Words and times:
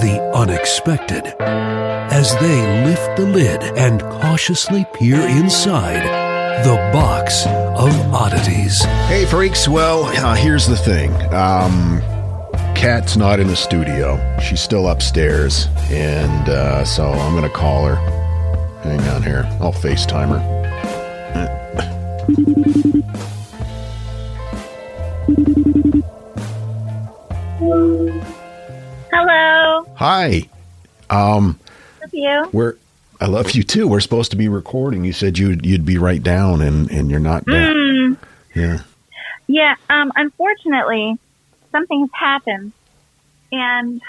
the 0.00 0.20
unexpected 0.34 1.34
as 1.40 2.34
they 2.38 2.84
lift 2.84 3.16
the 3.16 3.26
lid 3.26 3.62
and 3.76 4.00
cautiously 4.00 4.86
peer 4.94 5.20
inside 5.20 6.04
the 6.64 6.76
box 6.92 7.46
of 7.46 7.92
oddities. 8.14 8.82
Hey, 9.08 9.26
freaks. 9.26 9.68
Well, 9.68 10.04
uh, 10.04 10.34
here's 10.34 10.66
the 10.66 10.76
thing. 10.76 11.12
Um, 11.34 12.00
Kat's 12.74 13.16
not 13.16 13.40
in 13.40 13.48
the 13.48 13.56
studio. 13.56 14.38
She's 14.40 14.60
still 14.60 14.88
upstairs. 14.88 15.68
And 15.90 16.48
uh, 16.48 16.84
so 16.84 17.10
I'm 17.10 17.32
going 17.32 17.50
to 17.50 17.54
call 17.54 17.86
her. 17.86 17.96
Hang 18.82 19.00
on 19.08 19.22
here. 19.22 19.46
I'll 19.60 19.72
FaceTime 19.72 20.28
her. 20.28 20.55
Hi. 30.16 30.48
Um, 31.10 31.58
Love 32.00 32.14
you. 32.14 32.48
we're. 32.50 32.76
I 33.20 33.26
love 33.26 33.50
you 33.52 33.62
too. 33.62 33.86
We're 33.86 34.00
supposed 34.00 34.30
to 34.30 34.36
be 34.36 34.48
recording. 34.48 35.04
You 35.04 35.12
said 35.12 35.36
you'd 35.38 35.66
you'd 35.66 35.84
be 35.84 35.98
right 35.98 36.22
down, 36.22 36.62
and 36.62 36.90
and 36.90 37.10
you're 37.10 37.20
not 37.20 37.44
down. 37.44 38.16
Yeah. 38.54 38.78
Yeah. 39.46 39.74
Um. 39.90 40.10
Unfortunately, 40.16 41.18
something 41.70 42.00
has 42.00 42.10
happened, 42.14 42.72
and 43.52 44.00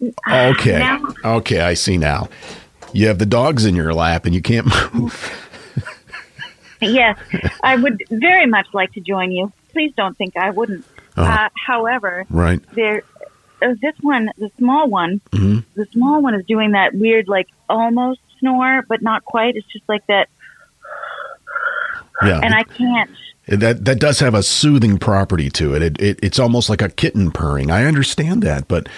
Okay. 0.30 0.78
Now- 0.78 1.02
Okay. 1.22 1.60
I 1.60 1.74
see 1.74 1.98
now. 1.98 2.30
You 2.94 3.08
have 3.08 3.18
the 3.18 3.26
dogs 3.26 3.66
in 3.66 3.76
your 3.76 3.92
lap, 3.92 4.24
and 4.24 4.34
you 4.34 4.40
can't 4.40 4.66
move. 4.94 5.30
yes, 6.80 7.18
I 7.62 7.76
would 7.76 8.02
very 8.08 8.46
much 8.46 8.68
like 8.72 8.92
to 8.94 9.00
join 9.00 9.32
you. 9.32 9.52
Please 9.72 9.92
don't 9.96 10.16
think 10.16 10.34
I 10.38 10.48
wouldn't. 10.50 10.86
Uh, 11.16 11.48
however, 11.66 12.24
right. 12.28 12.60
there, 12.72 12.98
uh, 12.98 13.13
this 13.80 13.94
one, 14.00 14.30
the 14.38 14.50
small 14.58 14.88
one, 14.88 15.20
Mm-hmm. 15.32 15.58
the 15.74 15.86
small 15.86 16.22
one 16.22 16.34
is 16.34 16.44
doing 16.46 16.72
that 16.72 16.94
weird, 16.94 17.28
like 17.28 17.48
almost 17.68 18.20
snore, 18.38 18.82
but 18.88 19.00
not 19.02 19.24
quite. 19.24 19.56
It's 19.56 19.66
just 19.66 19.88
like 19.88 20.06
that, 20.08 20.28
Yeah. 22.22 22.40
and 22.42 22.54
I 22.54 22.62
can't. 22.64 23.10
That 23.46 23.84
that 23.84 23.98
does 24.00 24.20
have 24.20 24.34
a 24.34 24.42
soothing 24.42 24.96
property 24.98 25.50
to 25.50 25.74
it. 25.74 25.82
It, 25.82 26.00
it 26.00 26.18
it's 26.22 26.38
almost 26.38 26.70
like 26.70 26.80
a 26.80 26.88
kitten 26.88 27.30
purring. 27.30 27.70
I 27.70 27.84
understand 27.84 28.42
that, 28.42 28.68
but 28.68 28.88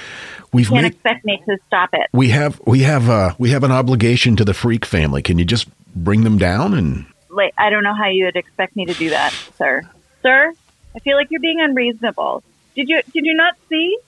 we've 0.52 0.68
Can't 0.68 0.82
made 0.82 0.92
expect 0.92 1.24
me 1.24 1.42
to 1.48 1.58
stop 1.66 1.90
it. 1.94 2.08
we 2.12 2.28
have 2.28 2.60
we 2.64 2.80
have 2.82 3.10
uh 3.10 3.34
we 3.38 3.50
have 3.50 3.64
an 3.64 3.72
obligation 3.72 4.36
to 4.36 4.44
the 4.44 4.54
freak 4.54 4.84
family. 4.84 5.20
Can 5.22 5.38
you 5.38 5.44
just 5.44 5.66
bring 5.96 6.22
them 6.22 6.38
down 6.38 6.74
and 6.74 7.06
Like, 7.28 7.54
I 7.58 7.70
don't 7.70 7.82
know 7.82 7.94
how 7.94 8.06
you 8.08 8.26
would 8.26 8.36
expect 8.36 8.76
me 8.76 8.86
to 8.86 8.94
do 8.94 9.10
that, 9.10 9.32
sir. 9.58 9.82
Sir, 10.22 10.52
I 10.94 10.98
feel 11.00 11.16
like 11.16 11.28
you're 11.30 11.40
being 11.40 11.60
unreasonable. 11.60 12.44
Did 12.76 12.88
you 12.88 13.02
did 13.12 13.26
you 13.26 13.34
not 13.34 13.54
see? 13.68 13.98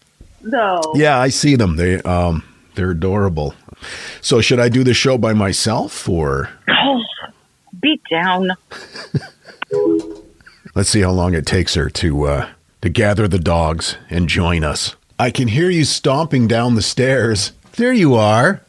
Though. 0.41 0.81
Yeah, 0.95 1.19
I 1.19 1.29
see 1.29 1.57
them. 1.57 1.77
They 1.77 2.01
um 2.03 2.45
they're 2.75 2.91
adorable. 2.93 3.55
So 4.21 4.41
should 4.41 4.61
I 4.61 4.69
do 4.69 4.83
the 4.85 4.95
show 4.95 5.19
by 5.19 5.33
myself 5.33 6.09
or 6.09 6.51
Oh, 6.69 7.01
beat 7.81 8.03
down. 8.11 8.51
let's 10.75 10.89
see 10.91 11.01
how 11.03 11.11
long 11.11 11.35
it 11.35 11.47
takes 11.47 11.75
her 11.75 11.89
to 11.91 12.25
uh 12.27 12.49
to 12.83 12.89
gather 12.89 13.27
the 13.29 13.39
dogs 13.39 13.97
and 14.11 14.29
join 14.29 14.63
us. 14.65 14.95
I 15.19 15.31
can 15.31 15.49
hear 15.49 15.69
you 15.71 15.85
stomping 15.85 16.47
down 16.47 16.77
the 16.77 16.83
stairs. 16.83 17.53
There 17.77 17.93
you 17.93 18.15
are. 18.15 18.61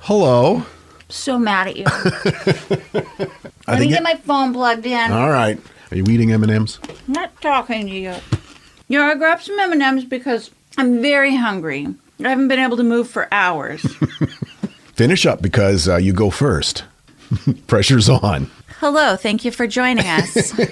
Hello. 0.00 0.64
So 1.08 1.38
mad 1.38 1.68
at 1.68 1.76
you. 1.76 1.84
Let 3.68 3.80
me 3.80 3.88
get 3.88 4.00
it- 4.00 4.02
my 4.02 4.14
phone 4.14 4.52
plugged 4.54 4.86
in. 4.86 5.12
All 5.12 5.30
right. 5.30 5.58
Are 5.90 5.96
you 5.96 6.04
eating 6.08 6.32
M&Ms? 6.32 6.78
I'm 7.06 7.12
not 7.12 7.40
talking 7.40 7.86
to 7.86 7.92
you. 7.92 8.14
You 8.88 8.98
know, 8.98 9.06
I 9.06 9.16
grabbed 9.16 9.42
some 9.42 9.58
M&Ms 9.58 10.04
because 10.04 10.50
I'm 10.78 11.02
very 11.02 11.34
hungry. 11.34 11.88
I 12.24 12.28
haven't 12.28 12.48
been 12.48 12.60
able 12.60 12.76
to 12.76 12.84
move 12.84 13.10
for 13.10 13.26
hours. 13.32 13.82
Finish 14.94 15.26
up 15.26 15.42
because 15.42 15.88
uh, 15.88 15.96
you 15.96 16.12
go 16.12 16.30
first. 16.30 16.84
Pressure's 17.66 18.08
on. 18.08 18.48
Hello, 18.78 19.16
thank 19.16 19.44
you 19.44 19.50
for 19.50 19.66
joining 19.66 20.06
us. 20.06 20.52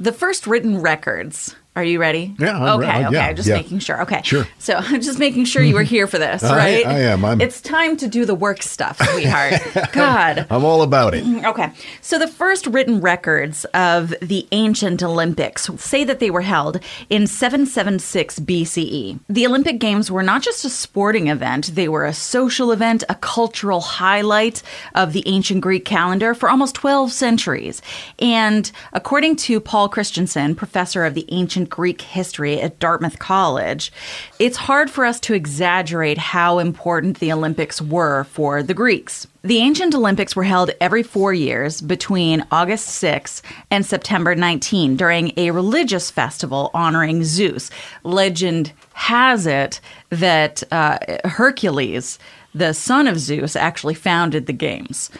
The 0.00 0.14
first 0.14 0.46
written 0.46 0.80
records. 0.80 1.54
Are 1.76 1.84
you 1.84 2.00
ready? 2.00 2.34
Yeah, 2.38 2.58
I'm 2.58 2.80
okay. 2.80 2.88
uh, 3.04 3.06
okay, 3.08 3.12
yeah, 3.16 3.32
just 3.32 3.48
yeah. 3.48 3.54
making 3.54 3.78
sure. 3.78 4.02
Okay, 4.02 4.20
Sure. 4.24 4.46
So 4.58 4.74
I'm 4.74 5.00
just 5.08 5.20
making 5.20 5.44
sure 5.44 5.62
you 5.62 5.74
were 5.76 5.84
here 5.84 6.08
for 6.08 6.18
this, 6.18 6.42
right? 6.60 6.84
I 6.84 6.98
am. 7.02 7.24
I'm- 7.24 7.40
It's 7.40 7.60
time 7.60 7.96
to 7.98 8.08
do 8.08 8.24
the 8.24 8.34
work 8.34 8.60
stuff, 8.62 8.98
sweetheart. 9.00 9.54
God. 9.92 10.46
I'm 10.50 10.64
all 10.64 10.82
about 10.82 11.14
it. 11.14 11.24
Okay. 11.44 11.70
So 12.00 12.18
the 12.18 12.26
first 12.26 12.66
written 12.66 13.00
records 13.00 13.64
of 13.66 14.12
the 14.20 14.48
ancient 14.50 15.00
Olympics 15.02 15.70
say 15.76 16.02
that 16.02 16.18
they 16.18 16.28
were 16.30 16.40
held 16.40 16.80
in 17.08 17.28
776 17.28 18.40
BCE. 18.40 19.20
The 19.28 19.46
Olympic 19.46 19.78
Games 19.78 20.10
were 20.10 20.24
not 20.24 20.42
just 20.42 20.64
a 20.64 20.70
sporting 20.70 21.28
event, 21.28 21.76
they 21.76 21.88
were 21.88 22.04
a 22.04 22.12
social 22.12 22.72
event, 22.72 23.04
a 23.08 23.14
cultural 23.14 23.80
highlight 23.80 24.62
of 24.96 25.12
the 25.12 25.22
ancient 25.26 25.60
Greek 25.60 25.84
calendar 25.84 26.34
for 26.34 26.50
almost 26.50 26.74
12 26.74 27.12
centuries. 27.12 27.80
And 28.18 28.70
according 28.92 29.36
to 29.36 29.60
Paul 29.60 29.88
Christesen, 29.88 30.56
professor 30.56 31.04
of 31.04 31.14
the 31.14 31.26
ancient 31.28 31.69
Greek 31.70 32.02
history 32.02 32.60
at 32.60 32.78
Dartmouth 32.78 33.18
College, 33.18 33.92
it's 34.38 34.56
hard 34.56 34.90
for 34.90 35.04
us 35.04 35.18
to 35.20 35.34
exaggerate 35.34 36.18
how 36.18 36.58
important 36.58 37.20
the 37.20 37.32
Olympics 37.32 37.80
were 37.80 38.24
for 38.24 38.62
the 38.62 38.74
Greeks. 38.74 39.26
The 39.42 39.58
ancient 39.58 39.94
Olympics 39.94 40.36
were 40.36 40.44
held 40.44 40.72
every 40.80 41.02
four 41.02 41.32
years 41.32 41.80
between 41.80 42.44
August 42.50 42.88
6 42.88 43.40
and 43.70 43.86
September 43.86 44.34
19 44.34 44.96
during 44.96 45.32
a 45.38 45.50
religious 45.50 46.10
festival 46.10 46.70
honoring 46.74 47.24
Zeus. 47.24 47.70
Legend 48.04 48.72
has 48.92 49.46
it 49.46 49.80
that 50.10 50.62
uh, 50.70 50.98
Hercules, 51.24 52.18
the 52.54 52.74
son 52.74 53.06
of 53.06 53.18
Zeus, 53.18 53.56
actually 53.56 53.94
founded 53.94 54.44
the 54.44 54.52
games. 54.52 55.10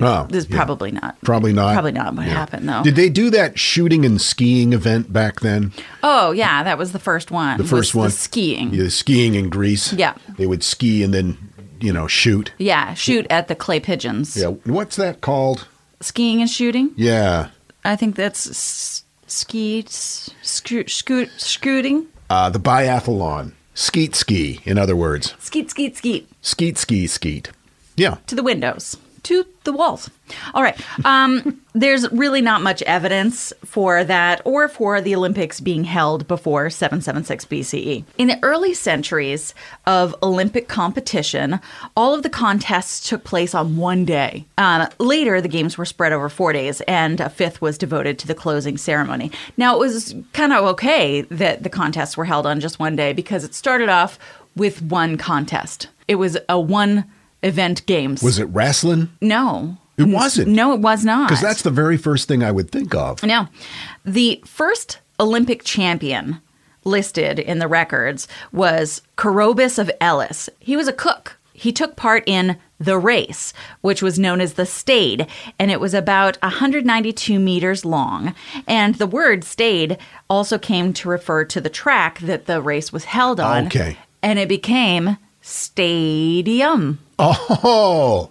Oh, 0.00 0.26
This 0.28 0.44
is 0.44 0.50
yeah. 0.50 0.56
probably 0.56 0.90
not. 0.90 1.20
Probably 1.22 1.52
not. 1.52 1.72
Probably 1.72 1.92
not 1.92 2.14
what 2.14 2.26
Yeah. 2.26 2.32
happened, 2.34 2.68
though. 2.68 2.82
Did 2.82 2.96
they 2.96 3.08
do 3.08 3.30
that 3.30 3.58
shooting 3.58 4.04
and 4.04 4.20
skiing 4.20 4.72
event 4.72 5.12
back 5.12 5.40
then? 5.40 5.72
oh, 6.02 6.32
yeah, 6.32 6.62
that 6.64 6.76
was 6.76 6.92
the 6.92 6.98
first 6.98 7.30
one. 7.30 7.56
The 7.58 7.64
first 7.64 7.94
was 7.94 7.98
one? 7.98 8.06
The 8.08 8.12
skiing. 8.16 8.74
Yeah, 8.74 8.88
skiing 8.88 9.34
in 9.34 9.48
Greece. 9.48 9.92
Yeah. 9.92 10.14
They 10.36 10.46
would 10.46 10.62
ski 10.62 11.02
and 11.02 11.14
then, 11.14 11.38
you 11.80 11.92
know, 11.92 12.06
shoot. 12.06 12.52
Yeah, 12.58 12.94
shoot 12.94 13.26
at 13.30 13.48
the 13.48 13.54
clay 13.54 13.80
pigeons. 13.80 14.36
Yeah. 14.36 14.48
What's 14.64 14.96
that 14.96 15.20
called? 15.20 15.66
Skiing 16.00 16.40
and 16.40 16.50
shooting? 16.50 16.90
Yeah. 16.96 17.48
I 17.84 17.96
think 17.96 18.16
that's 18.16 18.46
s- 18.48 19.04
ski, 19.26 19.84
s- 19.86 20.30
scoot, 20.42 20.90
scoot, 20.90 21.30
scooting. 21.38 22.06
Uh, 22.28 22.50
the 22.50 22.60
biathlon. 22.60 23.52
Skeet 23.74 24.14
ski, 24.14 24.60
in 24.64 24.78
other 24.78 24.94
words. 24.96 25.34
Skeet, 25.38 25.70
skeet, 25.70 25.96
skeet. 25.96 26.28
Skeet 26.42 26.78
ski 26.78 27.06
skeet. 27.06 27.50
Yeah. 27.96 28.16
to 28.26 28.34
the 28.34 28.42
windows, 28.42 28.96
to 29.24 29.46
the 29.64 29.72
walls. 29.72 30.10
All 30.54 30.62
right. 30.62 30.78
Um, 31.04 31.60
there's 31.74 32.10
really 32.12 32.40
not 32.40 32.62
much 32.62 32.82
evidence 32.82 33.52
for 33.64 34.04
that 34.04 34.40
or 34.44 34.68
for 34.68 35.00
the 35.00 35.14
Olympics 35.14 35.60
being 35.60 35.84
held 35.84 36.28
before 36.28 36.70
776 36.70 37.44
BCE. 37.46 38.04
In 38.18 38.28
the 38.28 38.38
early 38.42 38.74
centuries 38.74 39.54
of 39.86 40.14
Olympic 40.22 40.68
competition, 40.68 41.60
all 41.96 42.14
of 42.14 42.22
the 42.22 42.30
contests 42.30 43.08
took 43.08 43.24
place 43.24 43.54
on 43.54 43.76
one 43.76 44.04
day. 44.04 44.44
Um, 44.56 44.88
later, 44.98 45.40
the 45.40 45.48
games 45.48 45.76
were 45.76 45.84
spread 45.84 46.12
over 46.12 46.28
four 46.28 46.52
days, 46.52 46.80
and 46.82 47.20
a 47.20 47.28
fifth 47.28 47.60
was 47.60 47.76
devoted 47.76 48.18
to 48.20 48.26
the 48.26 48.34
closing 48.34 48.76
ceremony. 48.76 49.32
Now, 49.56 49.74
it 49.74 49.78
was 49.78 50.14
kind 50.32 50.52
of 50.52 50.64
okay 50.64 51.22
that 51.22 51.62
the 51.62 51.70
contests 51.70 52.16
were 52.16 52.24
held 52.24 52.46
on 52.46 52.60
just 52.60 52.78
one 52.78 52.96
day 52.96 53.12
because 53.12 53.44
it 53.44 53.54
started 53.54 53.88
off 53.88 54.18
with 54.56 54.82
one 54.82 55.16
contest. 55.16 55.88
It 56.06 56.16
was 56.16 56.36
a 56.48 56.60
one 56.60 57.04
event 57.44 57.86
games. 57.86 58.22
Was 58.22 58.38
it 58.38 58.46
wrestling? 58.46 59.10
No. 59.20 59.76
It 59.96 60.08
wasn't. 60.08 60.48
No, 60.48 60.72
it 60.72 60.80
was 60.80 61.04
not. 61.04 61.28
Because 61.28 61.42
that's 61.42 61.62
the 61.62 61.70
very 61.70 61.96
first 61.96 62.26
thing 62.26 62.42
I 62.42 62.50
would 62.50 62.70
think 62.70 62.94
of. 62.94 63.22
No. 63.22 63.46
The 64.04 64.42
first 64.44 64.98
Olympic 65.20 65.62
champion 65.62 66.40
listed 66.82 67.38
in 67.38 67.60
the 67.60 67.68
records 67.68 68.26
was 68.52 69.02
Coroebus 69.16 69.78
of 69.78 69.90
Elis. 70.00 70.48
He 70.58 70.76
was 70.76 70.88
a 70.88 70.92
cook. 70.92 71.36
He 71.52 71.70
took 71.70 71.94
part 71.94 72.24
in 72.26 72.56
the 72.80 72.98
race, 72.98 73.52
which 73.80 74.02
was 74.02 74.18
known 74.18 74.40
as 74.40 74.54
the 74.54 74.66
Stade, 74.66 75.28
and 75.58 75.70
it 75.70 75.78
was 75.80 75.94
about 75.94 76.36
192 76.42 77.38
meters 77.38 77.84
long. 77.84 78.34
And 78.66 78.96
the 78.96 79.06
word 79.06 79.44
Stade 79.44 79.96
also 80.28 80.58
came 80.58 80.92
to 80.94 81.08
refer 81.08 81.44
to 81.44 81.60
the 81.60 81.70
track 81.70 82.18
that 82.18 82.46
the 82.46 82.60
race 82.60 82.92
was 82.92 83.04
held 83.04 83.38
on. 83.38 83.66
Okay. 83.66 83.96
And 84.20 84.40
it 84.40 84.48
became 84.48 85.16
Stadium. 85.44 86.98
Oh, 87.18 88.30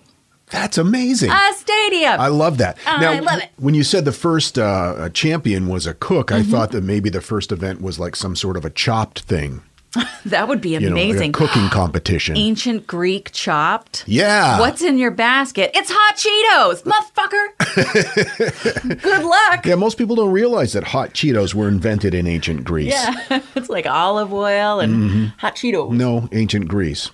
that's 0.49 0.77
amazing. 0.77 1.29
A 1.29 1.53
stadium. 1.53 2.19
I 2.19 2.27
love 2.27 2.57
that. 2.57 2.77
I 2.87 3.01
now, 3.01 3.21
love 3.21 3.39
it. 3.43 3.49
when 3.57 3.73
you 3.75 3.83
said 3.83 4.05
the 4.05 4.11
first 4.11 4.57
uh, 4.57 5.09
champion 5.09 5.67
was 5.67 5.85
a 5.85 5.93
cook, 5.93 6.27
Mm-hmm. 6.27 6.41
I 6.41 6.43
thought 6.43 6.71
that 6.71 6.83
maybe 6.83 7.09
the 7.09 7.21
first 7.21 7.51
event 7.51 7.81
was 7.81 7.99
like 7.99 8.15
some 8.15 8.35
sort 8.35 8.57
of 8.57 8.65
a 8.65 8.69
chopped 8.69 9.21
thing. 9.21 9.61
that 10.25 10.47
would 10.47 10.61
be 10.61 10.69
You 10.69 10.79
know, 10.79 10.95
like 10.95 11.05
a 11.05 11.09
amazing. 11.09 11.31
cooking 11.33 11.69
competition. 11.69 12.37
Ancient 12.37 12.87
Greek 12.87 13.31
chopped. 13.31 14.03
Yeah. 14.07 14.59
What's 14.59 14.81
in 14.81 14.97
your 14.97 15.11
basket? 15.11 15.71
It's 15.73 15.91
hot 15.93 16.17
Cheetos, 16.17 16.83
motherfucker. 16.83 18.97
Good 19.01 19.23
luck. 19.23 19.65
Yeah, 19.65 19.75
most 19.75 19.97
people 19.97 20.15
don't 20.15 20.31
realize 20.31 20.73
that 20.73 20.83
hot 20.83 21.13
Cheetos 21.13 21.53
were 21.53 21.67
invented 21.67 22.13
in 22.13 22.27
ancient 22.27 22.63
Greece. 22.63 22.93
Yeah. 22.93 23.13
it's 23.55 23.69
like 23.69 23.85
olive 23.85 24.33
oil 24.33 24.79
and 24.79 24.93
Mm-hmm. 24.93 25.25
hot 25.37 25.55
Cheetos. 25.55 25.91
No, 25.91 26.29
ancient 26.31 26.67
Greece. 26.67 27.09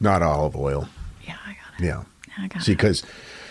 Not 0.00 0.22
olive 0.22 0.56
oil. 0.56 0.88
Yeah, 1.26 1.36
I 1.46 1.50
got 1.52 1.80
it. 1.80 1.84
Yeah. 1.86 2.02
I 2.38 2.46
got 2.48 2.62
See, 2.62 2.72
it. 2.72 2.76
because 2.76 3.02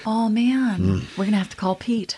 Oh 0.06 0.30
man, 0.30 0.80
Mm. 0.80 1.18
we're 1.18 1.26
gonna 1.26 1.38
have 1.38 1.50
to 1.50 1.58
call 1.58 1.76
Pete. 1.76 2.18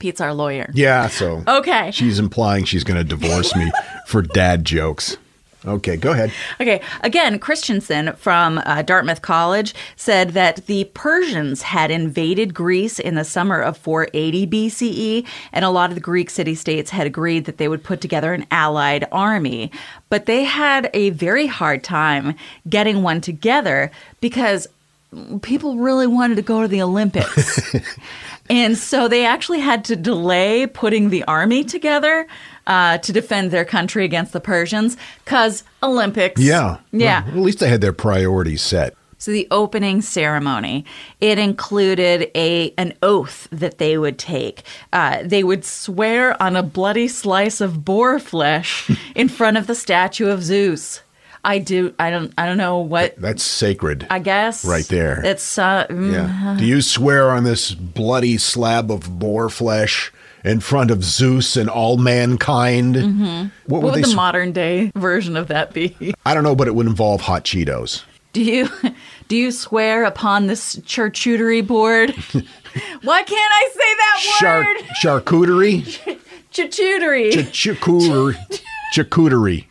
Pete's 0.00 0.20
our 0.20 0.34
lawyer. 0.34 0.70
yeah, 0.74 1.06
so 1.06 1.44
Okay. 1.48 1.92
she's 1.92 2.18
implying 2.18 2.64
she's 2.64 2.82
going 2.82 2.98
to 2.98 3.04
divorce 3.04 3.54
me 3.54 3.70
for 4.06 4.22
dad 4.22 4.64
jokes. 4.64 5.16
Okay, 5.66 5.98
go 5.98 6.12
ahead. 6.12 6.32
Okay. 6.58 6.80
Again, 7.02 7.38
Christesen 7.38 8.16
from 8.16 8.62
uh, 8.64 8.80
Dartmouth 8.80 9.20
College 9.20 9.74
said 9.94 10.30
that 10.30 10.64
the 10.64 10.84
Persians 10.94 11.60
had 11.60 11.90
invaded 11.90 12.54
Greece 12.54 12.98
in 12.98 13.14
the 13.14 13.24
summer 13.24 13.60
of 13.60 13.76
480 13.76 14.46
BCE, 14.46 15.26
and 15.52 15.62
a 15.62 15.68
lot 15.68 15.90
of 15.90 15.96
the 15.96 16.00
Greek 16.00 16.30
city 16.30 16.54
states 16.54 16.88
had 16.88 17.06
agreed 17.06 17.44
that 17.44 17.58
they 17.58 17.68
would 17.68 17.84
put 17.84 18.00
together 18.00 18.32
an 18.32 18.46
allied 18.50 19.06
army. 19.12 19.70
But 20.08 20.24
they 20.24 20.44
had 20.44 20.88
a 20.94 21.10
very 21.10 21.46
hard 21.46 21.84
time 21.84 22.36
getting 22.66 23.02
one 23.02 23.20
together 23.20 23.90
because 24.22 24.66
people 25.42 25.76
really 25.78 26.06
wanted 26.06 26.36
to 26.36 26.42
go 26.42 26.62
to 26.62 26.68
the 26.68 26.82
Olympics. 26.82 27.74
and 28.50 28.76
so 28.76 29.08
they 29.08 29.24
actually 29.24 29.60
had 29.60 29.84
to 29.86 29.96
delay 29.96 30.66
putting 30.66 31.10
the 31.10 31.24
army 31.24 31.64
together 31.64 32.26
uh, 32.66 32.98
to 32.98 33.12
defend 33.12 33.50
their 33.50 33.64
country 33.64 34.04
against 34.04 34.32
the 34.32 34.40
Persians 34.40 34.96
because 35.24 35.64
Olympics. 35.82 36.40
Yeah. 36.40 36.78
Yeah. 36.92 37.24
Well, 37.24 37.38
at 37.38 37.42
least 37.42 37.58
they 37.58 37.68
had 37.68 37.80
their 37.80 37.92
priorities 37.92 38.62
set. 38.62 38.94
So 39.18 39.32
the 39.32 39.48
opening 39.50 40.00
ceremony, 40.00 40.86
it 41.20 41.38
included 41.38 42.30
a 42.34 42.72
an 42.78 42.94
oath 43.02 43.48
that 43.52 43.76
they 43.76 43.98
would 43.98 44.18
take. 44.18 44.62
Uh, 44.94 45.18
they 45.22 45.44
would 45.44 45.62
swear 45.62 46.42
on 46.42 46.56
a 46.56 46.62
bloody 46.62 47.06
slice 47.06 47.60
of 47.60 47.84
boar 47.84 48.18
flesh 48.18 48.90
in 49.14 49.28
front 49.28 49.58
of 49.58 49.66
the 49.66 49.74
statue 49.74 50.28
of 50.28 50.42
Zeus. 50.42 51.02
I 51.44 51.58
do. 51.58 51.94
I 51.98 52.10
don't. 52.10 52.32
I 52.36 52.46
don't 52.46 52.58
know 52.58 52.78
what. 52.78 53.16
That's 53.16 53.42
sacred. 53.42 54.06
I 54.10 54.18
guess 54.18 54.64
Right 54.64 54.86
there. 54.88 55.24
It's 55.24 55.58
uh, 55.58 55.86
mm, 55.88 56.12
yeah. 56.12 56.56
Do 56.58 56.66
you 56.66 56.82
swear 56.82 57.30
on 57.30 57.44
this 57.44 57.72
bloody 57.74 58.36
slab 58.36 58.90
of 58.90 59.18
boar 59.18 59.48
flesh 59.48 60.12
in 60.44 60.60
front 60.60 60.90
of 60.90 61.02
Zeus 61.02 61.56
and 61.56 61.70
all 61.70 61.96
mankind? 61.96 62.94
Mm-hmm. 62.96 63.48
What, 63.66 63.82
What 63.82 63.82
would 63.94 64.04
the 64.04 64.08
s- 64.08 64.14
modern 64.14 64.52
day 64.52 64.92
version 64.94 65.36
of 65.36 65.48
that 65.48 65.72
be? 65.72 66.14
I 66.26 66.34
don't 66.34 66.44
know, 66.44 66.54
but 66.54 66.68
it 66.68 66.74
would 66.74 66.86
involve 66.86 67.22
hot 67.22 67.44
Cheetos. 67.44 68.02
Do 68.34 68.42
you 68.42 68.68
do 69.28 69.36
you 69.36 69.50
swear 69.50 70.04
upon 70.04 70.46
this 70.46 70.76
charcuterie 70.76 71.66
board? 71.66 72.10
Why 73.02 73.22
can't 73.22 73.52
I 73.52 73.68
say 73.72 73.78
that 73.96 74.18
Char- 74.38 74.64
word? 74.64 74.76
charcuterie, 75.02 76.18
Charcuterie. 76.52 77.32
Ch- 77.50 77.68
charcuterie, 77.80 78.60
charcuterie. 78.94 79.64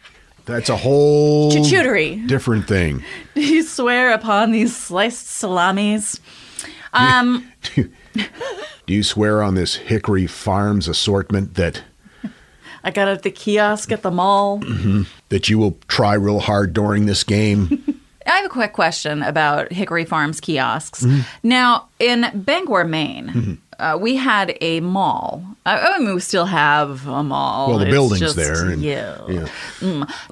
That's 0.50 0.70
a 0.70 0.76
whole 0.76 1.52
Charcuterie. 1.52 2.28
different 2.28 2.68
thing. 2.68 3.04
Do 3.36 3.42
you 3.42 3.64
swear 3.64 4.12
upon 4.14 4.52
these 4.52 4.76
sliced 4.76 5.28
salamis? 5.28 6.20
Um, 6.92 7.52
Do 7.76 7.88
you 8.88 9.04
swear 9.04 9.44
on 9.44 9.54
this 9.54 9.76
Hickory 9.76 10.26
Farms 10.26 10.88
assortment 10.88 11.54
that 11.54 11.84
I 12.84 12.90
got 12.92 13.08
at 13.08 13.22
the 13.24 13.30
kiosk 13.32 13.92
at 13.92 14.02
the 14.02 14.10
mall. 14.12 14.62
that 15.30 15.50
you 15.50 15.60
will 15.60 15.78
try 15.88 16.16
real 16.16 16.40
hard 16.40 16.74
during 16.74 17.06
this 17.06 17.24
game? 17.24 18.02
I 18.26 18.32
have 18.38 18.46
a 18.46 18.50
quick 18.50 18.74
question 18.74 19.22
about 19.22 19.72
Hickory 19.72 20.06
Farms 20.06 20.40
kiosks. 20.42 21.04
Mm-hmm. 21.04 21.22
Now, 21.44 21.90
in 22.00 22.26
Bangor, 22.34 22.86
Maine, 22.86 23.62
uh, 23.80 23.98
we 24.00 24.16
had 24.16 24.58
a 24.62 24.80
mall. 24.82 25.44
I, 25.66 25.78
I 25.96 26.00
mean, 26.00 26.14
we 26.14 26.20
still 26.22 26.46
have 26.46 27.08
a 27.08 27.24
mall. 27.24 27.70
Well, 27.70 27.80
the 27.80 27.86
It's 27.86 27.92
building's 27.94 28.20
just- 28.22 28.36
there. 28.36 28.70
and- 28.70 28.82
yeah. 28.82 29.18
yeah. 29.28 29.48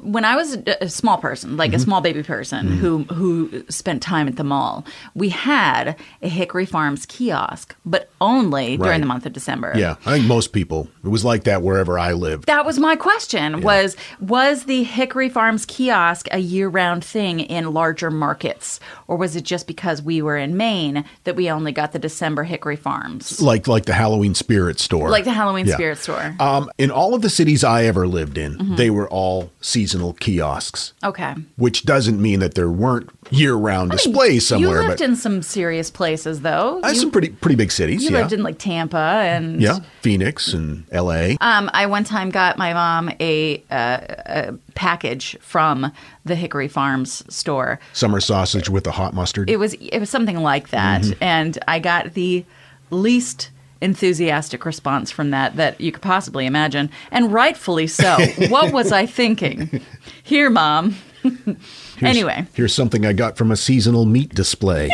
when 0.01 0.25
I 0.25 0.35
was 0.35 0.55
a, 0.55 0.83
a 0.85 0.89
small 0.89 1.17
person, 1.17 1.57
like 1.57 1.71
Mm-hmm. 1.71 1.75
a 1.75 1.79
small 1.79 2.01
baby 2.01 2.23
person 2.23 2.67
who 2.67 3.03
who 3.05 3.63
spent 3.69 4.01
time 4.01 4.27
at 4.27 4.35
the 4.37 4.43
mall, 4.43 4.85
we 5.15 5.29
had 5.29 5.95
a 6.21 6.29
Hickory 6.29 6.65
Farms 6.65 7.05
kiosk, 7.05 7.75
but 7.85 8.09
only 8.21 8.77
Right. 8.77 8.85
during 8.87 9.01
the 9.01 9.07
month 9.07 9.25
of 9.25 9.33
December. 9.33 9.73
Yeah, 9.75 9.95
I 10.05 10.13
think 10.17 10.25
most 10.27 10.53
people. 10.53 10.87
It 11.03 11.09
was 11.09 11.23
like 11.25 11.43
that 11.43 11.61
wherever 11.61 11.97
I 11.99 12.13
lived. 12.13 12.45
That 12.47 12.65
was 12.65 12.79
my 12.79 12.95
question. 12.95 13.61
Was 13.61 13.95
was 14.19 14.63
the 14.65 14.83
Hickory 14.83 15.29
Farms 15.29 15.65
kiosk 15.65 16.27
a 16.31 16.39
year-round 16.39 17.03
thing 17.03 17.39
in 17.41 17.73
larger 17.73 18.09
markets, 18.11 18.79
or 19.07 19.17
was 19.17 19.35
it 19.35 19.43
just 19.43 19.67
because 19.67 20.01
we 20.01 20.21
were 20.21 20.37
in 20.37 20.57
Maine 20.57 21.05
that 21.25 21.35
we 21.35 21.49
only 21.49 21.71
got 21.71 21.91
the 21.91 21.99
December 21.99 22.43
Hickory 22.43 22.75
Farms, 22.75 23.36
Like 23.41 23.67
like 23.67 23.85
the 23.85 23.93
Halloween 23.93 24.33
spirit 24.35 24.79
store. 24.79 25.09
like 25.09 25.23
the 25.25 25.31
Halloween 25.31 25.65
Yeah. 25.67 25.75
Spirit 25.75 25.97
Store? 25.97 26.35
Um, 26.39 26.69
in 26.77 26.91
all 26.91 27.13
of 27.13 27.21
the 27.21 27.29
cities 27.29 27.63
I 27.63 27.85
ever 27.85 28.07
lived 28.07 28.37
in, 28.37 28.55
Mm-hmm. 28.57 28.75
they 28.75 28.89
were 28.89 29.09
all 29.09 29.51
seasonal 29.61 30.13
kiosks, 30.13 30.93
okay. 31.03 31.35
which 31.57 31.83
doesn't 31.85 32.21
mean 32.21 32.39
that 32.39 32.53
there 32.55 32.69
weren't 32.69 33.09
year-round 33.29 33.91
displays 33.91 34.47
somewhere. 34.47 34.81
You 34.81 34.87
lived 34.87 34.99
but 34.99 35.01
in 35.01 35.15
some 35.15 35.41
serious 35.41 35.91
places, 35.91 36.41
though. 36.41 36.79
uh, 36.83 36.89
You, 36.89 36.95
some 36.95 37.11
pretty 37.11 37.29
pretty 37.29 37.55
big 37.55 37.71
cities. 37.71 38.03
you 38.03 38.11
yeah, 38.11 38.19
lived 38.19 38.33
in 38.33 38.41
like 38.43 38.57
Tampa 38.57 38.97
and 38.97 39.61
yeah, 39.61 39.79
Phoenix 40.01 40.53
and 40.53 40.85
L.A. 40.91 41.37
Um, 41.41 41.69
I 41.73 41.85
one 41.87 42.03
time 42.05 42.29
got 42.29 42.57
my 42.57 42.73
mom 42.73 43.09
a, 43.19 43.57
uh, 43.69 43.99
a 44.25 44.53
package 44.75 45.37
from 45.41 45.91
the 46.25 46.35
Hickory 46.35 46.67
Farms 46.69 47.23
store. 47.33 47.79
Summer 47.93 48.19
sausage 48.21 48.69
with 48.69 48.83
the 48.85 48.91
hot 48.91 49.13
mustard. 49.13 49.49
It 49.49 49.57
was 49.57 49.73
it 49.73 49.99
was 49.99 50.09
something 50.09 50.37
like 50.37 50.69
that, 50.69 51.01
Mm-hmm. 51.01 51.23
and 51.23 51.57
I 51.67 51.79
got 51.79 52.13
the 52.13 52.45
least 52.89 53.51
enthusiastic 53.81 54.65
response 54.65 55.11
from 55.11 55.29
that 55.31 55.55
that 55.55 55.79
you 55.79 55.91
could 55.91 56.01
possibly 56.01 56.45
imagine, 56.45 56.89
and 57.11 57.31
rightfully 57.31 57.87
so. 57.87 58.17
what 58.49 58.73
was 58.73 58.91
I 58.91 59.05
thinking? 59.05 59.81
Here, 60.23 60.49
mom. 60.49 60.95
Here's- 61.23 61.57
anyway. 62.01 62.45
here's 62.53 62.73
something 62.73 63.05
I 63.05 63.13
got 63.13 63.37
from 63.37 63.51
a 63.51 63.57
seasonal 63.57 64.05
meat 64.05 64.33
display. 64.33 64.89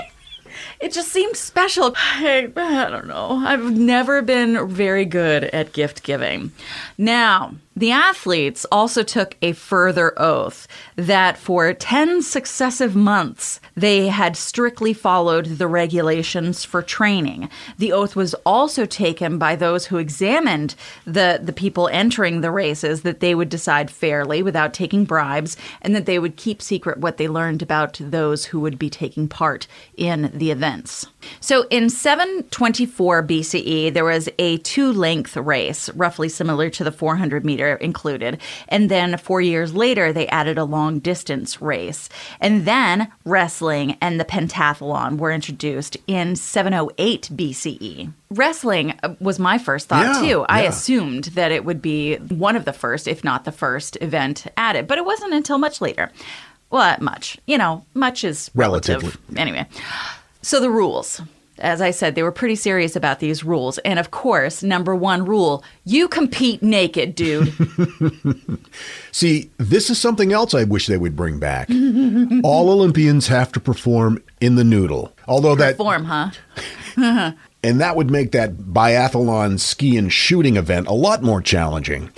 It 0.80 0.92
just 0.92 1.10
seemed 1.10 1.36
special. 1.38 1.94
I, 1.96 2.52
I 2.56 2.90
don't 2.90 3.08
know. 3.08 3.42
I've 3.46 3.72
never 3.78 4.22
been 4.22 4.68
very 4.68 5.06
good 5.06 5.46
at 5.46 5.74
gift 5.74 6.04
giving. 6.04 6.52
Now, 6.98 7.56
The 7.76 7.92
athletes 7.92 8.66
also 8.72 9.02
took 9.02 9.36
a 9.42 9.54
further 9.54 10.14
oath 10.20 10.68
that 10.96 11.38
for 11.38 11.74
10 11.74 12.22
successive 12.22 12.96
months 12.96 13.60
they 13.76 14.08
had 14.08 14.38
strictly 14.38 14.94
followed 14.94 15.46
the 15.46 15.68
regulations 15.68 16.64
for 16.64 16.84
training. 16.84 17.50
The 17.80 17.92
oath 17.92 18.16
was 18.16 18.36
also 18.46 18.86
taken 18.86 19.40
by 19.40 19.56
those 19.56 19.88
who 19.88 19.98
examined 19.98 20.76
the, 21.06 21.40
the 21.42 21.54
people 21.54 21.88
entering 21.88 22.42
the 22.42 22.52
races 22.52 23.02
that 23.02 23.22
they 23.22 23.34
would 23.34 23.50
decide 23.50 23.90
fairly 23.90 24.44
without 24.44 24.74
taking 24.74 25.06
bribes 25.06 25.58
and 25.82 25.96
that 25.96 26.06
they 26.06 26.20
would 26.20 26.36
keep 26.36 26.62
secret 26.62 27.00
what 27.00 27.18
they 27.18 27.28
learned 27.28 27.64
about 27.64 28.00
those 28.00 28.46
who 28.46 28.60
would 28.60 28.78
be 28.78 28.90
taking 28.90 29.28
part 29.28 29.66
in 29.98 30.32
the 30.34 30.52
events. 30.52 31.08
So 31.40 31.66
in 31.70 31.90
724 31.90 33.24
BCE, 33.28 33.94
there 33.94 34.06
was 34.06 34.30
a 34.40 34.58
two 34.60 34.92
length 34.92 35.36
race, 35.38 35.90
roughly 35.90 36.30
similar 36.30 36.70
to 36.72 36.84
the 36.84 36.92
400 36.92 37.46
meter 37.46 37.76
included. 37.76 38.40
And 38.68 38.90
then 38.90 39.18
four 39.18 39.42
years 39.42 39.74
later, 39.74 40.14
they 40.14 40.28
added 40.28 40.58
a 40.58 40.64
long 40.64 41.00
distance 41.00 41.62
race. 41.62 42.10
And 42.40 42.66
then 42.66 43.12
wrestling 43.26 43.98
and 44.02 44.20
the 44.20 44.26
pentathlon 44.26 45.18
were 45.18 45.32
introduced 45.32 45.98
in 46.08 46.36
708 46.36 47.30
BCE. 47.34 48.14
Wrestling 48.32 48.98
uh, 49.04 49.16
was 49.20 49.40
my 49.40 49.58
first 49.58 49.88
thought, 49.90 50.22
Yeah, 50.22 50.28
too. 50.28 50.46
I 50.50 50.64
yeah. 50.64 50.70
assumed 50.70 51.26
that 51.26 51.52
it 51.52 51.66
would 51.66 51.82
be 51.82 52.16
one 52.16 52.56
of 52.56 52.66
the 52.66 52.74
first, 52.74 53.08
if 53.08 53.24
not 53.24 53.46
the 53.46 53.52
first, 53.52 53.98
event 54.02 54.46
added, 54.58 54.88
but 54.88 54.98
it 54.98 55.06
wasn't 55.06 55.34
until 55.34 55.58
much 55.58 55.82
later. 55.82 56.12
Well, 56.70 56.98
much. 57.00 57.38
You 57.46 57.60
know, 57.60 57.86
much 57.94 58.24
is 58.24 58.50
relative. 58.56 59.04
Relatively. 59.04 59.40
Anyway. 59.40 59.68
So 60.44 60.60
the 60.60 60.70
rules. 60.70 61.22
As 61.60 61.82
I 61.82 61.92
said, 61.92 62.16
they 62.16 62.24
were 62.24 62.32
pretty 62.32 62.56
serious 62.56 62.96
about 62.96 63.20
these 63.20 63.44
rules. 63.44 63.78
And 63.80 63.98
of 63.98 64.12
course, 64.12 64.62
number 64.62 64.94
one 64.94 65.24
rule 65.24 65.64
you 65.86 66.08
compete 66.08 66.62
naked, 66.62 67.16
dude. 67.16 67.54
See, 69.12 69.52
this 69.58 69.90
is 69.90 70.00
something 70.00 70.34
else 70.34 70.54
I 70.54 70.66
wish 70.66 70.88
they 70.88 70.98
would 70.98 71.16
bring 71.16 71.40
back. 71.40 71.70
All 72.44 72.70
Olympians 72.70 73.28
have 73.28 73.52
to 73.54 73.60
perform 73.60 74.22
in 74.42 74.56
the 74.56 74.64
noodle. 74.64 75.16
Although 75.28 75.56
that 75.56 75.78
Form, 75.78 76.06
huh? 76.06 76.32
and 77.64 77.80
that 77.80 77.96
would 77.96 78.12
make 78.12 78.34
that 78.34 78.58
biathlon 78.58 79.60
ski 79.60 79.96
and 79.96 80.12
shooting 80.12 80.58
event 80.58 80.88
a 80.88 80.94
lot 80.94 81.24
more 81.24 81.42
challenging. 81.42 82.12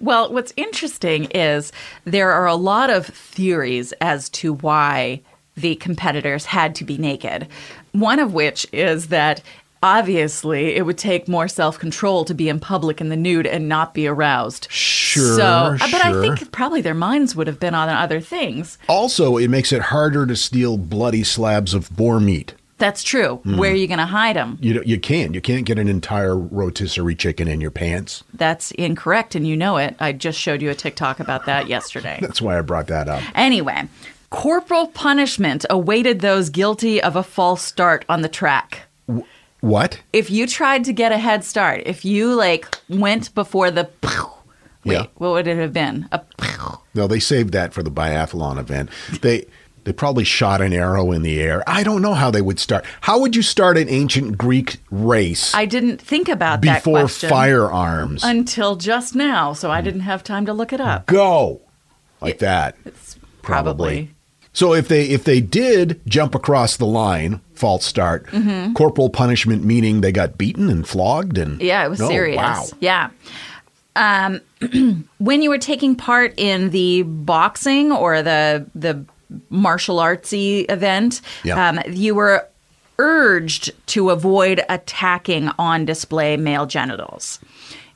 Well, 0.00 0.32
what's 0.32 0.52
interesting 0.56 1.24
is 1.26 1.72
there 2.04 2.30
are 2.30 2.46
a 2.46 2.54
lot 2.54 2.90
of 2.90 3.06
theories 3.06 3.92
as 4.00 4.28
to 4.30 4.52
why 4.54 5.22
the 5.56 5.74
competitors 5.76 6.46
had 6.46 6.74
to 6.76 6.84
be 6.84 6.98
naked. 6.98 7.48
One 7.92 8.18
of 8.18 8.34
which 8.34 8.66
is 8.72 9.08
that 9.08 9.42
obviously 9.82 10.74
it 10.76 10.84
would 10.84 10.98
take 10.98 11.28
more 11.28 11.48
self 11.48 11.78
control 11.78 12.24
to 12.24 12.34
be 12.34 12.48
in 12.48 12.60
public 12.60 13.00
in 13.00 13.08
the 13.08 13.16
nude 13.16 13.46
and 13.46 13.68
not 13.68 13.94
be 13.94 14.06
aroused. 14.06 14.68
Sure, 14.70 15.36
So, 15.36 15.44
uh, 15.44 15.78
but 15.78 16.04
I 16.04 16.20
think 16.20 16.50
probably 16.52 16.80
their 16.80 16.94
minds 16.94 17.36
would 17.36 17.46
have 17.46 17.60
been 17.60 17.74
on 17.74 17.88
other 17.88 18.20
things. 18.20 18.78
Also, 18.88 19.36
it 19.36 19.48
makes 19.48 19.72
it 19.72 19.82
harder 19.82 20.26
to 20.26 20.36
steal 20.36 20.76
bloody 20.76 21.24
slabs 21.24 21.74
of 21.74 21.94
boar 21.96 22.20
meat. 22.20 22.54
That's 22.78 23.02
true. 23.02 23.36
Hmm. 23.36 23.56
Where 23.56 23.72
are 23.72 23.76
you 23.76 23.86
going 23.86 24.00
to 24.00 24.04
hide 24.06 24.36
them? 24.36 24.58
You 24.60 24.82
you 24.84 25.00
can't 25.00 25.34
you 25.34 25.40
can't 25.40 25.64
get 25.64 25.78
an 25.78 25.88
entire 25.88 26.36
rotisserie 26.36 27.14
chicken 27.14 27.48
in 27.48 27.60
your 27.60 27.70
pants. 27.70 28.22
That's 28.34 28.70
incorrect, 28.72 29.34
and 29.34 29.46
you 29.46 29.56
know 29.56 29.78
it. 29.78 29.96
I 29.98 30.12
just 30.12 30.38
showed 30.38 30.60
you 30.60 30.68
a 30.68 30.74
TikTok 30.74 31.18
about 31.18 31.46
that 31.46 31.68
yesterday. 31.68 32.18
That's 32.20 32.42
why 32.42 32.58
I 32.58 32.60
brought 32.60 32.88
that 32.88 33.08
up. 33.08 33.22
Anyway, 33.34 33.88
corporal 34.36 34.88
punishment 34.88 35.64
awaited 35.70 36.20
those 36.20 36.50
guilty 36.50 37.02
of 37.02 37.16
a 37.16 37.22
false 37.22 37.62
start 37.62 38.04
on 38.08 38.22
the 38.22 38.28
track. 38.28 38.82
What? 39.60 40.00
If 40.12 40.30
you 40.30 40.46
tried 40.46 40.84
to 40.84 40.92
get 40.92 41.10
a 41.12 41.18
head 41.18 41.42
start, 41.44 41.82
if 41.86 42.04
you 42.04 42.34
like 42.34 42.66
went 42.88 43.34
before 43.34 43.70
the 43.70 43.88
wait, 44.84 44.92
Yeah. 44.94 45.06
what 45.16 45.32
would 45.32 45.46
it 45.46 45.56
have 45.56 45.72
been? 45.72 46.08
A 46.12 46.20
No, 46.94 47.06
they 47.06 47.18
saved 47.20 47.52
that 47.52 47.72
for 47.72 47.82
the 47.82 47.90
biathlon 47.90 48.58
event. 48.58 48.90
They 49.22 49.46
they 49.84 49.92
probably 49.92 50.24
shot 50.24 50.60
an 50.60 50.72
arrow 50.72 51.12
in 51.12 51.22
the 51.22 51.40
air. 51.40 51.62
I 51.66 51.82
don't 51.84 52.02
know 52.02 52.14
how 52.14 52.30
they 52.32 52.42
would 52.42 52.58
start. 52.58 52.84
How 53.02 53.20
would 53.20 53.36
you 53.36 53.42
start 53.42 53.78
an 53.78 53.88
ancient 53.88 54.36
Greek 54.36 54.78
race 54.90 55.54
I 55.54 55.64
didn't 55.64 55.98
think 56.00 56.28
about 56.28 56.60
that 56.62 56.82
before 56.84 57.06
firearms? 57.08 58.24
until 58.24 58.76
just 58.76 59.14
now, 59.14 59.52
so 59.52 59.70
I 59.70 59.80
didn't 59.80 60.00
have 60.00 60.22
time 60.24 60.44
to 60.46 60.52
look 60.52 60.72
it 60.72 60.80
up. 60.80 61.06
Go 61.06 61.60
like 62.20 62.38
that. 62.40 62.76
It's 62.84 63.14
Probably. 63.42 64.10
probably. 64.10 64.15
So 64.56 64.72
if 64.72 64.88
they 64.88 65.04
if 65.04 65.24
they 65.24 65.40
did 65.42 66.00
jump 66.08 66.34
across 66.34 66.78
the 66.78 66.86
line, 66.86 67.40
false 67.52 67.84
start, 67.84 68.24
Mm-hmm. 68.28 68.72
corporal 68.72 69.10
punishment 69.10 69.64
meaning 69.64 70.00
they 70.00 70.12
got 70.12 70.38
beaten 70.38 70.70
and 70.70 70.88
flogged 70.88 71.36
and 71.36 71.60
Yeah, 71.60 71.84
it 71.84 71.90
was 71.90 72.00
Oh, 72.00 72.08
serious. 72.08 72.38
Wow. 72.38 72.64
Yeah. 72.80 73.10
Um, 73.96 74.40
when 75.18 75.42
you 75.42 75.50
were 75.50 75.58
taking 75.58 75.94
part 75.94 76.32
in 76.38 76.70
the 76.70 77.02
boxing 77.02 77.92
or 77.92 78.22
the 78.22 78.64
the 78.74 79.04
martial 79.50 79.98
artsy 79.98 80.64
event, 80.70 81.20
Yeah. 81.44 81.68
um, 81.68 81.80
you 81.90 82.14
were 82.14 82.48
urged 82.98 83.72
to 83.88 84.08
avoid 84.08 84.64
attacking 84.70 85.50
on 85.58 85.84
display 85.84 86.36
male 86.38 86.64
genitals. 86.64 87.40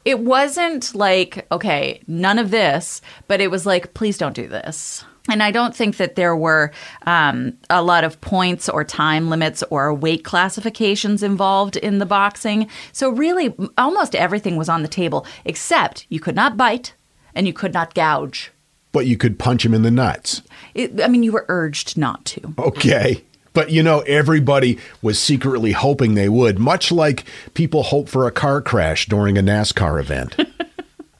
It 0.04 0.18
wasn't 0.20 0.94
like, 0.94 1.46
okay, 1.50 2.00
none 2.06 2.38
of 2.38 2.50
this, 2.50 3.00
but 3.28 3.40
it 3.40 3.50
was 3.50 3.64
like, 3.64 3.94
please 3.94 4.18
don't 4.18 4.34
do 4.34 4.46
this. 4.48 5.04
And 5.28 5.42
I 5.42 5.50
don't 5.50 5.76
think 5.76 5.98
that 5.98 6.16
there 6.16 6.34
were 6.34 6.72
um, 7.06 7.52
a 7.68 7.82
lot 7.82 8.04
of 8.04 8.20
points 8.20 8.68
or 8.68 8.84
time 8.84 9.28
limits 9.28 9.62
or 9.70 9.92
weight 9.92 10.24
classifications 10.24 11.22
involved 11.22 11.76
in 11.76 11.98
the 11.98 12.06
boxing. 12.06 12.68
So, 12.92 13.10
really, 13.10 13.54
almost 13.76 14.14
everything 14.14 14.56
was 14.56 14.68
on 14.68 14.82
the 14.82 14.88
table, 14.88 15.26
except 15.44 16.06
you 16.08 16.20
could 16.20 16.34
not 16.34 16.56
bite 16.56 16.94
and 17.34 17.46
you 17.46 17.52
could 17.52 17.74
not 17.74 17.94
gouge. 17.94 18.50
But 18.92 19.06
you 19.06 19.16
could 19.16 19.38
punch 19.38 19.64
him 19.64 19.74
in 19.74 19.82
the 19.82 19.90
nuts. 19.90 20.42
It, 20.74 21.00
I 21.00 21.08
mean, 21.08 21.22
you 21.22 21.32
were 21.32 21.44
urged 21.48 21.96
not 21.96 22.24
to. 22.26 22.54
Okay. 22.58 23.22
But 23.52 23.70
you 23.70 23.82
know, 23.82 24.00
everybody 24.00 24.78
was 25.02 25.18
secretly 25.18 25.72
hoping 25.72 26.14
they 26.14 26.28
would, 26.28 26.58
much 26.58 26.92
like 26.92 27.24
people 27.54 27.82
hope 27.84 28.08
for 28.08 28.26
a 28.26 28.32
car 28.32 28.60
crash 28.60 29.06
during 29.06 29.36
a 29.36 29.42
NASCAR 29.42 30.00
event. 30.00 30.36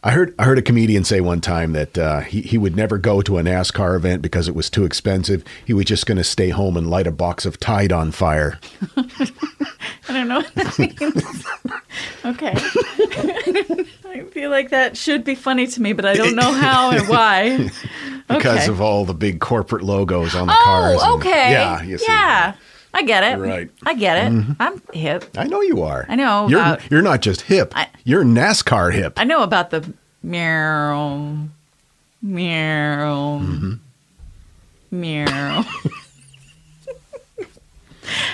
I 0.03 0.13
heard 0.13 0.35
I 0.39 0.45
heard 0.45 0.57
a 0.57 0.63
comedian 0.63 1.05
say 1.05 1.21
one 1.21 1.43
time 1.43 1.73
that 1.75 1.99
uh, 1.99 2.21
he 2.21 2.41
he 2.41 2.57
would 2.57 2.75
never 2.75 2.97
go 2.97 3.21
to 3.21 3.37
a 3.37 3.43
NASCAR 3.43 3.95
event 3.97 4.23
because 4.23 4.49
it 4.49 4.55
was 4.55 4.71
too 4.71 4.85
expensive. 4.85 5.45
He 5.67 5.75
was 5.75 5.85
just 5.85 6.07
going 6.07 6.17
to 6.17 6.25
stay 6.25 6.49
home 6.49 6.79
and 6.79 6.89
light 6.89 7.07
a 7.07 7.11
box 7.13 7.45
of 7.45 7.61
Tide 7.61 7.93
on 7.93 8.11
fire. 8.11 8.59
I 8.97 9.05
don't 10.09 10.29
know 10.29 10.41
what 10.41 10.55
that 10.55 10.79
means. 12.25 12.25
okay. 12.25 12.55
I 14.11 14.25
feel 14.33 14.51
like 14.51 14.71
that 14.71 14.97
should 14.97 15.23
be 15.23 15.35
funny 15.35 15.67
to 15.67 15.83
me, 15.83 15.93
but 15.93 16.07
I 16.07 16.15
don't 16.15 16.35
know 16.35 16.51
how 16.53 16.91
and 16.93 17.07
why. 17.09 17.57
because 18.27 18.57
Okay. 18.61 18.67
of 18.69 18.81
all 18.81 19.05
the 19.05 19.15
big 19.15 19.41
corporate 19.41 19.83
logos 19.83 20.35
on 20.35 20.47
the 20.47 20.53
Oh, 20.55 20.65
cars. 20.65 21.03
and- 21.03 21.13
okay. 21.21 21.53
yeah, 21.53 21.83
see. 22.53 22.59
I 22.93 23.03
get 23.03 23.23
it. 23.25 23.39
Right. 23.39 23.69
Mm-hmm. 23.69 23.89
I 23.89 23.95
get 23.95 24.17
it. 24.33 24.57
I'm 24.59 24.83
hip. 24.93 25.25
I 25.37 25.47
know 25.47 25.61
you 25.63 25.83
are. 25.83 26.07
I 26.09 26.17
know 26.17 26.49
You're 26.49 26.61
about- 26.61 26.91
you're 26.91 27.03
not 27.03 27.21
just 27.21 27.43
hip. 27.43 27.73
I- 27.77 27.89
you're 28.05 28.25
NASCAR 28.25 28.93
hip. 28.93 29.15
I 29.17 29.25
know 29.25 29.43
about 29.43 29.71
the 29.71 29.93
meow, 30.23 31.49
meow, 32.23 33.41
Mm-hmm. 33.43 33.75
meow. 34.91 35.65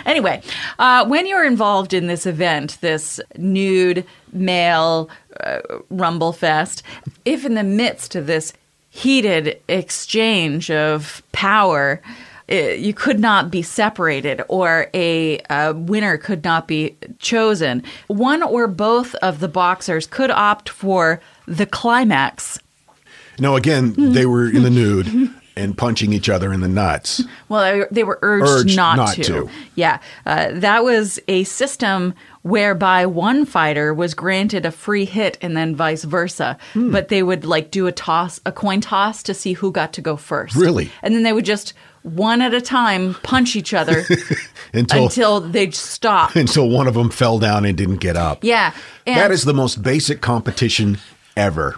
anyway, 0.07 0.43
uh, 0.79 1.05
when 1.07 1.27
you're 1.27 1.45
involved 1.45 1.93
in 1.93 2.07
this 2.07 2.27
event, 2.27 2.79
this 2.81 3.21
nude 3.37 4.05
male 4.33 5.09
uh, 5.41 5.61
rumble 5.91 6.33
fest, 6.33 6.83
if 7.25 7.45
in 7.45 7.55
the 7.55 7.63
midst 7.63 8.15
of 8.15 8.27
this 8.27 8.53
heated 8.91 9.61
exchange 9.69 10.71
of 10.71 11.23
power, 11.33 12.01
you 12.49 12.95
could 12.95 13.19
not 13.19 13.51
be 13.51 13.63
separated 13.63 14.43
or 14.49 14.89
a, 14.95 15.39
uh 15.51 15.73
winner 15.77 16.17
could 16.19 16.45
not 16.45 16.69
be 16.69 16.97
chosen. 17.19 17.83
One 18.07 18.43
or 18.43 18.67
both 18.67 19.15
of 19.17 19.41
the 19.41 19.49
boxers 19.49 20.07
could 20.07 20.31
opt 20.31 20.69
for 20.69 21.21
the 21.47 21.67
climax. 21.67 22.59
No, 23.39 23.57
again, 23.57 23.95
they 23.97 24.27
were 24.27 24.49
in 24.49 24.63
the 24.63 24.71
nude 24.71 25.31
and 25.57 25.77
punching 25.77 26.13
each 26.13 26.29
other 26.29 26.53
in 26.53 26.61
the 26.61 26.69
nuts. 26.69 27.23
Well, 27.49 27.63
they, 27.63 27.85
they 27.91 28.05
were 28.05 28.19
urged, 28.23 28.49
Urged 28.49 28.77
not, 28.77 28.97
not 28.97 29.15
to. 29.17 29.23
to. 29.25 29.51
Yeah, 29.75 30.01
uh, 30.27 30.51
that 30.53 30.85
was 30.85 31.19
a 31.29 31.45
system 31.45 32.15
whereby 32.43 33.07
one 33.07 33.45
fighter 33.45 33.93
was 33.93 34.15
granted 34.15 34.65
a 34.65 34.71
free 34.71 35.05
hit 35.05 35.37
and 35.41 35.57
then 35.57 35.75
vice 35.75 36.05
versa. 36.05 36.57
Hmm. 36.75 36.93
But 36.93 37.09
they 37.09 37.23
would 37.23 37.45
like 37.45 37.71
do 37.71 37.87
a 37.87 37.93
toss, 37.93 38.41
a 38.47 38.53
coin 38.53 38.81
toss 38.81 39.23
to 39.25 39.35
see 39.35 39.55
who 39.55 39.73
got 39.73 39.93
to 39.95 40.01
go 40.01 40.17
first. 40.17 40.55
Really? 40.57 40.91
And 41.03 41.15
then 41.15 41.23
they 41.23 41.33
would 41.33 41.45
just 41.47 41.75
one 42.07 42.41
at 42.41 42.55
a 42.55 42.61
time 42.61 43.15
punch 43.23 43.57
each 43.57 43.75
other 43.75 44.05
Until 44.73 45.05
until 45.05 45.41
they'd 45.41 45.75
stop. 45.75 46.37
until 46.37 46.69
one 46.69 46.87
of 46.87 46.95
them 46.95 47.11
fell 47.11 47.39
down 47.39 47.65
and 47.65 47.77
didn't 47.77 47.97
get 47.97 48.17
up. 48.17 48.45
Yeah. 48.45 48.75
That 49.07 49.31
is 49.31 49.45
the 49.45 49.55
most 49.55 49.83
basic 49.83 50.21
competition 50.21 50.99
ever. 51.37 51.77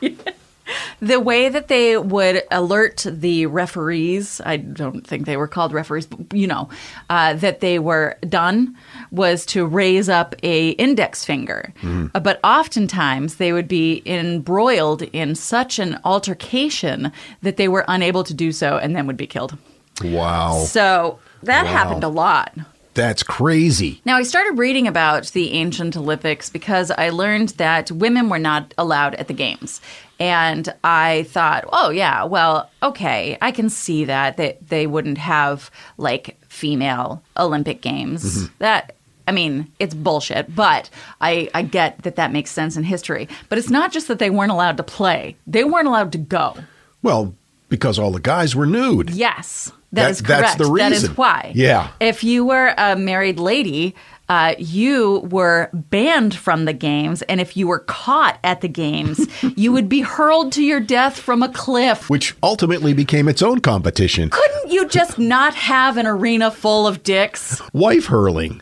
the 1.00 1.20
way 1.20 1.48
that 1.48 1.68
they 1.68 1.96
would 1.96 2.42
alert 2.50 3.06
the 3.08 3.46
referees, 3.46 4.40
I 4.44 4.56
don't 4.56 5.06
think 5.06 5.26
they 5.26 5.36
were 5.36 5.46
called 5.46 5.72
referees, 5.72 6.06
but 6.06 6.32
you 6.36 6.46
know, 6.46 6.68
uh, 7.08 7.34
that 7.34 7.60
they 7.60 7.78
were 7.78 8.16
done 8.28 8.76
was 9.10 9.46
to 9.46 9.66
raise 9.66 10.08
up 10.08 10.34
a 10.42 10.70
index 10.70 11.24
finger. 11.24 11.72
Uh, 12.14 12.20
but 12.20 12.40
oftentimes 12.42 13.36
they 13.36 13.52
would 13.52 13.68
be 13.68 14.02
embroiled 14.06 15.02
in 15.02 15.34
such 15.34 15.78
an 15.78 15.98
altercation 16.04 17.12
that 17.42 17.56
they 17.56 17.68
were 17.68 17.84
unable 17.88 18.24
to 18.24 18.34
do 18.34 18.50
so 18.50 18.78
and 18.78 18.96
then 18.96 19.06
would 19.06 19.16
be 19.16 19.26
killed. 19.26 19.56
Wow. 20.02 20.64
So 20.64 21.18
that 21.42 21.64
Wow. 21.66 21.72
happened 21.72 22.04
a 22.04 22.08
lot. 22.08 22.52
That's 22.94 23.22
crazy. 23.22 24.00
Now, 24.04 24.16
I 24.16 24.24
started 24.24 24.58
reading 24.58 24.88
about 24.88 25.26
the 25.26 25.52
ancient 25.52 25.96
Olympics 25.96 26.50
because 26.50 26.90
I 26.90 27.10
learned 27.10 27.50
that 27.50 27.92
women 27.92 28.28
were 28.28 28.40
not 28.40 28.74
allowed 28.76 29.14
at 29.14 29.28
the 29.28 29.34
games. 29.34 29.80
And 30.18 30.68
I 30.82 31.22
thought, 31.28 31.64
oh, 31.72 31.90
yeah, 31.90 32.24
well, 32.24 32.68
okay, 32.82 33.38
I 33.40 33.52
can 33.52 33.70
see 33.70 34.04
that, 34.06 34.36
that 34.38 34.68
they 34.68 34.88
wouldn't 34.88 35.18
have 35.18 35.70
like 35.96 36.36
female 36.48 37.22
Olympic 37.36 37.82
games. 37.82 38.24
Mm-hmm. 38.24 38.54
That, 38.58 38.96
I 39.28 39.32
mean, 39.32 39.70
it's 39.78 39.94
bullshit, 39.94 40.52
but 40.56 40.90
I, 41.20 41.48
I 41.54 41.62
get 41.62 42.02
that 42.02 42.16
that 42.16 42.32
makes 42.32 42.50
sense 42.50 42.76
in 42.76 42.82
history. 42.82 43.28
But 43.48 43.58
it's 43.58 43.70
not 43.70 43.92
just 43.92 44.08
that 44.08 44.18
they 44.18 44.30
weren't 44.30 44.50
allowed 44.50 44.76
to 44.78 44.82
play, 44.82 45.36
they 45.46 45.62
weren't 45.62 45.86
allowed 45.86 46.10
to 46.12 46.18
go. 46.18 46.56
Well, 47.00 47.32
because 47.68 47.96
all 47.96 48.10
the 48.10 48.18
guys 48.18 48.56
were 48.56 48.66
nude. 48.66 49.10
Yes, 49.10 49.70
That- 49.92 50.02
that 50.02 50.10
is 50.10 50.18
that's 50.22 50.40
correct. 50.54 50.58
the 50.58 50.74
That 50.78 50.92
is 50.92 51.02
reason. 51.02 51.16
why. 51.16 51.52
Yeah. 51.54 51.88
If 52.00 52.22
you 52.22 52.44
were 52.44 52.74
a 52.76 52.94
married 52.96 53.38
lady, 53.38 53.94
uh, 54.28 54.54
you 54.58 55.20
were 55.30 55.70
banned 55.72 56.34
from 56.34 56.66
the 56.66 56.74
games, 56.74 57.22
and 57.22 57.40
if 57.40 57.56
you 57.56 57.66
were 57.66 57.78
caught 57.78 58.38
at 58.44 58.60
the 58.60 58.68
games, 58.68 59.26
you 59.56 59.72
would 59.72 59.88
be 59.88 60.02
hurled 60.02 60.52
to 60.52 60.62
your 60.62 60.80
death 60.80 61.18
from 61.18 61.42
a 61.42 61.48
cliff. 61.48 62.10
Which 62.10 62.36
ultimately 62.42 62.92
became 62.92 63.28
its 63.28 63.40
own 63.40 63.60
competition. 63.60 64.28
Couldn't 64.28 64.70
you 64.70 64.86
just 64.88 65.18
not 65.18 65.54
have 65.54 65.96
an 65.96 66.06
arena 66.06 66.50
full 66.50 66.86
of 66.86 67.02
dicks? 67.02 67.62
Wife 67.72 68.06
hurling. 68.06 68.60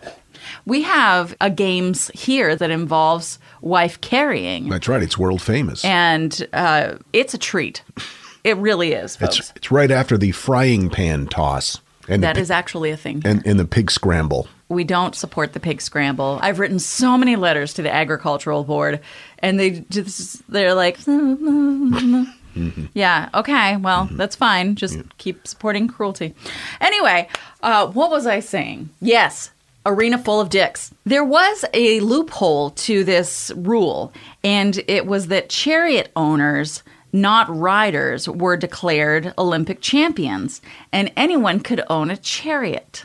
We 0.64 0.82
have 0.82 1.34
a 1.40 1.50
games 1.50 2.08
here 2.14 2.54
that 2.54 2.70
involves 2.70 3.40
wife 3.60 4.00
carrying, 4.00 4.68
That's 4.68 4.86
right. 4.86 5.02
It's 5.02 5.18
world 5.18 5.42
famous. 5.42 5.84
and 5.84 6.46
uh, 6.52 6.96
it's 7.12 7.34
a 7.34 7.38
treat. 7.38 7.82
It 8.46 8.56
really 8.58 8.92
is, 8.92 9.16
folks. 9.16 9.38
it's, 9.38 9.52
it's 9.56 9.70
right 9.72 9.90
after 9.90 10.16
the 10.16 10.30
frying 10.32 10.88
pan 10.90 11.26
toss 11.26 11.80
and 12.08 12.22
That 12.22 12.36
the, 12.36 12.40
is 12.40 12.50
actually 12.50 12.90
a 12.92 12.96
thing. 12.96 13.22
and, 13.24 13.44
and 13.46 13.58
the 13.58 13.64
pig 13.64 13.90
scramble. 13.90 14.46
we 14.68 14.84
don't 14.84 15.14
support 15.16 15.52
the 15.52 15.60
pig 15.60 15.80
scramble. 15.82 16.38
I've 16.40 16.58
written 16.60 16.78
so 16.78 17.18
many 17.18 17.34
letters 17.36 17.74
to 17.74 17.82
the 17.82 17.92
agricultural 17.92 18.62
board, 18.64 19.00
and 19.40 19.58
they 19.58 19.84
just 19.90 20.48
they're 20.50 20.74
like, 20.74 20.98
yeah, 22.94 23.28
okay, 23.34 23.76
well, 23.76 24.08
that's 24.12 24.36
fine. 24.36 24.74
Just 24.76 24.98
keep 25.18 25.46
supporting 25.46 25.88
cruelty. 25.88 26.34
Anyway, 26.80 27.28
uh, 27.62 27.88
what 27.88 28.10
was 28.10 28.26
I 28.26 28.40
saying? 28.40 28.90
Yes. 29.00 29.50
Arena 29.84 30.18
full 30.18 30.40
of 30.40 30.48
dicks. 30.48 30.92
There 31.04 31.24
was 31.24 31.64
a 31.72 32.00
loophole 32.00 32.70
to 32.70 33.04
this 33.04 33.52
rule, 33.54 34.12
and 34.42 34.82
it 34.88 35.06
was 35.06 35.28
that 35.28 35.48
chariot 35.48 36.10
owners, 36.16 36.82
not 37.16 37.54
riders, 37.54 38.28
were 38.28 38.56
declared 38.56 39.34
Olympic 39.38 39.80
champions, 39.80 40.60
and 40.92 41.10
anyone 41.16 41.60
could 41.60 41.82
own 41.88 42.10
a 42.10 42.16
chariot. 42.16 43.04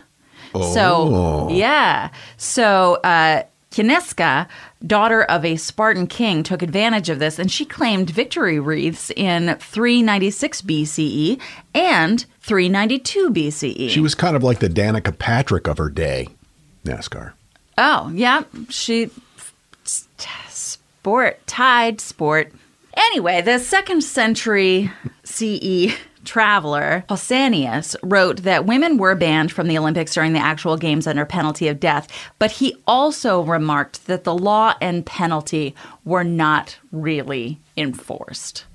So, 0.53 1.47
yeah. 1.49 2.09
So, 2.35 2.95
uh, 2.95 3.43
Cynisca, 3.71 4.47
daughter 4.85 5.23
of 5.23 5.45
a 5.45 5.55
Spartan 5.55 6.07
king, 6.07 6.43
took 6.43 6.61
advantage 6.61 7.09
of 7.09 7.19
this 7.19 7.39
and 7.39 7.49
she 7.49 7.63
claimed 7.63 8.09
victory 8.09 8.59
wreaths 8.59 9.11
in 9.11 9.55
396 9.55 10.61
BCE 10.63 11.39
and 11.73 12.25
392 12.41 13.29
BCE. 13.31 13.89
She 13.89 14.01
was 14.01 14.13
kind 14.13 14.35
of 14.35 14.43
like 14.43 14.59
the 14.59 14.67
Danica 14.67 15.17
Patrick 15.17 15.67
of 15.67 15.77
her 15.77 15.89
day. 15.89 16.27
NASCAR. 16.83 17.31
Oh, 17.77 18.11
yeah. 18.13 18.43
She 18.67 19.09
sport 20.49 21.47
tied 21.47 22.01
sport. 22.01 22.51
Anyway, 22.95 23.41
the 23.41 23.59
second 23.59 24.01
century 24.01 24.91
CE 25.23 25.93
traveler 26.23 27.03
Pausanias 27.09 27.95
wrote 28.03 28.43
that 28.43 28.65
women 28.65 28.97
were 28.97 29.15
banned 29.15 29.51
from 29.51 29.67
the 29.67 29.77
Olympics 29.77 30.13
during 30.13 30.33
the 30.33 30.39
actual 30.39 30.77
games 30.77 31.07
under 31.07 31.25
penalty 31.25 31.67
of 31.67 31.79
death, 31.79 32.07
but 32.39 32.51
he 32.51 32.75
also 32.85 33.41
remarked 33.41 34.05
that 34.07 34.23
the 34.23 34.35
law 34.35 34.75
and 34.81 35.05
penalty 35.05 35.75
were 36.05 36.23
not 36.23 36.77
really 36.91 37.57
enforced. 37.77 38.65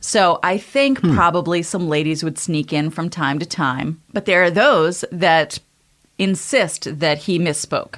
So 0.00 0.40
I 0.42 0.58
think 0.58 0.98
hmm. 1.00 1.14
probably 1.14 1.62
some 1.62 1.88
ladies 1.88 2.24
would 2.24 2.38
sneak 2.38 2.72
in 2.72 2.90
from 2.90 3.08
time 3.08 3.38
to 3.38 3.46
time, 3.46 4.02
but 4.12 4.24
there 4.24 4.42
are 4.42 4.50
those 4.50 5.04
that 5.12 5.58
insist 6.18 6.98
that 6.98 7.18
he 7.18 7.38
misspoke. 7.38 7.96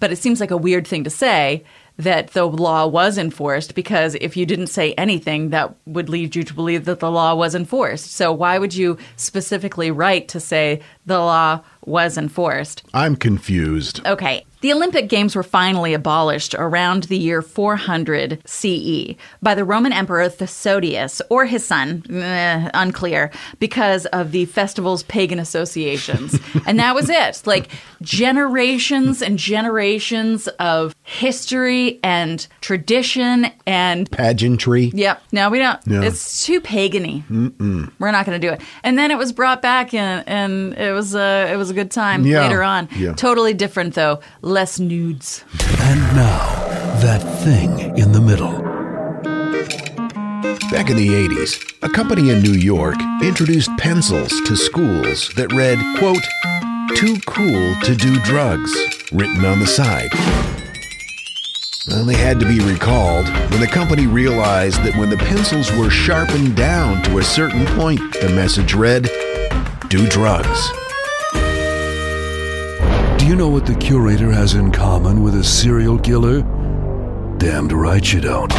But 0.00 0.12
it 0.12 0.16
seems 0.16 0.40
like 0.40 0.50
a 0.50 0.56
weird 0.56 0.86
thing 0.86 1.04
to 1.04 1.10
say 1.10 1.64
that 1.98 2.28
the 2.28 2.46
law 2.46 2.86
was 2.86 3.16
enforced 3.16 3.74
because 3.74 4.14
if 4.16 4.36
you 4.36 4.44
didn't 4.44 4.66
say 4.66 4.92
anything, 4.94 5.50
that 5.50 5.74
would 5.86 6.08
lead 6.08 6.36
you 6.36 6.42
to 6.42 6.54
believe 6.54 6.84
that 6.84 7.00
the 7.00 7.10
law 7.10 7.34
was 7.34 7.54
enforced. 7.54 8.12
So 8.12 8.32
why 8.32 8.58
would 8.58 8.74
you 8.74 8.98
specifically 9.16 9.90
write 9.90 10.28
to 10.28 10.40
say 10.40 10.82
the 11.06 11.18
law 11.18 11.62
was 11.86 12.18
enforced? 12.18 12.82
I'm 12.92 13.16
confused. 13.16 14.04
Okay. 14.06 14.44
The 14.62 14.72
Olympic 14.72 15.08
Games 15.08 15.36
were 15.36 15.42
finally 15.42 15.92
abolished 15.94 16.54
around 16.54 17.04
the 17.04 17.18
year 17.18 17.42
400 17.42 18.42
CE 18.46 19.14
by 19.42 19.54
the 19.54 19.64
Roman 19.64 19.92
Emperor 19.92 20.28
Thesodius 20.28 21.20
or 21.28 21.44
his 21.44 21.64
son, 21.64 22.02
eh, 22.10 22.70
unclear, 22.74 23.30
because 23.60 24.06
of 24.06 24.32
the 24.32 24.46
festival's 24.46 25.02
pagan 25.04 25.38
associations. 25.38 26.40
and 26.66 26.80
that 26.80 26.94
was 26.94 27.10
it. 27.10 27.42
Like 27.44 27.68
generations 28.00 29.22
and 29.22 29.38
generations 29.38 30.48
of 30.58 30.96
history 31.02 32.00
and 32.02 32.46
tradition 32.60 33.46
and 33.66 34.10
Pageantry. 34.10 34.90
Yep. 34.94 35.22
No, 35.32 35.50
we 35.50 35.58
don't. 35.58 35.86
No. 35.86 36.02
It's 36.02 36.44
too 36.44 36.60
pagany. 36.60 37.24
Mm-mm. 37.28 37.92
We're 37.98 38.10
not 38.10 38.26
going 38.26 38.40
to 38.40 38.44
do 38.44 38.52
it. 38.52 38.60
And 38.82 38.98
then 38.98 39.10
it 39.10 39.18
was 39.18 39.32
brought 39.32 39.62
back, 39.62 39.94
and 39.94 40.26
and 40.26 40.74
it 40.74 40.92
was 40.92 41.14
a 41.14 41.52
it 41.52 41.56
was 41.56 41.70
a 41.70 41.74
good 41.76 41.90
time 41.92 42.24
Yeah. 42.26 42.42
later 42.42 42.62
on. 42.62 42.88
Yeah. 42.96 43.12
Totally 43.14 43.54
different 43.54 43.94
though. 43.94 44.18
Less 44.42 44.80
nudes. 44.80 45.44
And 45.80 46.00
now, 46.16 46.40
that 47.06 47.22
thing 47.44 47.96
in 47.96 48.10
the 48.12 48.20
middle. 48.20 48.64
Back 50.72 50.90
in 50.90 50.96
the 50.96 51.08
80s, 51.08 51.52
a 51.82 51.88
company 51.88 52.30
in 52.30 52.42
New 52.42 52.52
York 52.52 52.96
introduced 53.22 53.70
pencils 53.78 54.32
to 54.46 54.56
schools 54.56 55.30
that 55.36 55.52
read, 55.52 55.78
quote, 55.98 56.24
too 56.96 57.16
cool 57.26 57.74
to 57.82 57.94
do 57.94 58.18
drugs, 58.20 58.72
written 59.12 59.44
on 59.44 59.60
the 59.60 59.66
side. 59.66 60.10
Well, 61.88 62.04
they 62.04 62.16
had 62.16 62.40
to 62.40 62.46
be 62.46 62.58
recalled 62.60 63.28
when 63.52 63.60
the 63.60 63.68
company 63.68 64.06
realized 64.08 64.82
that 64.82 64.96
when 64.96 65.08
the 65.08 65.16
pencils 65.16 65.70
were 65.72 65.88
sharpened 65.90 66.56
down 66.56 67.02
to 67.04 67.18
a 67.18 67.22
certain 67.22 67.64
point, 67.78 68.00
the 68.20 68.30
message 68.30 68.74
read, 68.74 69.08
do 69.88 70.06
drugs. 70.08 70.68
Do 73.26 73.32
you 73.32 73.38
know 73.38 73.48
what 73.48 73.66
the 73.66 73.74
curator 73.74 74.30
has 74.30 74.54
in 74.54 74.70
common 74.70 75.20
with 75.20 75.34
a 75.34 75.42
serial 75.42 75.98
killer? 75.98 76.42
Damned 77.38 77.72
right 77.72 78.12
you 78.12 78.20
don't. 78.20 78.52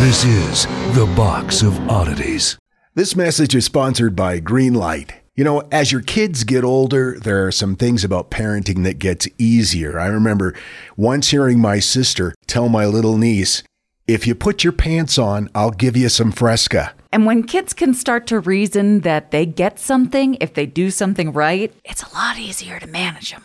This 0.00 0.24
is 0.24 0.66
the 0.96 1.06
Box 1.14 1.62
of 1.62 1.78
Oddities. 1.88 2.58
This 2.96 3.14
message 3.14 3.54
is 3.54 3.66
sponsored 3.66 4.16
by 4.16 4.40
Greenlight. 4.40 5.12
You 5.36 5.44
know, 5.44 5.60
as 5.70 5.92
your 5.92 6.00
kids 6.00 6.42
get 6.42 6.64
older, 6.64 7.16
there 7.20 7.46
are 7.46 7.52
some 7.52 7.76
things 7.76 8.02
about 8.02 8.32
parenting 8.32 8.82
that 8.82 8.98
gets 8.98 9.28
easier. 9.38 9.96
I 10.00 10.06
remember 10.06 10.54
once 10.96 11.28
hearing 11.28 11.60
my 11.60 11.78
sister 11.78 12.34
tell 12.48 12.68
my 12.68 12.86
little 12.86 13.16
niece, 13.16 13.62
"If 14.08 14.26
you 14.26 14.34
put 14.34 14.64
your 14.64 14.72
pants 14.72 15.18
on, 15.18 15.48
I'll 15.54 15.70
give 15.70 15.96
you 15.96 16.08
some 16.08 16.32
Fresca." 16.32 16.94
And 17.12 17.26
when 17.26 17.44
kids 17.44 17.72
can 17.72 17.94
start 17.94 18.26
to 18.26 18.40
reason 18.40 19.02
that 19.02 19.30
they 19.30 19.46
get 19.46 19.78
something 19.78 20.36
if 20.40 20.52
they 20.52 20.66
do 20.66 20.90
something 20.90 21.32
right, 21.32 21.72
it's 21.84 22.02
a 22.02 22.12
lot 22.12 22.40
easier 22.40 22.80
to 22.80 22.88
manage 22.88 23.30
them. 23.30 23.44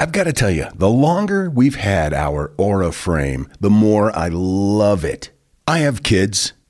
I've 0.00 0.12
got 0.12 0.24
to 0.24 0.32
tell 0.32 0.50
you, 0.50 0.66
the 0.76 0.88
longer 0.88 1.50
we've 1.50 1.74
had 1.74 2.14
our 2.14 2.52
Aura 2.56 2.92
frame, 2.92 3.48
the 3.58 3.68
more 3.68 4.16
I 4.16 4.28
love 4.28 5.04
it. 5.04 5.30
I 5.66 5.78
have 5.78 6.04
kids, 6.04 6.52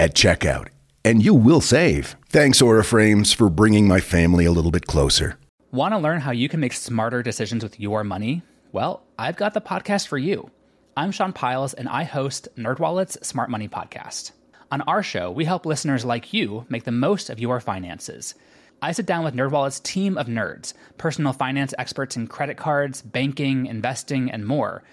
at 0.00 0.14
checkout, 0.14 0.68
and 1.04 1.22
you 1.22 1.34
will 1.34 1.60
save. 1.60 2.16
Thanks, 2.30 2.62
Aura 2.62 2.82
Frames, 2.82 3.34
for 3.34 3.50
bringing 3.50 3.86
my 3.86 4.00
family 4.00 4.46
a 4.46 4.50
little 4.50 4.70
bit 4.70 4.86
closer. 4.86 5.38
Want 5.72 5.92
to 5.92 5.98
learn 5.98 6.22
how 6.22 6.30
you 6.30 6.48
can 6.48 6.58
make 6.58 6.72
smarter 6.72 7.22
decisions 7.22 7.62
with 7.62 7.78
your 7.78 8.02
money? 8.02 8.40
Well, 8.72 9.02
I've 9.18 9.36
got 9.36 9.52
the 9.52 9.60
podcast 9.60 10.08
for 10.08 10.16
you. 10.16 10.50
I'm 10.96 11.12
Sean 11.12 11.34
Pyles, 11.34 11.74
and 11.74 11.86
I 11.86 12.04
host 12.04 12.48
NerdWallet's 12.56 13.26
Smart 13.26 13.50
Money 13.50 13.68
Podcast. 13.68 14.32
On 14.72 14.80
our 14.82 15.02
show, 15.02 15.30
we 15.30 15.44
help 15.44 15.66
listeners 15.66 16.02
like 16.02 16.32
you 16.32 16.64
make 16.70 16.84
the 16.84 16.92
most 16.92 17.28
of 17.28 17.38
your 17.38 17.60
finances. 17.60 18.34
I 18.80 18.92
sit 18.92 19.04
down 19.04 19.22
with 19.22 19.34
NerdWallet's 19.34 19.80
team 19.80 20.16
of 20.16 20.28
nerds, 20.28 20.72
personal 20.96 21.34
finance 21.34 21.74
experts 21.76 22.16
in 22.16 22.26
credit 22.26 22.56
cards, 22.56 23.02
banking, 23.02 23.66
investing, 23.66 24.30
and 24.30 24.46
more– 24.46 24.82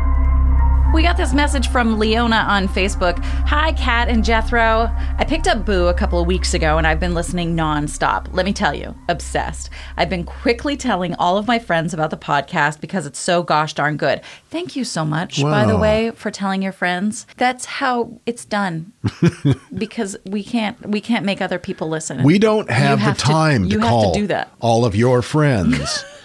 We 0.93 1.03
got 1.03 1.15
this 1.15 1.33
message 1.33 1.69
from 1.69 1.97
Leona 1.97 2.35
on 2.35 2.67
Facebook. 2.67 3.17
Hi, 3.23 3.71
Kat 3.71 4.09
and 4.09 4.25
Jethro. 4.25 4.91
I 5.17 5.23
picked 5.25 5.47
up 5.47 5.65
Boo 5.65 5.87
a 5.87 5.93
couple 5.93 6.19
of 6.19 6.27
weeks 6.27 6.53
ago 6.53 6.77
and 6.77 6.85
I've 6.85 6.99
been 6.99 7.13
listening 7.13 7.55
nonstop. 7.55 8.27
Let 8.33 8.45
me 8.45 8.51
tell 8.51 8.73
you, 8.73 8.93
obsessed. 9.07 9.69
I've 9.95 10.09
been 10.09 10.25
quickly 10.25 10.75
telling 10.75 11.15
all 11.15 11.37
of 11.37 11.47
my 11.47 11.59
friends 11.59 11.93
about 11.93 12.09
the 12.09 12.17
podcast 12.17 12.81
because 12.81 13.05
it's 13.05 13.19
so 13.19 13.41
gosh 13.41 13.73
darn 13.73 13.95
good. 13.95 14.19
Thank 14.49 14.75
you 14.75 14.83
so 14.83 15.05
much, 15.05 15.41
by 15.41 15.65
the 15.65 15.77
way, 15.77 16.11
for 16.11 16.29
telling 16.29 16.61
your 16.61 16.73
friends. 16.73 17.25
That's 17.37 17.63
how 17.65 18.19
it's 18.25 18.43
done. 18.43 18.91
because 19.73 20.17
we 20.25 20.43
can't 20.43 20.85
we 20.87 20.99
can't 20.99 21.25
make 21.25 21.41
other 21.41 21.57
people 21.57 21.87
listen. 21.87 22.21
We 22.21 22.37
don't 22.37 22.67
You 22.67 22.75
have, 22.75 22.99
the 22.99 23.13
time 23.13 23.63
to, 23.63 23.69
you 23.69 23.79
have 23.79 23.89
call 23.89 24.13
to 24.13 24.19
do 24.19 24.27
that. 24.27 24.51
all 24.59 24.83
of 24.83 24.93
your 24.95 25.21
friends. 25.21 26.03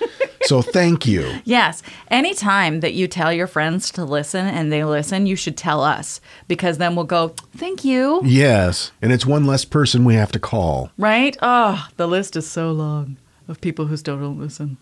so 0.46 0.62
thank 0.62 1.06
you. 1.06 1.40
Yes. 1.44 1.82
Anytime 2.10 2.80
that 2.80 2.94
you 2.94 3.08
tell 3.08 3.32
your 3.32 3.46
friends 3.46 3.90
to 3.92 4.04
listen 4.04 4.46
and 4.46 4.72
they 4.72 4.84
listen, 4.84 5.26
you 5.26 5.36
should 5.36 5.56
tell 5.56 5.82
us 5.82 6.20
because 6.48 6.78
then 6.78 6.96
we'll 6.96 7.04
go, 7.04 7.34
thank 7.56 7.84
you. 7.84 8.20
Yes, 8.24 8.92
and 9.02 9.12
it's 9.12 9.26
one 9.26 9.46
less 9.46 9.64
person 9.64 10.04
we 10.04 10.14
have 10.14 10.32
to 10.32 10.38
call. 10.38 10.90
Right? 10.96 11.36
Oh, 11.42 11.88
the 11.96 12.08
list 12.08 12.36
is 12.36 12.48
so 12.48 12.72
long 12.72 13.16
of 13.48 13.60
people 13.60 13.86
who 13.86 13.96
still 13.96 14.16
don't 14.16 14.38
listen. 14.38 14.76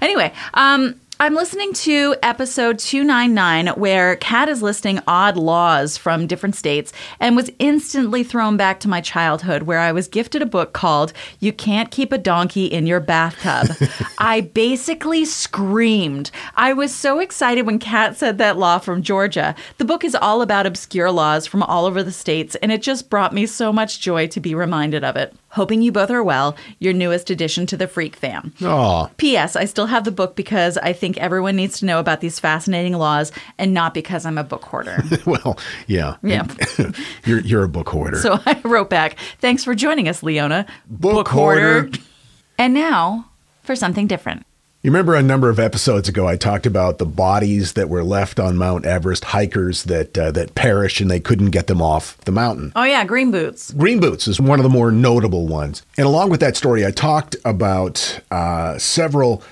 Anyway, 0.00 0.32
um, 0.54 1.00
I'm 1.22 1.34
listening 1.34 1.74
to 1.74 2.16
episode 2.22 2.78
299 2.78 3.78
where 3.78 4.16
Kat 4.16 4.48
is 4.48 4.62
listing 4.62 5.00
odd 5.06 5.36
laws 5.36 5.98
from 5.98 6.26
different 6.26 6.54
states 6.54 6.94
and 7.20 7.36
was 7.36 7.50
instantly 7.58 8.24
thrown 8.24 8.56
back 8.56 8.80
to 8.80 8.88
my 8.88 9.02
childhood 9.02 9.64
where 9.64 9.80
I 9.80 9.92
was 9.92 10.08
gifted 10.08 10.40
a 10.40 10.46
book 10.46 10.72
called 10.72 11.12
You 11.38 11.52
Can't 11.52 11.90
Keep 11.90 12.12
a 12.12 12.16
Donkey 12.16 12.64
in 12.64 12.86
Your 12.86 13.00
Bathtub. 13.00 13.76
I 14.18 14.40
basically 14.40 15.26
screamed. 15.26 16.30
I 16.54 16.72
was 16.72 16.94
so 16.94 17.18
excited 17.18 17.66
when 17.66 17.78
Kat 17.78 18.16
said 18.16 18.38
that 18.38 18.56
law 18.56 18.78
from 18.78 19.02
Georgia. 19.02 19.54
The 19.76 19.84
book 19.84 20.04
is 20.04 20.14
all 20.14 20.40
about 20.40 20.64
obscure 20.64 21.10
laws 21.10 21.46
from 21.46 21.62
all 21.62 21.84
over 21.84 22.02
the 22.02 22.12
states 22.12 22.54
and 22.62 22.72
it 22.72 22.80
just 22.80 23.10
brought 23.10 23.34
me 23.34 23.44
so 23.44 23.74
much 23.74 24.00
joy 24.00 24.26
to 24.28 24.40
be 24.40 24.54
reminded 24.54 25.04
of 25.04 25.16
it. 25.16 25.36
Hoping 25.50 25.82
you 25.82 25.90
both 25.90 26.10
are 26.10 26.22
well, 26.22 26.56
your 26.78 26.92
newest 26.92 27.30
addition 27.30 27.66
to 27.66 27.76
the 27.76 27.88
Freak 27.88 28.16
fam. 28.16 28.52
Oh, 28.62 29.10
P.S. 29.16 29.56
I 29.56 29.64
still 29.64 29.86
have 29.86 30.04
the 30.04 30.12
book 30.12 30.36
because 30.36 30.78
I 30.78 30.92
think 30.92 31.18
everyone 31.18 31.56
needs 31.56 31.78
to 31.80 31.86
know 31.86 31.98
about 31.98 32.20
these 32.20 32.38
fascinating 32.38 32.94
laws 32.94 33.32
and 33.58 33.74
not 33.74 33.92
because 33.92 34.24
I'm 34.24 34.38
a 34.38 34.44
book 34.44 34.64
hoarder. 34.64 35.02
well, 35.26 35.58
yeah. 35.86 36.16
Yeah. 36.22 36.46
you're 37.24 37.40
you're 37.40 37.64
a 37.64 37.68
book 37.68 37.88
hoarder. 37.88 38.18
so 38.18 38.38
I 38.46 38.60
wrote 38.64 38.90
back, 38.90 39.16
Thanks 39.38 39.64
for 39.64 39.74
joining 39.74 40.08
us, 40.08 40.22
Leona. 40.22 40.66
Book 40.88 41.28
hoarder. 41.28 41.90
And 42.58 42.74
now 42.74 43.26
for 43.62 43.74
something 43.74 44.06
different. 44.06 44.44
You 44.82 44.90
remember 44.90 45.14
a 45.14 45.22
number 45.22 45.50
of 45.50 45.58
episodes 45.58 46.08
ago, 46.08 46.26
I 46.26 46.36
talked 46.36 46.64
about 46.64 46.96
the 46.96 47.04
bodies 47.04 47.74
that 47.74 47.90
were 47.90 48.02
left 48.02 48.40
on 48.40 48.56
Mount 48.56 48.86
Everest, 48.86 49.26
hikers 49.26 49.84
that 49.84 50.16
uh, 50.16 50.30
that 50.30 50.54
perished 50.54 51.02
and 51.02 51.10
they 51.10 51.20
couldn't 51.20 51.50
get 51.50 51.66
them 51.66 51.82
off 51.82 52.16
the 52.24 52.32
mountain. 52.32 52.72
Oh 52.74 52.84
yeah, 52.84 53.04
green 53.04 53.30
boots. 53.30 53.72
Green 53.72 54.00
Boots 54.00 54.26
is 54.26 54.40
one 54.40 54.58
of 54.58 54.62
the 54.62 54.70
more 54.70 54.90
notable 54.90 55.46
ones. 55.46 55.82
And 55.98 56.06
along 56.06 56.30
with 56.30 56.40
that 56.40 56.56
story, 56.56 56.86
I 56.86 56.92
talked 56.92 57.36
about 57.44 58.20
uh, 58.30 58.78
several 58.78 59.42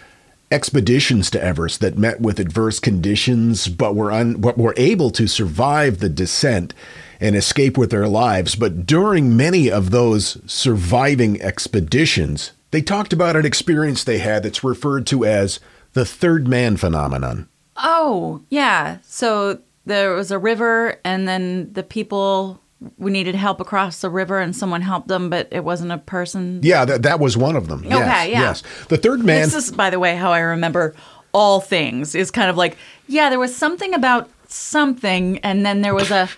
expeditions 0.51 1.31
to 1.33 1.45
Everest 1.45 1.81
that 1.81 1.99
met 1.99 2.23
with 2.23 2.41
adverse 2.41 2.81
conditions, 2.81 3.69
but 3.69 3.95
were 3.95 4.11
un- 4.11 4.41
but 4.41 4.57
were 4.57 4.73
able 4.79 5.11
to 5.11 5.27
survive 5.27 5.99
the 5.99 6.09
descent 6.09 6.73
and 7.21 7.37
escape 7.37 7.77
with 7.77 7.91
their 7.91 8.09
lives. 8.09 8.55
But 8.55 8.87
during 8.87 9.37
many 9.37 9.71
of 9.71 9.91
those 9.91 10.41
surviving 10.51 11.43
expeditions, 11.43 12.53
they 12.71 12.83
talked 12.83 13.13
about 13.13 13.37
an 13.37 13.47
experience 13.47 14.05
they 14.05 14.19
had 14.19 14.43
that's 14.43 14.65
referred 14.65 15.07
to 15.09 15.25
as 15.25 15.61
the 15.93 16.05
third 16.05 16.47
man 16.49 16.77
phenomenon. 16.77 17.49
Oh 17.77 18.43
yeah. 18.51 18.99
So 19.03 19.61
there 19.87 20.13
was 20.13 20.31
a 20.31 20.39
river, 20.39 21.01
and 21.05 21.27
then 21.27 21.73
the 21.73 21.83
people 21.83 22.61
we 22.97 23.11
needed 23.11 23.35
help 23.35 23.61
across 23.61 24.01
the 24.01 24.11
river, 24.11 24.39
and 24.39 24.55
someone 24.55 24.83
helped 24.83 25.09
them, 25.09 25.31
but 25.31 25.49
it 25.51 25.65
wasn't 25.65 25.91
a 25.91 25.99
person. 25.99 26.61
Yeah, 26.63 26.85
that, 26.85 27.03
that 27.03 27.19
was 27.19 27.37
one 27.37 27.57
of 27.57 27.69
them. 27.69 27.83
Yes, 27.85 27.95
Okay, 27.95 28.33
yeah. 28.33 28.41
Yes. 28.41 28.63
The 28.89 28.97
third 28.97 29.25
man. 29.25 29.43
This 29.43 29.55
is, 29.55 29.73
by 29.73 29.91
the 29.91 29.99
way, 29.99 30.15
how 30.15 30.31
I 30.31 30.41
remember 30.41 30.95
all 31.33 31.61
things. 31.61 32.15
Is 32.15 32.31
kind 32.31 32.51
of 32.51 32.57
like, 32.57 32.77
yeah, 33.09 33.31
there 33.31 33.39
was 33.39 33.57
something 33.57 33.95
about 33.95 34.31
something, 34.47 35.39
and 35.39 35.67
then 35.67 35.81
there 35.81 35.95
was 35.95 36.11
a 36.11 36.29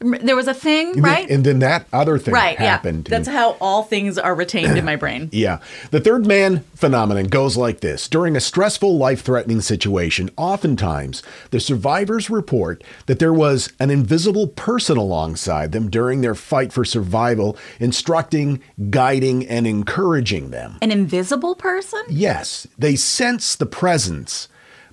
there 0.00 0.36
was 0.36 0.48
a 0.48 0.54
thing, 0.54 0.88
and 0.88 0.96
then- 0.96 1.02
right? 1.02 1.30
And 1.30 1.44
then 1.44 1.60
that 1.60 1.86
other 1.92 2.18
thing 2.18 2.34
right. 2.34 2.58
happened. 2.58 3.08
Yeah. 3.08 3.16
That's 3.16 3.28
how 3.28 3.56
all 3.60 3.82
things 3.82 4.18
are 4.18 4.34
retained 4.34 4.76
in 4.76 4.84
my 4.84 4.96
brain. 4.96 5.30
Yeah. 5.44 5.58
The 5.90 6.00
third 6.00 6.26
man 6.26 6.64
phenomenon 6.74 7.26
goes 7.26 7.56
like 7.56 7.80
this. 7.80 8.08
During 8.08 8.36
a 8.36 8.40
stressful, 8.40 8.96
life 8.96 9.22
threatening 9.22 9.60
situation, 9.60 10.30
oftentimes 10.36 11.22
the 11.50 11.60
survivors 11.60 12.30
report 12.30 12.84
that 13.06 13.18
there 13.18 13.32
was 13.32 13.72
an 13.80 13.90
invisible 13.90 14.48
person 14.48 14.96
alongside 14.96 15.72
them 15.72 15.90
during 15.90 16.20
their 16.20 16.34
fight 16.34 16.72
for 16.72 16.84
survival, 16.84 17.56
instructing, 17.80 18.60
guiding, 18.90 19.46
and 19.46 19.66
encouraging 19.66 20.50
them. 20.50 20.78
An 20.82 20.92
invisible 20.92 21.54
person? 21.54 22.02
Yes, 22.08 22.66
they 22.78 22.96
sense 22.96 23.56
the 23.56 23.66
presence, 23.66 24.48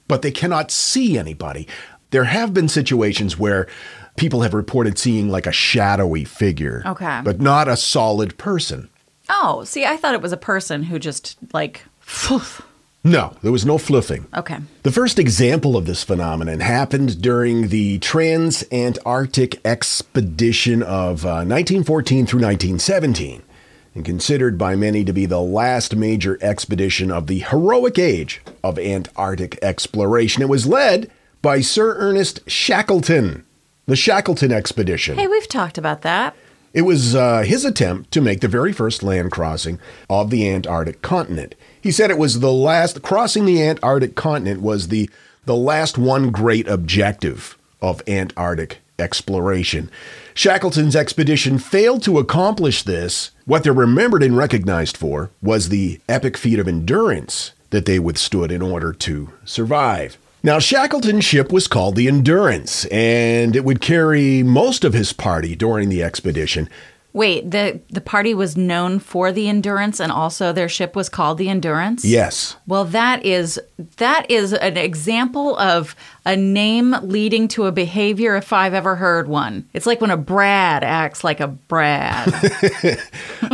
but 0.08 0.22
they 0.22 0.32
cannot 0.32 0.72
see 0.72 1.18
anybody. 1.18 1.68
There 2.12 2.26
have 2.26 2.54
been 2.54 2.68
situations 2.68 3.38
where 3.40 3.68
people 4.18 4.42
have 4.42 4.54
reported 4.54 4.98
seeing 4.98 5.30
like 5.30 5.48
a 5.48 5.52
shadowy 5.52 6.24
figure, 6.26 6.84
Okay. 6.86 7.22
but 7.24 7.40
not 7.42 7.68
a 7.68 7.78
solid 7.78 8.38
person. 8.38 8.90
Oh, 9.30 9.64
see, 9.64 9.86
I 9.86 9.98
thought 9.98 10.14
it 10.14 10.22
was 10.22 10.34
a 10.34 10.38
person 10.38 10.84
who 10.84 11.00
just 11.00 11.38
like. 11.54 11.84
No, 13.04 13.34
there 13.42 13.52
was 13.52 13.66
no 13.66 13.78
fluffing. 13.80 14.28
Okay. 14.36 14.58
The 14.84 14.92
first 14.92 15.18
example 15.18 15.76
of 15.76 15.86
this 15.88 16.04
phenomenon 16.04 16.60
happened 16.60 17.20
during 17.22 17.70
the 17.70 17.98
Trans-Antarctic 18.00 19.60
Expedition 19.66 20.84
of 20.84 21.26
uh, 21.26 21.42
1914 21.48 22.26
through 22.28 22.42
1917, 22.42 23.42
and 23.96 24.06
considered 24.06 24.58
by 24.58 24.76
many 24.76 25.04
to 25.04 25.14
be 25.14 25.26
the 25.26 25.42
last 25.42 25.96
major 25.96 26.38
expedition 26.42 27.10
of 27.12 27.26
the 27.28 27.40
heroic 27.40 27.98
age 27.98 28.42
of 28.64 28.78
Antarctic 28.78 29.58
exploration. 29.64 30.42
It 30.44 30.50
was 30.50 30.68
led 30.68 31.10
by 31.42 31.62
Sir 31.62 31.96
Ernest 31.98 32.42
Shackleton, 32.48 33.46
the 33.92 33.98
Shackleton 33.98 34.54
Expedition. 34.54 35.18
Hey, 35.18 35.28
we've 35.28 35.50
talked 35.50 35.78
about 35.78 36.02
that. 36.04 36.34
It 36.74 36.84
was 36.84 37.14
uh, 37.14 37.42
his 37.42 37.66
attempt 37.66 38.10
to 38.12 38.22
make 38.22 38.40
the 38.40 38.48
very 38.48 38.72
first 38.72 39.04
land 39.04 39.34
crossing 39.34 39.80
of 40.10 40.30
the 40.30 40.50
Antarctic 40.50 41.02
continent. 41.02 41.56
He 41.82 41.92
said 41.92 42.10
it 42.10 42.18
was 42.18 42.40
the 42.40 42.54
last 42.54 43.02
crossing 43.02 43.44
the 43.44 43.62
Antarctic 43.62 44.16
continent 44.16 44.62
was 44.62 44.88
the 44.88 45.10
the 45.44 45.58
last 45.58 45.98
one 45.98 46.32
great 46.32 46.70
objective 46.70 47.58
of 47.82 48.02
Antarctic 48.08 48.80
exploration. 48.98 49.92
Shackleton's 50.34 50.96
expedition 50.96 51.58
failed 51.60 52.02
to 52.04 52.18
accomplish 52.18 52.84
this. 52.84 53.32
What 53.44 53.66
they're 53.66 53.74
remembered 53.74 54.24
and 54.24 54.38
recognized 54.38 54.96
for 54.96 55.32
was 55.42 55.68
the 55.68 56.00
epic 56.08 56.38
feat 56.38 56.60
of 56.60 56.68
endurance 56.70 57.52
that 57.72 57.86
they 57.86 58.00
withstood 58.00 58.54
in 58.54 58.62
order 58.62 58.94
to 58.94 59.34
survive. 59.44 60.18
Now, 60.44 60.58
Shackleton's 60.58 61.24
ship 61.24 61.52
was 61.52 61.68
called 61.68 61.96
the 61.96 62.08
Endurance, 62.08 62.86
and 62.86 63.56
it 63.56 63.64
would 63.64 63.80
carry 63.80 64.42
most 64.42 64.84
of 64.84 64.94
his 64.94 65.14
party 65.14 65.56
during 65.56 65.90
the 65.90 66.04
expedition. 66.04 66.68
Wait, 67.14 67.52
the 67.52 67.82
the 67.90 68.00
party 68.00 68.34
was 68.34 68.56
known 68.56 68.98
for 68.98 69.34
the 69.34 69.50
endurance, 69.50 70.00
and 70.00 70.14
also 70.14 70.54
their 70.54 70.70
ship 70.70 70.96
was 70.96 71.10
called 71.10 71.38
the 71.38 71.50
Endurance. 71.50 72.06
Yes. 72.06 72.56
Well, 72.66 72.86
that 72.86 73.26
is 73.26 73.60
that 73.98 74.32
is 74.32 74.54
an 74.54 74.78
example 74.78 75.58
of 75.58 75.94
a 76.26 76.38
name 76.38 76.96
leading 77.02 77.50
to 77.50 77.66
a 77.66 77.72
behavior 77.72 78.38
if 78.38 78.54
I've 78.54 78.74
ever 78.74 78.96
heard 78.96 79.28
one. 79.28 79.68
It's 79.74 79.86
like 79.86 80.00
when 80.00 80.10
a 80.10 80.16
Brad 80.16 80.86
acts 80.86 81.24
like 81.24 81.40
a 81.40 81.48
Brad. 81.48 82.34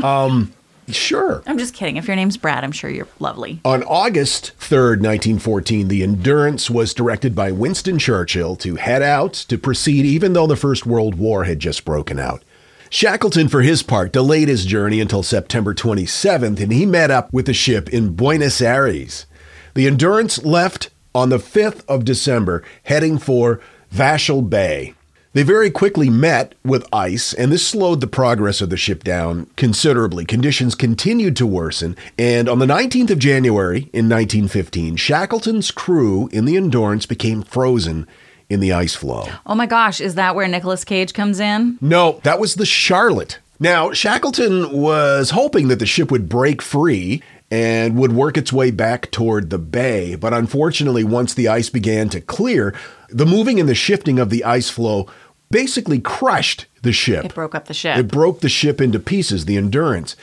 Um, 0.03 0.53
Sure. 0.89 1.43
I'm 1.45 1.57
just 1.57 1.73
kidding. 1.73 1.97
If 1.97 2.07
your 2.07 2.15
name's 2.15 2.37
Brad, 2.37 2.63
I'm 2.63 2.71
sure 2.71 2.89
you're 2.89 3.07
lovely. 3.19 3.59
On 3.65 3.83
August 3.83 4.53
3rd, 4.59 5.01
1914, 5.01 5.87
the 5.89 6.03
Endurance 6.03 6.69
was 6.69 6.93
directed 6.93 7.35
by 7.35 7.51
Winston 7.51 7.99
Churchill 7.99 8.55
to 8.57 8.75
head 8.75 9.01
out 9.01 9.33
to 9.33 9.57
proceed 9.57 10.05
even 10.05 10.33
though 10.33 10.47
the 10.47 10.55
First 10.55 10.85
World 10.85 11.15
War 11.15 11.43
had 11.43 11.59
just 11.59 11.83
broken 11.83 12.19
out. 12.19 12.43
Shackleton, 12.89 13.49
for 13.49 13.63
his 13.63 13.83
part, 13.83 14.13
delayed 14.13 14.47
his 14.47 14.65
journey 14.65 15.01
until 15.01 15.23
September 15.23 15.73
27th, 15.73 16.61
and 16.61 16.71
he 16.71 16.85
met 16.85 17.11
up 17.11 17.31
with 17.33 17.45
the 17.45 17.53
ship 17.53 17.89
in 17.89 18.13
Buenos 18.13 18.61
Aires. 18.61 19.25
The 19.73 19.87
Endurance 19.87 20.43
left 20.45 20.89
on 21.13 21.29
the 21.29 21.37
5th 21.37 21.83
of 21.87 22.05
December, 22.05 22.63
heading 22.83 23.17
for 23.17 23.59
Vahsel 23.93 24.49
Bay. 24.49 24.93
They 25.37 25.43
very 25.43 25.69
quickly 25.69 26.09
met 26.09 26.55
with 26.65 26.87
ice, 26.91 27.31
and 27.31 27.51
this 27.51 27.67
slowed 27.67 28.01
the 28.01 28.07
progress 28.07 28.59
of 28.59 28.71
the 28.71 28.75
ship 28.75 29.03
down 29.03 29.45
considerably. 29.55 30.25
Conditions 30.25 30.73
continued 30.73 31.35
to 31.35 31.45
worsen, 31.45 31.95
and 32.17 32.49
on 32.49 32.57
the 32.57 32.65
19th 32.65 33.11
of 33.11 33.19
January 33.19 33.81
in 33.93 34.09
1915, 34.09 34.95
Shackleton's 34.95 35.69
crew 35.69 36.27
in 36.31 36.45
the 36.45 36.57
Endurance 36.57 37.05
became 37.05 37.43
frozen 37.43 38.07
in 38.49 38.61
the 38.61 38.73
ice 38.73 38.95
floe. 38.95 39.27
Oh 39.45 39.53
my 39.53 39.67
gosh, 39.67 40.01
is 40.01 40.15
that 40.15 40.33
where 40.33 40.47
Nicolas 40.47 40.83
Cage 40.83 41.13
comes 41.13 41.39
in? 41.39 41.77
No, 41.81 42.19
that 42.23 42.39
was 42.39 42.55
the 42.55 42.65
Charlotte. 42.65 43.37
Now, 43.59 43.91
Shackleton 43.91 44.71
was 44.71 45.29
hoping 45.29 45.67
that 45.67 45.77
the 45.77 45.85
ship 45.85 46.09
would 46.09 46.27
break 46.27 46.63
free 46.63 47.21
and 47.51 47.95
would 47.95 48.11
work 48.11 48.37
its 48.37 48.51
way 48.51 48.71
back 48.71 49.09
toward 49.11 49.49
the 49.51 49.59
bay, 49.59 50.15
but 50.15 50.33
unfortunately, 50.33 51.03
once 51.03 51.33
the 51.33 51.47
ice 51.47 51.69
began 51.69 52.09
to 52.09 52.19
clear, 52.19 52.73
the 53.09 53.25
moving 53.25 53.59
and 53.59 53.69
the 53.69 53.75
shifting 53.75 54.19
of 54.19 54.29
the 54.29 54.43
ice 54.43 54.69
floe 54.69 55.07
basically 55.49 55.99
crushed 55.99 56.65
the 56.81 56.91
ship. 56.91 57.25
It 57.25 57.33
broke 57.35 57.55
up 57.55 57.65
the 57.65 57.73
ship. 57.73 57.97
It 57.97 58.07
broke 58.07 58.41
the 58.41 58.49
ship 58.49 58.81
into 58.81 58.99
pieces, 58.99 59.45
the 59.45 59.57
Endurance. 59.57 60.15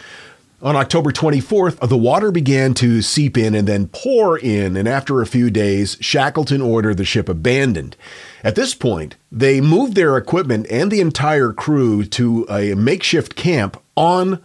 On 0.63 0.77
October 0.77 1.13
24th, 1.13 1.87
the 1.89 1.97
water 1.97 2.31
began 2.31 2.73
to 2.75 3.03
seep 3.03 3.37
in 3.37 3.55
and 3.55 3.69
then 3.69 3.89
pour 3.89 4.39
in, 4.39 4.77
and 4.79 4.89
after 4.89 5.21
a 5.21 5.27
few 5.27 5.51
days, 5.51 5.99
Shackleton 6.01 6.63
ordered 6.63 6.97
the 6.97 7.05
ship 7.05 7.29
abandoned. 7.29 7.97
At 8.43 8.55
this 8.55 8.75
point, 8.75 9.17
they 9.31 9.61
moved 9.61 9.95
their 9.95 10.17
equipment 10.17 10.67
and 10.71 10.91
the 10.91 11.03
entire 11.03 11.53
crew 11.53 12.05
to 12.07 12.47
a 12.49 12.75
makeshift 12.75 13.37
camp 13.37 13.79
on 13.95 14.43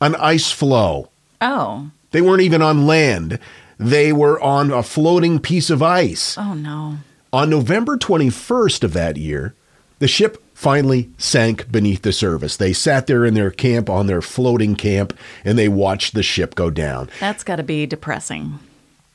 an 0.00 0.14
ice 0.16 0.50
floe. 0.50 1.10
oh. 1.40 1.90
They 2.10 2.20
weren't 2.20 2.42
even 2.42 2.62
on 2.62 2.86
land, 2.86 3.40
they 3.76 4.12
were 4.12 4.40
on 4.40 4.70
a 4.70 4.84
floating 4.84 5.40
piece 5.40 5.68
of 5.68 5.82
ice. 5.82 6.38
Oh 6.38 6.54
no. 6.54 6.98
On 7.32 7.50
November 7.50 7.96
21st 7.96 8.84
of 8.84 8.92
that 8.92 9.16
year, 9.16 9.54
the 9.98 10.08
ship 10.08 10.42
finally 10.54 11.10
sank 11.18 11.70
beneath 11.70 12.02
the 12.02 12.12
surface. 12.12 12.56
They 12.56 12.72
sat 12.72 13.06
there 13.06 13.24
in 13.24 13.34
their 13.34 13.50
camp 13.50 13.90
on 13.90 14.06
their 14.06 14.22
floating 14.22 14.76
camp 14.76 15.16
and 15.44 15.58
they 15.58 15.68
watched 15.68 16.14
the 16.14 16.22
ship 16.22 16.54
go 16.54 16.70
down. 16.70 17.10
That's 17.20 17.44
got 17.44 17.56
to 17.56 17.62
be 17.62 17.86
depressing. 17.86 18.58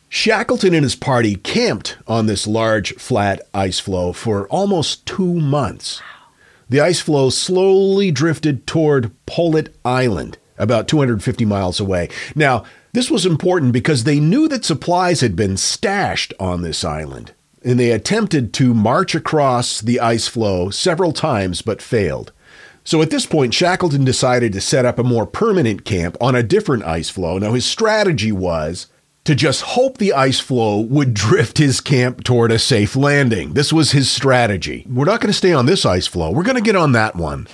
Shackleton 0.09 0.73
and 0.73 0.83
his 0.83 0.95
party 0.95 1.35
camped 1.35 1.97
on 2.07 2.25
this 2.25 2.47
large, 2.47 2.95
flat 2.95 3.41
ice 3.53 3.79
floe 3.79 4.11
for 4.11 4.47
almost 4.47 5.05
two 5.05 5.35
months. 5.35 6.01
The 6.67 6.81
ice 6.81 6.99
floe 6.99 7.29
slowly 7.29 8.11
drifted 8.11 8.65
toward 8.67 9.11
Paulet 9.25 9.73
Island, 9.85 10.37
about 10.57 10.87
250 10.87 11.45
miles 11.45 11.79
away. 11.79 12.09
Now, 12.35 12.63
this 12.93 13.11
was 13.11 13.25
important 13.25 13.71
because 13.71 14.03
they 14.03 14.19
knew 14.19 14.47
that 14.47 14.65
supplies 14.65 15.21
had 15.21 15.35
been 15.35 15.57
stashed 15.57 16.33
on 16.39 16.63
this 16.63 16.83
island, 16.83 17.33
and 17.63 17.79
they 17.79 17.91
attempted 17.91 18.53
to 18.53 18.73
march 18.73 19.15
across 19.15 19.81
the 19.81 19.99
ice 19.99 20.27
floe 20.27 20.69
several 20.69 21.11
times 21.11 21.61
but 21.61 21.81
failed. 21.81 22.31
So 22.83 23.01
at 23.01 23.09
this 23.11 23.25
point, 23.25 23.53
Shackleton 23.53 24.03
decided 24.03 24.53
to 24.53 24.61
set 24.61 24.85
up 24.85 24.97
a 24.97 25.03
more 25.03 25.25
permanent 25.25 25.85
camp 25.85 26.17
on 26.19 26.35
a 26.35 26.41
different 26.41 26.83
ice 26.85 27.09
floe. 27.09 27.37
Now, 27.37 27.53
his 27.53 27.65
strategy 27.65 28.31
was 28.31 28.87
to 29.25 29.35
just 29.35 29.61
hope 29.61 29.97
the 29.97 30.13
ice 30.13 30.39
floe 30.39 30.79
would 30.79 31.13
drift 31.13 31.57
his 31.59 31.81
camp 31.81 32.23
toward 32.23 32.51
a 32.51 32.57
safe 32.57 32.95
landing. 32.95 33.53
This 33.53 33.71
was 33.71 33.91
his 33.91 34.09
strategy. 34.09 34.85
We're 34.89 35.05
not 35.05 35.19
going 35.21 35.27
to 35.31 35.37
stay 35.37 35.53
on 35.53 35.67
this 35.67 35.85
ice 35.85 36.07
floe. 36.07 36.31
We're 36.31 36.43
going 36.43 36.55
to 36.55 36.61
get 36.63 36.75
on 36.77 36.93
that 36.93 37.15
one. 37.15 37.47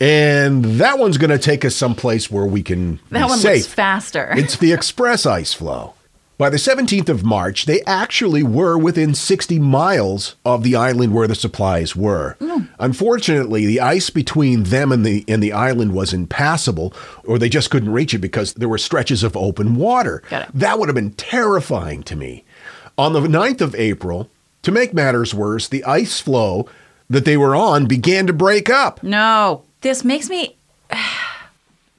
And 0.00 0.64
that 0.64 0.98
one's 0.98 1.16
going 1.18 1.30
to 1.30 1.38
take 1.38 1.64
us 1.64 1.74
someplace 1.74 2.30
where 2.30 2.44
we 2.44 2.62
can 2.62 2.96
That 3.10 3.22
be 3.24 3.28
one 3.28 3.38
safe. 3.38 3.62
looks 3.62 3.72
faster. 3.74 4.34
It's 4.36 4.56
the 4.58 4.72
express 4.74 5.24
ice 5.24 5.54
flow. 5.54 5.94
By 6.36 6.50
the 6.50 6.56
17th 6.56 7.08
of 7.08 7.24
March, 7.24 7.64
they 7.64 7.80
actually 7.82 8.42
were 8.42 8.76
within 8.76 9.14
60 9.14 9.60
miles 9.60 10.34
of 10.44 10.64
the 10.64 10.74
island 10.74 11.14
where 11.14 11.28
the 11.28 11.34
supplies 11.36 11.94
were. 11.94 12.36
Mm. 12.40 12.68
Unfortunately, 12.80 13.66
the 13.66 13.78
ice 13.80 14.10
between 14.10 14.64
them 14.64 14.90
and 14.90 15.06
the 15.06 15.24
and 15.28 15.40
the 15.40 15.52
island 15.52 15.94
was 15.94 16.12
impassable, 16.12 16.92
or 17.22 17.38
they 17.38 17.48
just 17.48 17.70
couldn't 17.70 17.92
reach 17.92 18.14
it 18.14 18.18
because 18.18 18.52
there 18.54 18.68
were 18.68 18.78
stretches 18.78 19.22
of 19.22 19.36
open 19.36 19.76
water. 19.76 20.24
That 20.52 20.78
would 20.80 20.88
have 20.88 20.96
been 20.96 21.12
terrifying 21.12 22.02
to 22.04 22.16
me. 22.16 22.42
On 22.98 23.12
the 23.12 23.20
9th 23.20 23.60
of 23.60 23.74
April, 23.76 24.28
to 24.62 24.72
make 24.72 24.92
matters 24.92 25.34
worse, 25.34 25.68
the 25.68 25.84
ice 25.84 26.20
floe 26.20 26.68
that 27.08 27.24
they 27.24 27.36
were 27.36 27.54
on 27.54 27.86
began 27.86 28.26
to 28.26 28.32
break 28.32 28.68
up. 28.68 29.02
No, 29.04 29.62
this 29.82 30.04
makes 30.04 30.28
me 30.28 30.56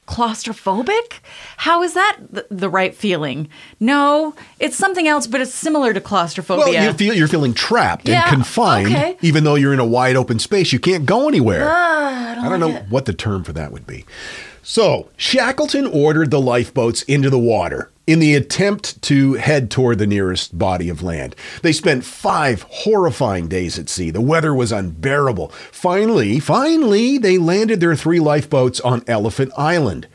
claustrophobic. 0.08 1.20
How 1.58 1.84
is 1.84 1.94
that 1.94 2.18
th- 2.34 2.46
the 2.50 2.70
right 2.70 2.94
feeling? 2.96 3.50
No, 3.80 4.36
it's 4.60 4.76
something 4.76 5.08
else, 5.08 5.28
but 5.28 5.41
it's 5.41 5.54
similar 5.54 5.94
to 5.94 6.02
claustrophobia. 6.02 6.65
Well, 6.65 6.84
you 6.86 6.94
feel 6.94 7.13
you're 7.13 7.28
feeling 7.28 7.54
trapped 7.54 8.08
Yeah, 8.08 8.24
and 8.24 8.32
confined, 8.36 8.88
okay. 8.88 9.18
even 9.22 9.44
though 9.44 9.56
you're 9.56 9.74
in 9.74 9.80
a 9.80 9.86
wide 9.86 10.15
open 10.15 10.39
space. 10.39 10.72
You 10.74 10.80
can't 10.80 11.06
go 11.06 11.28
anywhere. 11.28 11.68
Ah, 11.70 12.32
I 12.32 12.36
don't, 12.36 12.44
I 12.46 12.50
don't 12.50 12.60
like 12.62 12.74
know 12.74 12.78
it. 12.82 12.89
what 12.89 13.06
the 13.06 13.13
term 13.13 13.44
for 13.44 13.54
that 13.54 13.72
would 13.72 13.88
be. 13.88 14.06
So, 14.67 15.10
Shackleton 15.15 15.86
ordered 15.86 16.32
the 16.32 16.41
lifeboats 16.41 17.04
into 17.04 17.30
the 17.30 17.38
water 17.38 17.91
in 18.08 18.17
the 18.17 18.34
attempt 18.34 18.99
to 19.04 19.34
head 19.34 19.69
toward 19.69 19.99
the 19.99 20.08
nearest 20.08 20.58
body 20.58 20.89
of 20.89 21.04
land. 21.04 21.36
They 21.62 21.71
spent 21.71 22.04
five 22.04 22.63
horrifying 22.63 23.47
days 23.47 23.78
at 23.78 23.89
sea. 23.89 24.10
The 24.10 24.21
weather 24.21 24.56
was 24.56 24.71
unbearable. 24.71 25.49
Finally, 25.49 26.39
finally, 26.39 27.19
they 27.19 27.38
landed 27.38 27.80
their 27.80 27.95
three 27.95 28.19
lifeboats 28.19 28.80
on 28.80 29.04
Elephant 29.06 29.51
Island. 29.56 30.08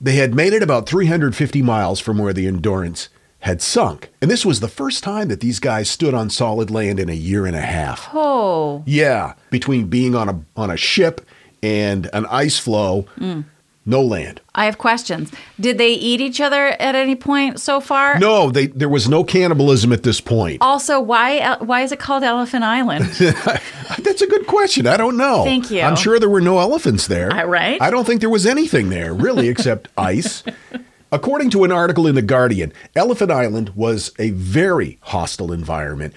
They 0.00 0.14
had 0.14 0.34
made 0.34 0.54
it 0.54 0.62
about 0.62 0.88
350 0.88 1.60
miles 1.60 2.00
from 2.00 2.16
where 2.16 2.32
the 2.32 2.46
Endurance 2.46 3.10
had 3.40 3.60
sunk. 3.60 4.10
And 4.22 4.30
this 4.30 4.46
was 4.46 4.60
the 4.60 4.68
first 4.68 5.04
time 5.04 5.28
that 5.28 5.40
these 5.40 5.60
guys 5.60 5.90
stood 5.90 6.14
on 6.14 6.30
solid 6.30 6.70
land 6.70 6.98
in 6.98 7.10
a 7.10 7.14
year 7.14 7.44
and 7.44 7.54
a 7.54 7.60
half. 7.60 8.08
Oh, 8.14 8.82
Yeah, 8.86 9.34
between 9.50 9.88
being 9.88 10.14
on 10.14 10.30
a 10.30 10.40
on 10.56 10.70
a 10.70 10.78
ship 10.78 11.20
and 11.62 12.08
an 12.14 12.24
ice 12.26 12.58
floe, 12.58 13.06
mm. 13.18 13.44
No 13.90 14.00
land. 14.00 14.40
I 14.54 14.64
have 14.64 14.78
questions. 14.78 15.30
Did 15.58 15.76
they 15.78 15.92
eat 15.92 16.20
each 16.20 16.40
other 16.40 16.68
at 16.68 16.94
any 16.94 17.14
point 17.16 17.60
so 17.60 17.80
far? 17.80 18.18
No, 18.18 18.50
they 18.50 18.68
there 18.68 18.88
was 18.88 19.08
no 19.08 19.24
cannibalism 19.24 19.92
at 19.92 20.02
this 20.02 20.20
point. 20.20 20.62
Also, 20.62 21.00
why 21.00 21.56
why 21.58 21.82
is 21.82 21.92
it 21.92 21.98
called 21.98 22.22
Elephant 22.22 22.64
Island? 22.64 23.04
That's 23.98 24.22
a 24.22 24.26
good 24.26 24.46
question. 24.46 24.86
I 24.86 24.96
don't 24.96 25.16
know. 25.16 25.44
Thank 25.44 25.70
you. 25.70 25.82
I'm 25.82 25.96
sure 25.96 26.18
there 26.18 26.30
were 26.30 26.40
no 26.40 26.58
elephants 26.58 27.06
there. 27.06 27.32
Uh, 27.32 27.44
right? 27.44 27.80
I 27.82 27.90
don't 27.90 28.06
think 28.06 28.20
there 28.20 28.30
was 28.30 28.46
anything 28.46 28.88
there 28.88 29.12
really 29.12 29.48
except 29.48 29.88
ice. 29.98 30.42
According 31.12 31.50
to 31.50 31.64
an 31.64 31.72
article 31.72 32.06
in 32.06 32.14
The 32.14 32.22
Guardian, 32.22 32.72
Elephant 32.94 33.32
Island 33.32 33.70
was 33.70 34.12
a 34.20 34.30
very 34.30 34.98
hostile 35.02 35.52
environment. 35.52 36.14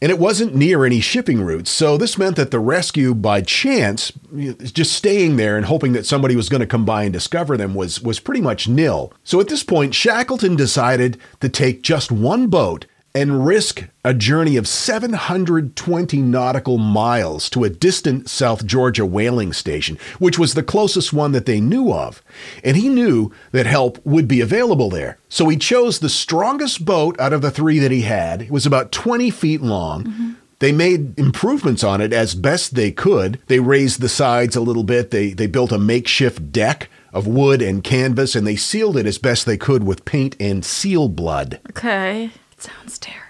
And 0.00 0.12
it 0.12 0.18
wasn't 0.18 0.54
near 0.54 0.84
any 0.84 1.00
shipping 1.00 1.42
routes. 1.42 1.70
So 1.70 1.96
this 1.96 2.16
meant 2.16 2.36
that 2.36 2.52
the 2.52 2.60
rescue 2.60 3.14
by 3.14 3.40
chance, 3.40 4.12
just 4.32 4.92
staying 4.92 5.36
there 5.36 5.56
and 5.56 5.66
hoping 5.66 5.92
that 5.94 6.06
somebody 6.06 6.36
was 6.36 6.48
going 6.48 6.60
to 6.60 6.66
come 6.66 6.84
by 6.84 7.02
and 7.02 7.12
discover 7.12 7.56
them 7.56 7.74
was 7.74 8.00
was 8.00 8.20
pretty 8.20 8.40
much 8.40 8.68
nil. 8.68 9.12
So 9.24 9.40
at 9.40 9.48
this 9.48 9.64
point, 9.64 9.94
Shackleton 9.94 10.54
decided 10.54 11.18
to 11.40 11.48
take 11.48 11.82
just 11.82 12.12
one 12.12 12.46
boat 12.46 12.86
and 13.18 13.44
risk 13.44 13.88
a 14.04 14.14
journey 14.14 14.56
of 14.56 14.68
720 14.68 16.22
nautical 16.22 16.78
miles 16.78 17.50
to 17.50 17.64
a 17.64 17.68
distant 17.68 18.30
South 18.30 18.64
Georgia 18.64 19.04
whaling 19.04 19.52
station, 19.52 19.98
which 20.20 20.38
was 20.38 20.54
the 20.54 20.62
closest 20.62 21.12
one 21.12 21.32
that 21.32 21.44
they 21.44 21.60
knew 21.60 21.92
of. 21.92 22.22
And 22.62 22.76
he 22.76 22.88
knew 22.88 23.32
that 23.50 23.66
help 23.66 23.98
would 24.06 24.28
be 24.28 24.40
available 24.40 24.88
there. 24.88 25.18
So 25.28 25.48
he 25.48 25.56
chose 25.56 25.98
the 25.98 26.08
strongest 26.08 26.84
boat 26.84 27.18
out 27.18 27.32
of 27.32 27.42
the 27.42 27.50
three 27.50 27.80
that 27.80 27.90
he 27.90 28.02
had. 28.02 28.42
It 28.42 28.52
was 28.52 28.66
about 28.66 28.92
20 28.92 29.30
feet 29.30 29.62
long. 29.62 30.04
Mm-hmm. 30.04 30.32
They 30.60 30.70
made 30.70 31.18
improvements 31.18 31.82
on 31.82 32.00
it 32.00 32.12
as 32.12 32.36
best 32.36 32.76
they 32.76 32.92
could. 32.92 33.40
They 33.48 33.58
raised 33.58 34.00
the 34.00 34.08
sides 34.08 34.54
a 34.54 34.60
little 34.60 34.84
bit. 34.84 35.10
They, 35.10 35.32
they 35.32 35.48
built 35.48 35.72
a 35.72 35.78
makeshift 35.78 36.52
deck 36.52 36.88
of 37.12 37.26
wood 37.26 37.62
and 37.62 37.82
canvas, 37.82 38.36
and 38.36 38.46
they 38.46 38.56
sealed 38.56 38.96
it 38.96 39.06
as 39.06 39.18
best 39.18 39.44
they 39.44 39.56
could 39.56 39.82
with 39.82 40.04
paint 40.04 40.36
and 40.38 40.64
seal 40.64 41.08
blood. 41.08 41.58
okay, 41.70 42.30
sounds 42.62 42.98
terrible. 42.98 43.28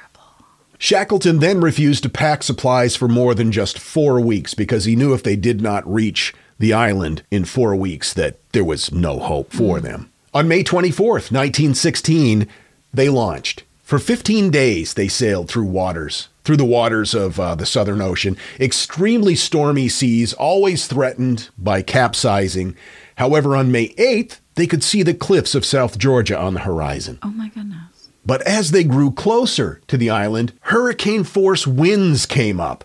Shackleton 0.78 1.40
then 1.40 1.60
refused 1.60 2.04
to 2.04 2.08
pack 2.08 2.42
supplies 2.42 2.94
for 2.94 3.08
more 3.08 3.34
than 3.34 3.50
just 3.50 3.78
four 3.78 4.20
weeks 4.20 4.54
because 4.54 4.84
he 4.84 4.94
knew 4.94 5.12
if 5.12 5.22
they 5.22 5.36
did 5.36 5.60
not 5.60 5.92
reach 5.92 6.32
the 6.58 6.72
island 6.72 7.22
in 7.30 7.44
four 7.44 7.74
weeks 7.74 8.14
that 8.14 8.36
there 8.52 8.64
was 8.64 8.92
no 8.92 9.18
hope 9.18 9.52
for 9.52 9.80
them. 9.80 10.10
On 10.34 10.46
May 10.46 10.62
24th, 10.62 11.32
1916, 11.32 12.46
they 12.92 13.08
launched. 13.08 13.64
For 13.82 13.98
15 13.98 14.50
days, 14.50 14.94
they 14.94 15.08
sailed 15.08 15.48
through 15.48 15.64
waters, 15.64 16.28
through 16.44 16.58
the 16.58 16.64
waters 16.64 17.14
of 17.14 17.40
uh, 17.40 17.54
the 17.54 17.66
Southern 17.66 18.02
Ocean. 18.02 18.36
Extremely 18.60 19.34
stormy 19.34 19.88
seas, 19.88 20.34
always 20.34 20.86
threatened 20.86 21.48
by 21.56 21.80
capsizing. 21.82 22.76
However, 23.16 23.56
on 23.56 23.72
May 23.72 23.88
8th, 23.94 24.40
they 24.56 24.66
could 24.66 24.84
see 24.84 25.02
the 25.02 25.14
cliffs 25.14 25.54
of 25.54 25.64
South 25.64 25.98
Georgia 25.98 26.38
on 26.38 26.54
the 26.54 26.60
horizon. 26.60 27.18
Oh 27.22 27.30
my 27.30 27.48
goodness. 27.48 27.87
But 28.28 28.42
as 28.42 28.72
they 28.72 28.84
grew 28.84 29.10
closer 29.10 29.80
to 29.88 29.96
the 29.96 30.10
island, 30.10 30.52
hurricane 30.60 31.24
force 31.24 31.66
winds 31.66 32.26
came 32.26 32.60
up 32.60 32.84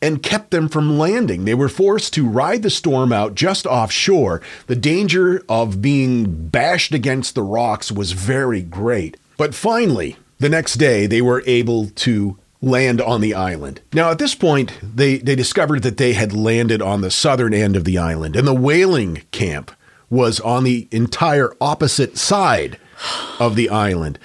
and 0.00 0.22
kept 0.22 0.50
them 0.50 0.66
from 0.66 0.98
landing. 0.98 1.44
They 1.44 1.52
were 1.52 1.68
forced 1.68 2.14
to 2.14 2.26
ride 2.26 2.62
the 2.62 2.70
storm 2.70 3.12
out 3.12 3.34
just 3.34 3.66
offshore. 3.66 4.40
The 4.66 4.76
danger 4.76 5.44
of 5.46 5.82
being 5.82 6.48
bashed 6.48 6.94
against 6.94 7.34
the 7.34 7.42
rocks 7.42 7.92
was 7.92 8.12
very 8.12 8.62
great. 8.62 9.18
But 9.36 9.54
finally, 9.54 10.16
the 10.38 10.48
next 10.48 10.76
day, 10.76 11.06
they 11.06 11.20
were 11.20 11.42
able 11.44 11.90
to 11.90 12.38
land 12.62 13.02
on 13.02 13.20
the 13.20 13.34
island. 13.34 13.82
Now, 13.92 14.10
at 14.10 14.18
this 14.18 14.34
point, 14.34 14.72
they, 14.82 15.18
they 15.18 15.36
discovered 15.36 15.82
that 15.82 15.98
they 15.98 16.14
had 16.14 16.32
landed 16.32 16.80
on 16.80 17.02
the 17.02 17.10
southern 17.10 17.52
end 17.52 17.76
of 17.76 17.84
the 17.84 17.98
island, 17.98 18.36
and 18.36 18.48
the 18.48 18.54
whaling 18.54 19.20
camp 19.32 19.70
was 20.08 20.40
on 20.40 20.64
the 20.64 20.88
entire 20.90 21.52
opposite 21.60 22.16
side 22.16 22.78
of 23.38 23.54
the 23.54 23.68
island. 23.68 24.18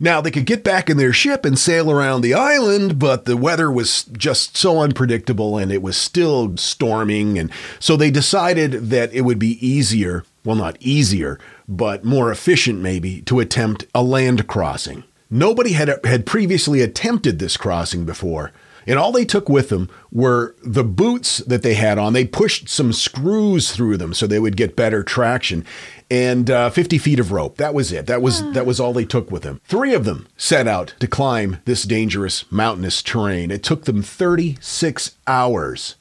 Now, 0.00 0.20
they 0.20 0.32
could 0.32 0.46
get 0.46 0.64
back 0.64 0.90
in 0.90 0.96
their 0.96 1.12
ship 1.12 1.44
and 1.44 1.58
sail 1.58 1.90
around 1.90 2.20
the 2.20 2.34
island, 2.34 2.98
but 2.98 3.26
the 3.26 3.36
weather 3.36 3.70
was 3.70 4.04
just 4.04 4.56
so 4.56 4.80
unpredictable 4.80 5.56
and 5.56 5.70
it 5.70 5.82
was 5.82 5.96
still 5.96 6.56
storming. 6.56 7.38
And 7.38 7.50
so 7.78 7.96
they 7.96 8.10
decided 8.10 8.90
that 8.90 9.12
it 9.12 9.20
would 9.20 9.38
be 9.38 9.64
easier, 9.64 10.24
well, 10.44 10.56
not 10.56 10.76
easier, 10.80 11.38
but 11.68 12.04
more 12.04 12.32
efficient 12.32 12.80
maybe, 12.80 13.22
to 13.22 13.38
attempt 13.38 13.86
a 13.94 14.02
land 14.02 14.48
crossing. 14.48 15.04
Nobody 15.30 15.72
had, 15.72 16.04
had 16.04 16.26
previously 16.26 16.80
attempted 16.80 17.38
this 17.38 17.56
crossing 17.56 18.04
before. 18.04 18.50
And 18.86 18.98
all 18.98 19.12
they 19.12 19.24
took 19.24 19.48
with 19.48 19.68
them 19.68 19.88
were 20.12 20.54
the 20.62 20.84
boots 20.84 21.38
that 21.38 21.62
they 21.62 21.74
had 21.74 21.98
on. 21.98 22.12
They 22.12 22.26
pushed 22.26 22.68
some 22.68 22.92
screws 22.92 23.72
through 23.72 23.96
them 23.96 24.14
so 24.14 24.26
they 24.26 24.38
would 24.38 24.56
get 24.56 24.76
better 24.76 25.02
traction, 25.02 25.64
and 26.10 26.50
uh, 26.50 26.70
50 26.70 26.98
feet 26.98 27.18
of 27.18 27.32
rope. 27.32 27.56
That 27.56 27.74
was 27.74 27.92
it. 27.92 28.06
That 28.06 28.22
was 28.22 28.42
that 28.52 28.66
was 28.66 28.78
all 28.78 28.92
they 28.92 29.04
took 29.04 29.30
with 29.30 29.42
them. 29.42 29.60
Three 29.64 29.94
of 29.94 30.04
them 30.04 30.28
set 30.36 30.68
out 30.68 30.94
to 31.00 31.06
climb 31.06 31.58
this 31.64 31.84
dangerous 31.84 32.50
mountainous 32.52 33.02
terrain. 33.02 33.50
It 33.50 33.62
took 33.62 33.84
them 33.84 34.02
36 34.02 35.16
hours. 35.26 35.96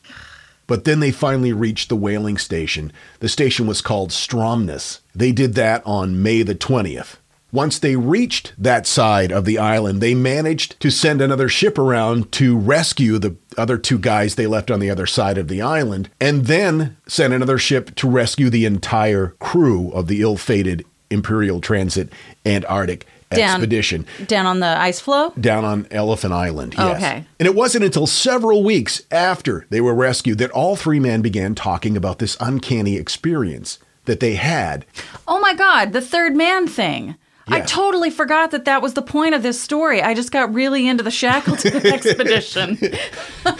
But 0.65 0.85
then 0.85 1.01
they 1.01 1.11
finally 1.11 1.51
reached 1.51 1.89
the 1.89 1.95
whaling 1.95 2.37
station. 2.37 2.93
The 3.19 3.27
station 3.29 3.67
was 3.67 3.81
called 3.81 4.11
Stromness. 4.11 4.99
They 5.13 5.31
did 5.31 5.55
that 5.55 5.83
on 5.85 6.23
May 6.23 6.41
the 6.41 6.55
20th. 6.55 7.17
Once 7.53 7.77
they 7.77 7.95
reached 7.95 8.51
that 8.57 8.87
side 8.87 9.31
of 9.31 9.45
the 9.45 9.59
island, 9.59 10.01
they 10.01 10.15
managed 10.15 10.77
to 10.79 10.89
send 10.89 11.21
another 11.21 11.47
ship 11.47 11.77
around 11.77 12.31
to 12.31 12.57
rescue 12.57 13.19
the 13.19 13.35
other 13.57 13.77
two 13.77 13.99
guys 13.99 14.33
they 14.33 14.47
left 14.47 14.71
on 14.71 14.79
the 14.79 14.89
other 14.89 15.05
side 15.05 15.37
of 15.37 15.47
the 15.47 15.61
island, 15.61 16.09
and 16.19 16.47
then 16.47 16.97
sent 17.07 17.31
another 17.31 17.59
ship 17.59 17.93
to 17.93 18.09
rescue 18.09 18.49
the 18.49 18.65
entire 18.65 19.35
crew 19.39 19.91
of 19.91 20.07
the 20.07 20.21
ill 20.23 20.35
fated 20.35 20.83
Imperial 21.11 21.61
Transit 21.61 22.11
Antarctic 22.43 23.05
Down- 23.29 23.51
expedition 23.51 24.07
Down 24.25 24.47
on 24.47 24.59
the 24.59 24.79
ice 24.79 24.99
floe? 24.99 25.31
down 25.39 25.63
on 25.63 25.85
Elephant 25.91 26.33
Island. 26.33 26.73
Yes. 26.75 26.97
Okay. 26.97 27.23
And 27.39 27.45
it 27.45 27.53
wasn't 27.53 27.85
until 27.85 28.07
several 28.07 28.63
weeks 28.63 29.03
after 29.11 29.67
they 29.69 29.79
were 29.79 29.93
rescued 29.93 30.39
that 30.39 30.49
all 30.51 30.75
three 30.75 30.99
men 30.99 31.21
began 31.21 31.53
talking 31.53 31.95
about 31.95 32.17
this 32.17 32.35
uncanny 32.39 32.95
experience 32.97 33.77
that 34.05 34.19
they 34.21 34.35
had. 34.35 34.85
Oh 35.27 35.39
my 35.39 35.53
God, 35.53 35.93
the 35.93 36.01
third 36.01 36.35
man 36.35 36.67
thing. 36.67 37.15
I 37.47 37.61
totally 37.61 38.09
forgot 38.09 38.51
that 38.51 38.65
that 38.65 38.81
was 38.81 38.93
the 38.93 39.01
point 39.01 39.35
of 39.35 39.43
this 39.43 39.61
story. 39.61 40.01
I 40.01 40.13
just 40.13 40.31
got 40.31 40.53
really 40.53 40.87
into 40.87 41.03
the 41.03 41.11
Shackleton 41.11 41.85
expedition. 41.93 42.77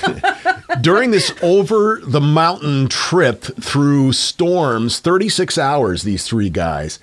During 0.81 1.11
this 1.11 1.33
over 1.41 1.99
the 2.05 2.21
mountain 2.21 2.87
trip 2.87 3.43
through 3.43 4.13
storms, 4.13 4.99
36 4.99 5.57
hours, 5.57 6.03
these 6.03 6.25
three 6.25 6.49
guys, 6.49 6.99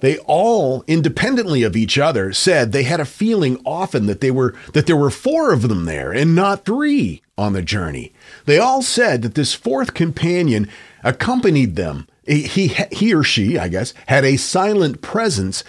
they 0.00 0.18
all 0.18 0.84
independently 0.86 1.62
of 1.62 1.76
each 1.76 1.98
other 1.98 2.32
said 2.32 2.72
they 2.72 2.84
had 2.84 3.00
a 3.00 3.04
feeling 3.04 3.60
often 3.64 4.06
that 4.06 4.20
they 4.20 4.30
were 4.30 4.54
that 4.72 4.86
there 4.86 4.96
were 4.96 5.10
four 5.10 5.52
of 5.52 5.68
them 5.68 5.84
there 5.84 6.10
and 6.12 6.34
not 6.34 6.64
three 6.64 7.22
on 7.36 7.52
the 7.52 7.62
journey. 7.62 8.12
They 8.46 8.58
all 8.58 8.82
said 8.82 9.22
that 9.22 9.34
this 9.34 9.54
fourth 9.54 9.94
companion 9.94 10.68
accompanied 11.04 11.76
them. 11.76 12.06
He, 12.26 12.42
he, 12.42 12.68
he 12.92 13.14
or 13.14 13.22
she, 13.24 13.58
I 13.58 13.68
guess, 13.68 13.92
had 14.06 14.24
a 14.24 14.36
silent 14.36 15.00
presence, 15.00 15.64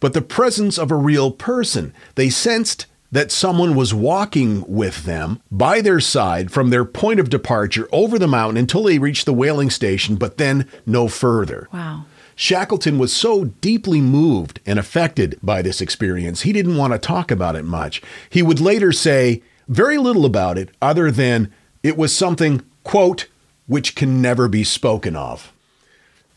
but 0.00 0.14
the 0.14 0.22
presence 0.22 0.78
of 0.78 0.90
a 0.90 0.96
real 0.96 1.30
person. 1.30 1.94
They 2.14 2.30
sensed 2.30 2.86
that 3.12 3.32
someone 3.32 3.74
was 3.74 3.92
walking 3.92 4.64
with 4.68 5.04
them 5.04 5.40
by 5.50 5.80
their 5.80 6.00
side 6.00 6.50
from 6.50 6.70
their 6.70 6.84
point 6.84 7.20
of 7.20 7.30
departure 7.30 7.88
over 7.92 8.18
the 8.18 8.28
mountain 8.28 8.56
until 8.56 8.84
they 8.84 8.98
reached 8.98 9.26
the 9.26 9.32
whaling 9.32 9.70
station, 9.70 10.16
but 10.16 10.38
then 10.38 10.68
no 10.86 11.08
further. 11.08 11.68
Wow. 11.72 12.04
Shackleton 12.36 12.98
was 12.98 13.12
so 13.12 13.44
deeply 13.44 14.00
moved 14.00 14.60
and 14.64 14.78
affected 14.78 15.38
by 15.42 15.60
this 15.60 15.80
experience, 15.80 16.42
he 16.42 16.52
didn't 16.52 16.76
want 16.76 16.92
to 16.92 16.98
talk 16.98 17.30
about 17.30 17.56
it 17.56 17.64
much. 17.64 18.00
He 18.30 18.42
would 18.42 18.60
later 18.60 18.92
say 18.92 19.42
very 19.68 19.98
little 19.98 20.24
about 20.24 20.56
it, 20.56 20.70
other 20.80 21.10
than 21.10 21.52
it 21.82 21.96
was 21.96 22.16
something, 22.16 22.62
quote, 22.82 23.26
which 23.66 23.94
can 23.94 24.22
never 24.22 24.48
be 24.48 24.64
spoken 24.64 25.14
of. 25.14 25.52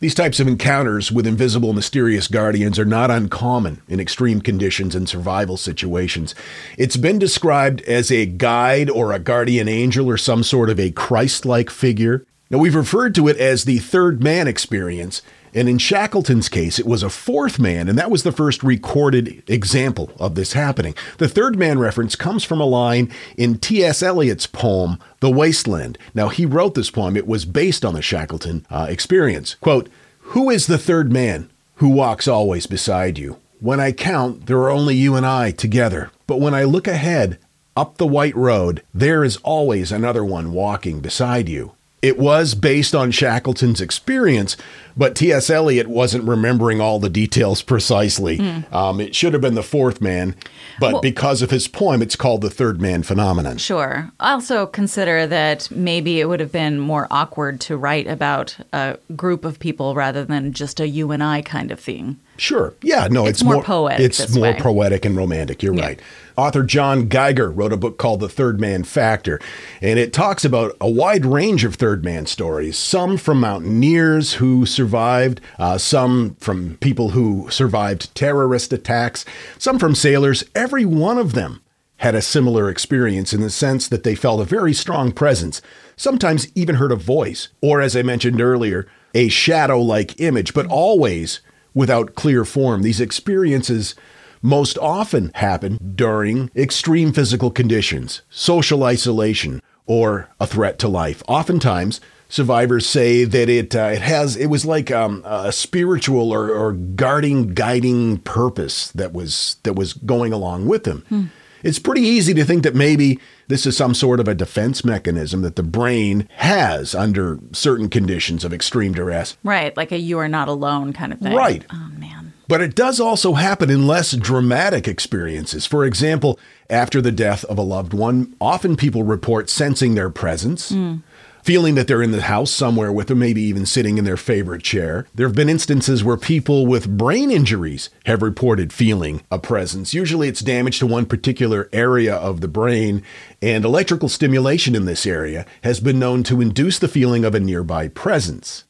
These 0.04 0.16
types 0.16 0.42
of 0.42 0.50
encounters 0.50 1.14
with 1.14 1.26
invisible, 1.26 1.72
mysterious 1.72 2.28
guardians 2.28 2.78
are 2.78 2.84
not 2.84 3.10
uncommon 3.10 3.82
in 3.88 4.02
extreme 4.02 4.42
conditions 4.42 4.96
and 4.96 5.08
survival 5.08 5.56
situations. 5.56 6.36
It's 6.78 6.98
been 6.98 7.20
described 7.20 7.80
as 7.84 8.12
a 8.12 8.26
guide 8.26 8.90
or 8.90 9.14
a 9.14 9.20
guardian 9.20 9.70
angel 9.70 10.10
or 10.10 10.18
some 10.18 10.44
sort 10.44 10.70
of 10.70 10.78
a 10.78 10.92
Christ 10.92 11.46
like 11.46 11.70
figure. 11.70 12.26
Now, 12.50 12.58
we've 12.58 12.76
referred 12.76 13.16
to 13.16 13.30
it 13.30 13.38
as 13.38 13.64
the 13.64 13.80
third 13.80 14.22
man 14.22 14.46
experience, 14.46 15.22
and 15.54 15.70
in 15.70 15.78
Shackleton's 15.78 16.50
case, 16.50 16.80
it 16.80 16.86
was 16.86 17.04
a 17.04 17.10
fourth 17.10 17.60
man, 17.60 17.88
and 17.88 17.98
that 17.98 18.12
was 18.12 18.24
the 18.24 18.32
first 18.32 18.64
recorded 18.64 19.44
example 19.48 20.12
of 20.20 20.36
this 20.36 20.54
happening. 20.54 20.96
The 21.18 21.30
third 21.30 21.58
man 21.58 21.80
reference 21.80 22.16
comes 22.16 22.44
from 22.44 22.60
a 22.60 22.66
line 22.66 23.12
in 23.38 23.60
T.S. 23.60 24.02
Eliot's 24.02 24.48
poem, 24.48 25.00
The 25.20 25.30
Waste 25.30 25.68
Land. 25.68 25.98
Now, 26.14 26.30
he 26.30 26.46
wrote 26.46 26.76
this 26.76 26.90
poem, 26.90 27.16
it 27.16 27.28
was 27.28 27.46
based 27.46 27.86
on 27.86 27.94
the 27.94 28.02
Shackleton 28.02 28.66
uh, 28.70 28.88
experience. 28.90 29.56
Quote, 29.56 29.90
Who 30.20 30.50
is 30.50 30.68
the 30.68 30.78
third 30.78 31.12
man 31.12 31.50
who 31.76 31.90
walks 31.90 32.28
always 32.28 32.66
beside 32.66 33.18
you? 33.18 33.38
When 33.60 33.80
I 33.80 33.92
count, 33.92 34.48
there 34.48 34.58
are 34.58 34.70
only 34.70 34.96
you 34.96 35.16
and 35.16 35.26
I 35.26 35.52
together. 35.52 36.12
But 36.28 36.42
when 36.42 36.54
I 36.54 36.64
look 36.64 36.88
ahead, 36.88 37.40
up 37.76 37.98
the 37.98 38.08
white 38.08 38.36
road, 38.36 38.84
there 38.94 39.24
is 39.24 39.38
always 39.38 39.92
another 39.92 40.24
one 40.24 40.52
walking 40.52 41.00
beside 41.00 41.50
you. 41.50 41.74
It 42.04 42.20
was 42.20 42.54
based 42.54 42.94
on 42.94 43.12
Shackleton's 43.12 43.80
experience, 43.80 44.58
but 44.98 45.16
T.S. 45.16 45.50
Eliot 45.50 45.88
wasn't 45.88 46.26
remembering 46.26 46.82
all 46.82 47.00
the 47.00 47.10
details 47.10 47.62
precisely. 47.62 48.38
Hmm. 48.38 48.76
Um, 48.76 49.00
it 49.00 49.16
should 49.16 49.32
have 49.32 49.42
been 49.42 49.56
the 49.56 49.64
fourth 49.64 50.02
man, 50.02 50.36
but 50.82 50.92
Well- 50.94 51.02
because 51.02 51.42
of 51.42 51.50
his 51.50 51.70
poem, 51.70 52.02
it's 52.02 52.18
called 52.18 52.42
the 52.42 52.50
third 52.50 52.82
man 52.82 53.04
phenomenon. 53.04 53.58
Sure. 53.58 54.12
Also 54.20 54.66
consider 54.66 55.26
that 55.28 55.70
maybe 55.72 56.20
it 56.20 56.28
would 56.28 56.42
have 56.42 56.52
been 56.52 56.78
more 56.78 57.08
awkward 57.10 57.62
to 57.62 57.78
write 57.78 58.06
about 58.06 58.58
a 58.74 58.98
group 59.16 59.46
of 59.46 59.58
people 59.60 59.96
rather 59.96 60.26
than 60.26 60.52
just 60.52 60.82
a 60.82 60.88
you 60.90 61.12
and 61.12 61.24
I 61.24 61.42
kind 61.42 61.72
of 61.72 61.80
thing. 61.80 62.18
Sure. 62.38 62.74
Yeah, 62.82 63.08
no, 63.12 63.26
it's, 63.26 63.42
It's 63.42 63.44
more 63.44 63.64
poetic 63.64 64.06
It's 64.06 64.34
more 64.36 64.44
way. 64.44 64.60
poetic 64.60 65.06
and 65.06 65.16
romantic. 65.16 65.62
You're 65.62 65.74
right. 65.74 66.02
Author 66.36 66.64
John 66.64 67.08
Geiger 67.08 67.52
wrote 67.52 67.72
a 67.72 67.78
book 67.78 68.00
called 68.00 68.20
The 68.20 68.28
Third 68.30 68.60
Man 68.60 68.84
Factor, 68.84 69.40
and 69.82 70.00
it 70.00 70.14
talks 70.14 70.44
about 70.44 70.76
a 70.82 70.90
wide 70.90 71.26
range 71.28 71.64
of 71.64 71.76
third 71.76 72.04
man 72.04 72.26
stories, 72.26 72.76
some 72.76 73.18
from 73.18 73.40
mountaineers 73.40 74.34
who 74.34 74.66
survived, 74.66 75.42
uh, 75.60 75.78
some 75.78 76.36
from 76.40 76.78
people 76.78 77.10
who 77.10 77.48
survived 77.52 78.14
terrorist 78.16 78.74
attacks, 78.74 79.26
some 79.60 79.78
from 79.78 79.94
sailors. 79.94 80.44
Every 80.56 80.86
one 80.86 81.20
of 81.20 81.34
them 81.34 81.62
had 81.98 82.16
a 82.16 82.22
similar 82.22 82.68
experience 82.68 83.32
in 83.32 83.42
the 83.42 83.52
sense 83.52 83.88
that 83.88 84.04
they 84.04 84.16
felt 84.16 84.42
a 84.42 84.46
very 84.46 84.74
strong 84.74 85.12
presence, 85.12 85.62
sometimes 85.96 86.48
even 86.56 86.76
heard 86.76 86.92
a 86.92 86.96
voice, 86.96 87.50
or 87.62 87.80
as 87.80 87.96
I 87.96 88.02
mentioned 88.02 88.42
earlier, 88.42 88.88
a 89.14 89.30
shadow 89.30 89.80
like 89.80 90.20
image, 90.20 90.56
but 90.56 90.66
always 90.66 91.42
without 91.74 92.16
clear 92.16 92.46
form. 92.46 92.82
These 92.82 93.02
experiences 93.02 93.96
most 94.42 94.78
often 94.78 95.32
happen 95.36 95.94
during 95.96 96.52
extreme 96.56 97.14
physical 97.14 97.50
conditions, 97.50 98.22
social 98.30 98.84
isolation, 98.84 99.62
or 99.86 100.30
a 100.40 100.46
threat 100.48 100.80
to 100.80 100.88
life. 100.88 101.24
Oftentimes, 101.28 102.02
survivors 102.30 102.86
say 102.86 103.24
that 103.26 103.50
it 103.50 103.76
uh, 103.76 103.92
it 103.94 104.02
has 104.02 104.36
it 104.36 104.48
was 104.48 104.66
like 104.66 104.92
um, 104.92 105.24
a 105.26 105.52
spiritual 105.52 106.32
or, 106.34 106.50
or 106.50 106.74
guarding, 106.74 107.54
guiding 107.54 108.18
purpose 108.20 108.92
that 108.92 109.14
was 109.14 109.58
that 109.64 109.74
was 109.74 109.94
going 109.94 110.34
along 110.34 110.68
with 110.68 110.84
them. 110.84 111.32
It's 111.64 111.80
pretty 111.80 112.02
easy 112.02 112.34
to 112.34 112.44
think 112.44 112.64
that 112.64 112.76
maybe 112.76 113.20
this 113.48 113.66
is 113.66 113.76
some 113.76 113.94
sort 113.94 114.20
of 114.20 114.28
a 114.28 114.36
defense 114.36 114.84
mechanism 114.84 115.42
that 115.42 115.56
the 115.56 115.64
brain 115.64 116.28
has 116.38 116.96
under 116.96 117.40
certain 117.52 117.90
conditions 117.90 118.44
of 118.44 118.54
extreme 118.54 118.94
duress. 118.94 119.38
Right, 119.44 119.76
like 119.76 119.92
a 119.92 119.98
you 119.98 120.20
are 120.20 120.30
not 120.30 120.48
alone 120.48 120.94
kind 120.94 121.14
of 121.14 121.20
thing. 121.20 121.36
Right. 121.36 121.66
Oh 121.72 121.90
man. 121.98 122.34
But 122.48 122.62
it 122.62 122.76
does 122.76 123.00
also 123.00 123.34
happen 123.34 123.70
in 123.70 123.88
less 123.88 124.12
dramatic 124.12 124.88
experiences. 124.88 125.66
For 125.66 125.86
example, 125.86 126.38
after 126.70 127.02
the 127.02 127.12
death 127.12 127.46
of 127.46 127.58
a 127.58 127.62
loved 127.62 127.94
one, 127.94 128.36
often 128.40 128.76
people 128.76 129.04
report 129.04 129.50
sensing 129.50 129.96
their 129.96 130.10
presence, 130.10 130.70
hmm. 130.70 130.98
Feeling 131.44 131.76
that 131.76 131.88
they're 131.88 132.02
in 132.02 132.12
the 132.12 132.22
house 132.22 132.52
somewhere 132.52 132.92
with 132.92 133.08
them, 133.08 133.20
maybe 133.20 133.42
even 133.42 133.66
sitting 133.66 133.98
in 133.98 134.06
their 134.06 134.18
favorite 134.18 134.64
chair. 134.64 135.06
There 135.14 135.28
have 135.28 135.36
been 135.36 135.50
instances 135.50 136.04
where 136.04 136.16
people 136.16 136.66
with 136.66 136.98
brain 136.98 137.30
injuries 137.30 137.90
have 138.06 138.22
reported 138.22 138.72
feeling 138.72 139.22
a 139.30 139.38
presence. 139.38 139.94
Usually 139.94 140.30
it's 140.30 140.40
damage 140.40 140.80
to 140.80 140.88
one 140.88 141.06
particular 141.06 141.70
area 141.74 142.16
of 142.16 142.40
the 142.40 142.48
brain, 142.48 143.04
and 143.42 143.66
electrical 143.66 144.08
stimulation 144.08 144.74
in 144.74 144.86
this 144.86 145.06
area 145.06 145.46
has 145.64 145.82
been 145.82 146.00
known 146.00 146.24
to 146.24 146.40
induce 146.40 146.80
the 146.80 146.88
feeling 146.88 147.26
of 147.26 147.36
a 147.36 147.40
nearby 147.40 147.90
presence. 147.90 148.64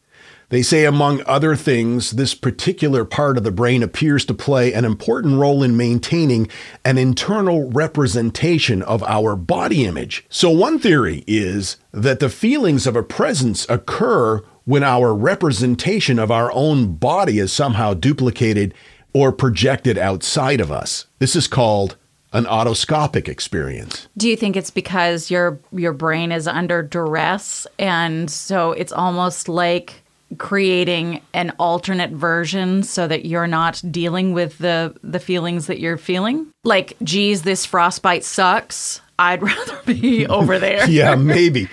They 0.53 0.61
say, 0.61 0.85
among 0.85 1.23
other 1.25 1.55
things, 1.55 2.11
this 2.11 2.35
particular 2.35 3.05
part 3.05 3.39
of 3.39 3.43
the 3.43 3.49
brain 3.49 3.81
appears 3.81 4.23
to 4.25 4.35
play 4.35 4.71
an 4.71 4.85
important 4.85 5.39
role 5.39 5.63
in 5.63 5.75
maintaining 5.75 6.47
an 6.85 6.99
internal 6.99 7.71
representation 7.71 8.83
of 8.83 9.01
our 9.01 9.35
body 9.35 9.83
image. 9.83 10.23
So, 10.29 10.51
one 10.51 10.77
theory 10.77 11.23
is 11.25 11.77
that 11.91 12.19
the 12.19 12.29
feelings 12.29 12.85
of 12.85 12.95
a 12.95 13.01
presence 13.01 13.67
occur 13.67 14.43
when 14.65 14.83
our 14.83 15.15
representation 15.15 16.19
of 16.19 16.29
our 16.29 16.51
own 16.51 16.97
body 16.97 17.39
is 17.39 17.51
somehow 17.51 17.95
duplicated 17.95 18.75
or 19.11 19.31
projected 19.31 19.97
outside 19.97 20.61
of 20.61 20.71
us. 20.71 21.07
This 21.17 21.35
is 21.35 21.47
called 21.47 21.97
an 22.31 22.45
autoscopic 22.45 23.27
experience. 23.27 24.07
Do 24.17 24.29
you 24.29 24.35
think 24.35 24.55
it's 24.55 24.69
because 24.69 25.31
your 25.31 25.59
your 25.71 25.93
brain 25.93 26.31
is 26.31 26.47
under 26.47 26.83
duress 26.83 27.65
and 27.79 28.29
so 28.29 28.73
it's 28.73 28.91
almost 28.91 29.49
like 29.49 30.02
creating 30.37 31.21
an 31.33 31.51
alternate 31.59 32.11
version 32.11 32.83
so 32.83 33.07
that 33.07 33.25
you're 33.25 33.47
not 33.47 33.81
dealing 33.89 34.33
with 34.33 34.57
the 34.57 34.95
the 35.03 35.19
feelings 35.19 35.67
that 35.67 35.79
you're 35.79 35.97
feeling? 35.97 36.47
Like, 36.63 36.95
geez, 37.03 37.43
this 37.43 37.65
frostbite 37.65 38.23
sucks. 38.23 39.01
I'd 39.19 39.41
rather 39.43 39.79
be 39.85 40.27
over 40.27 40.59
there. 40.59 40.89
yeah, 40.89 41.15
maybe. 41.15 41.69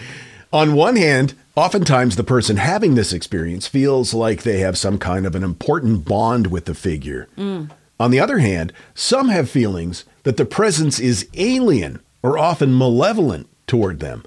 On 0.53 0.75
one 0.75 0.97
hand, 0.97 1.35
oftentimes 1.57 2.17
the 2.17 2.25
person 2.25 2.57
having 2.57 2.95
this 2.95 3.13
experience 3.13 3.67
feels 3.67 4.13
like 4.13 4.43
they 4.43 4.59
have 4.59 4.77
some 4.77 4.99
kind 4.99 5.27
of 5.27 5.35
an 5.35 5.45
important 5.45 6.05
bond 6.05 6.49
with 6.49 6.65
the 6.65 6.75
figure. 6.75 7.29
Mm. 7.37 7.71
On 7.99 8.11
the 8.11 8.21
other 8.21 8.39
hand, 8.39 8.73
some 8.95 9.29
have 9.29 9.51
feelings 9.51 10.05
that 10.23 10.37
the 10.37 10.45
presence 10.45 10.99
is 10.99 11.29
alien 11.35 12.01
or 12.23 12.39
often 12.39 12.77
malevolent 12.77 13.49
toward 13.67 14.01
them. 14.01 14.25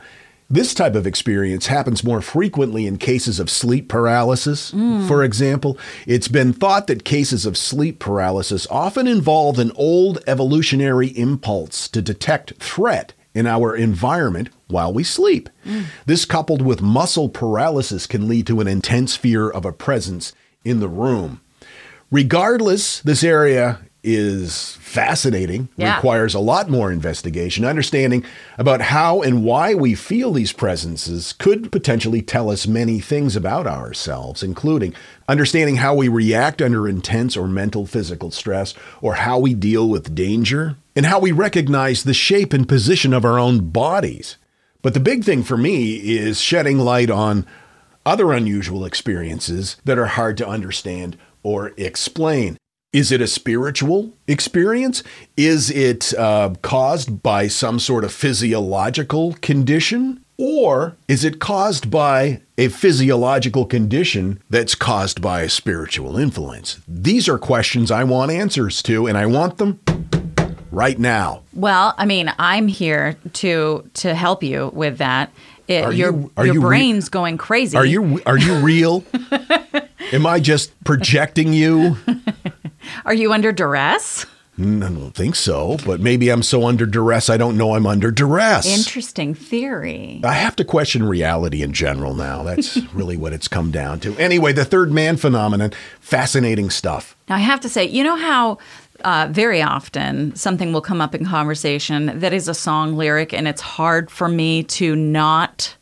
This 0.54 0.76
type 0.76 0.93
of 0.93 1.08
experience 1.08 1.66
happens 1.66 2.04
more 2.04 2.22
frequently 2.22 2.86
in 2.86 2.97
cases 2.97 3.39
of 3.39 3.49
sleep 3.49 3.89
paralysis. 3.89 4.70
Mm. 4.70 5.08
For 5.08 5.24
example, 5.24 5.80
it's 6.06 6.28
been 6.28 6.54
thought 6.54 6.86
that 6.86 7.04
cases 7.04 7.47
of 7.47 7.58
sleep 7.58 7.97
paralysis 7.97 8.68
often 8.70 9.08
involve 9.08 9.58
an 9.58 9.72
old 9.74 10.20
evolutionary 10.28 11.08
impulse 11.08 11.88
to 11.88 12.04
detect 12.04 12.54
threat 12.62 13.14
in 13.34 13.47
our 13.47 13.76
environment 13.76 14.49
while 14.68 14.93
we 14.93 15.04
sleep. 15.04 15.49
Mm. 15.66 15.86
This, 16.06 16.24
coupled 16.24 16.62
with 16.62 16.84
muscle 16.84 17.30
paralysis, 17.30 18.06
can 18.06 18.28
lead 18.28 18.45
to 18.45 18.62
an 18.62 18.68
intense 18.68 19.16
fear 19.16 19.49
of 19.49 19.66
a 19.66 19.74
presence 19.74 20.34
in 20.64 20.80
the 20.80 20.88
room. 20.88 21.41
Regardless, 22.12 22.99
this 22.99 23.24
area 23.24 23.80
is 24.04 24.78
fascinating, 24.82 25.70
Yeah. 25.78 25.95
requires 25.95 26.34
a 26.34 26.39
lot 26.39 26.70
more 26.70 26.91
investigation. 26.91 27.64
Understanding 27.64 28.24
about 28.58 28.82
how 28.82 29.22
and 29.22 29.43
why 29.43 29.74
we 29.74 29.95
feel 29.95 30.34
these 30.34 30.51
presences 30.51 31.34
could 31.38 31.72
potentially 31.72 32.22
tell 32.22 32.49
us 32.49 32.68
many 32.68 32.99
things 32.99 33.36
about 33.36 33.66
ourselves, 33.66 34.43
including 34.43 34.93
understanding 35.30 35.78
how 35.78 35.95
we 35.95 36.08
react 36.10 36.62
under 36.62 36.88
intense 36.88 37.38
or 37.38 37.47
mental 37.47 37.86
physical 37.86 38.30
stress, 38.30 38.74
or 39.01 39.16
how 39.16 39.39
we 39.39 39.54
deal 39.54 39.88
with 39.88 40.14
danger, 40.14 40.76
and 40.95 41.06
how 41.06 41.20
we 41.20 41.32
recognize 41.32 42.04
the 42.04 42.14
shape 42.14 42.51
and 42.54 42.68
position 42.68 43.14
of 43.14 43.24
our 43.26 43.39
own 43.39 43.70
bodies. 43.70 44.36
But 44.82 44.93
the 44.93 44.99
big 44.99 45.24
thing 45.24 45.43
for 45.43 45.56
me 45.56 45.93
is 45.95 46.41
shedding 46.41 46.78
light 46.78 47.10
on 47.10 47.45
other 48.06 48.34
unusual 48.34 48.84
experiences 48.84 49.78
that 49.86 49.97
are 49.97 50.08
hard 50.08 50.36
to 50.38 50.47
understand 50.47 51.16
or 51.41 51.72
explain. 51.78 52.58
Is 52.94 53.12
it 53.12 53.22
a 53.22 53.28
spiritual 53.28 54.12
experience? 54.28 55.02
Is 55.36 55.72
it 55.72 56.14
uh, 56.14 56.54
caused 56.62 57.24
by 57.24 57.48
some 57.48 57.80
sort 57.80 58.04
of 58.04 58.14
physiological 58.14 59.34
condition? 59.41 60.24
Or 60.38 60.96
is 61.08 61.24
it 61.24 61.39
caused 61.39 61.89
by 61.89 62.41
a 62.58 62.68
physiological 62.68 63.66
condition 63.66 64.41
that's 64.50 64.76
caused 64.76 65.22
by 65.22 65.41
a 65.41 65.50
spiritual 65.50 66.18
influence? 66.18 66.80
These 66.88 67.28
are 67.28 67.38
questions 67.39 67.89
I 67.91 68.04
want 68.04 68.32
answers 68.32 68.82
to, 68.84 69.08
and 69.08 69.18
I 69.18 69.26
want 69.26 69.58
them 69.58 69.80
right 70.72 70.98
now. 71.00 71.41
Well, 71.54 71.94
I 71.98 72.06
mean, 72.06 72.32
I'm 72.38 72.68
here 72.68 73.16
to 73.34 73.89
to 73.96 74.14
help 74.16 74.44
you 74.44 74.70
with 74.74 74.98
that. 75.00 75.32
It, 75.68 75.96
your 75.96 76.12
you- 76.14 76.32
your 76.38 76.46
you 76.46 76.54
re- 76.54 76.60
brain's 76.60 77.10
going 77.10 77.38
crazy. 77.38 77.78
Are 77.78 77.86
you 77.86 78.22
are 78.26 78.38
you 78.38 78.56
real? 78.56 79.04
Am 80.14 80.28
I 80.28 80.39
just 80.39 80.72
projecting 80.84 81.53
you? 81.53 81.97
Are 83.05 83.16
you 83.16 83.34
under 83.34 83.51
duress? 83.51 84.28
Mm, 84.59 84.86
I 84.86 84.89
don't 84.89 85.16
think 85.16 85.36
so, 85.36 85.78
but 85.84 85.99
maybe 85.99 86.30
I'm 86.30 86.43
so 86.43 86.68
under 86.68 86.86
duress 86.86 87.32
I 87.32 87.38
don't 87.38 87.57
know 87.57 87.74
I'm 87.74 87.88
under 87.88 88.11
duress. 88.11 88.68
Interesting 88.68 89.34
theory. 89.34 90.22
I 90.24 90.34
have 90.34 90.55
to 90.57 90.64
question 90.64 91.03
reality 91.03 91.64
in 91.64 91.74
general 91.74 92.14
now. 92.14 92.43
That's 92.43 92.78
really 92.93 93.18
what 93.18 93.34
it's 93.34 93.47
come 93.47 93.72
down 93.72 93.99
to. 94.01 94.16
Anyway, 94.20 94.53
the 94.53 94.66
third 94.66 94.91
man 94.91 95.18
phenomenon, 95.18 95.72
fascinating 95.99 96.70
stuff. 96.70 97.18
Now, 97.28 97.38
I 97.38 97.39
have 97.39 97.61
to 97.61 97.70
say, 97.70 97.86
you 97.86 98.03
know 98.03 98.16
how 98.16 98.59
uh, 99.03 99.30
very 99.32 99.64
often 99.64 100.36
something 100.36 100.72
will 100.72 100.82
come 100.82 101.01
up 101.01 101.16
in 101.16 101.26
conversation 101.26 102.20
that 102.20 102.34
is 102.34 102.47
a 102.47 102.53
song 102.53 102.95
lyric, 102.95 103.34
and 103.34 103.47
it's 103.47 103.61
hard 103.61 104.11
for 104.11 104.28
me 104.28 104.61
to 104.64 104.95
not 104.95 105.76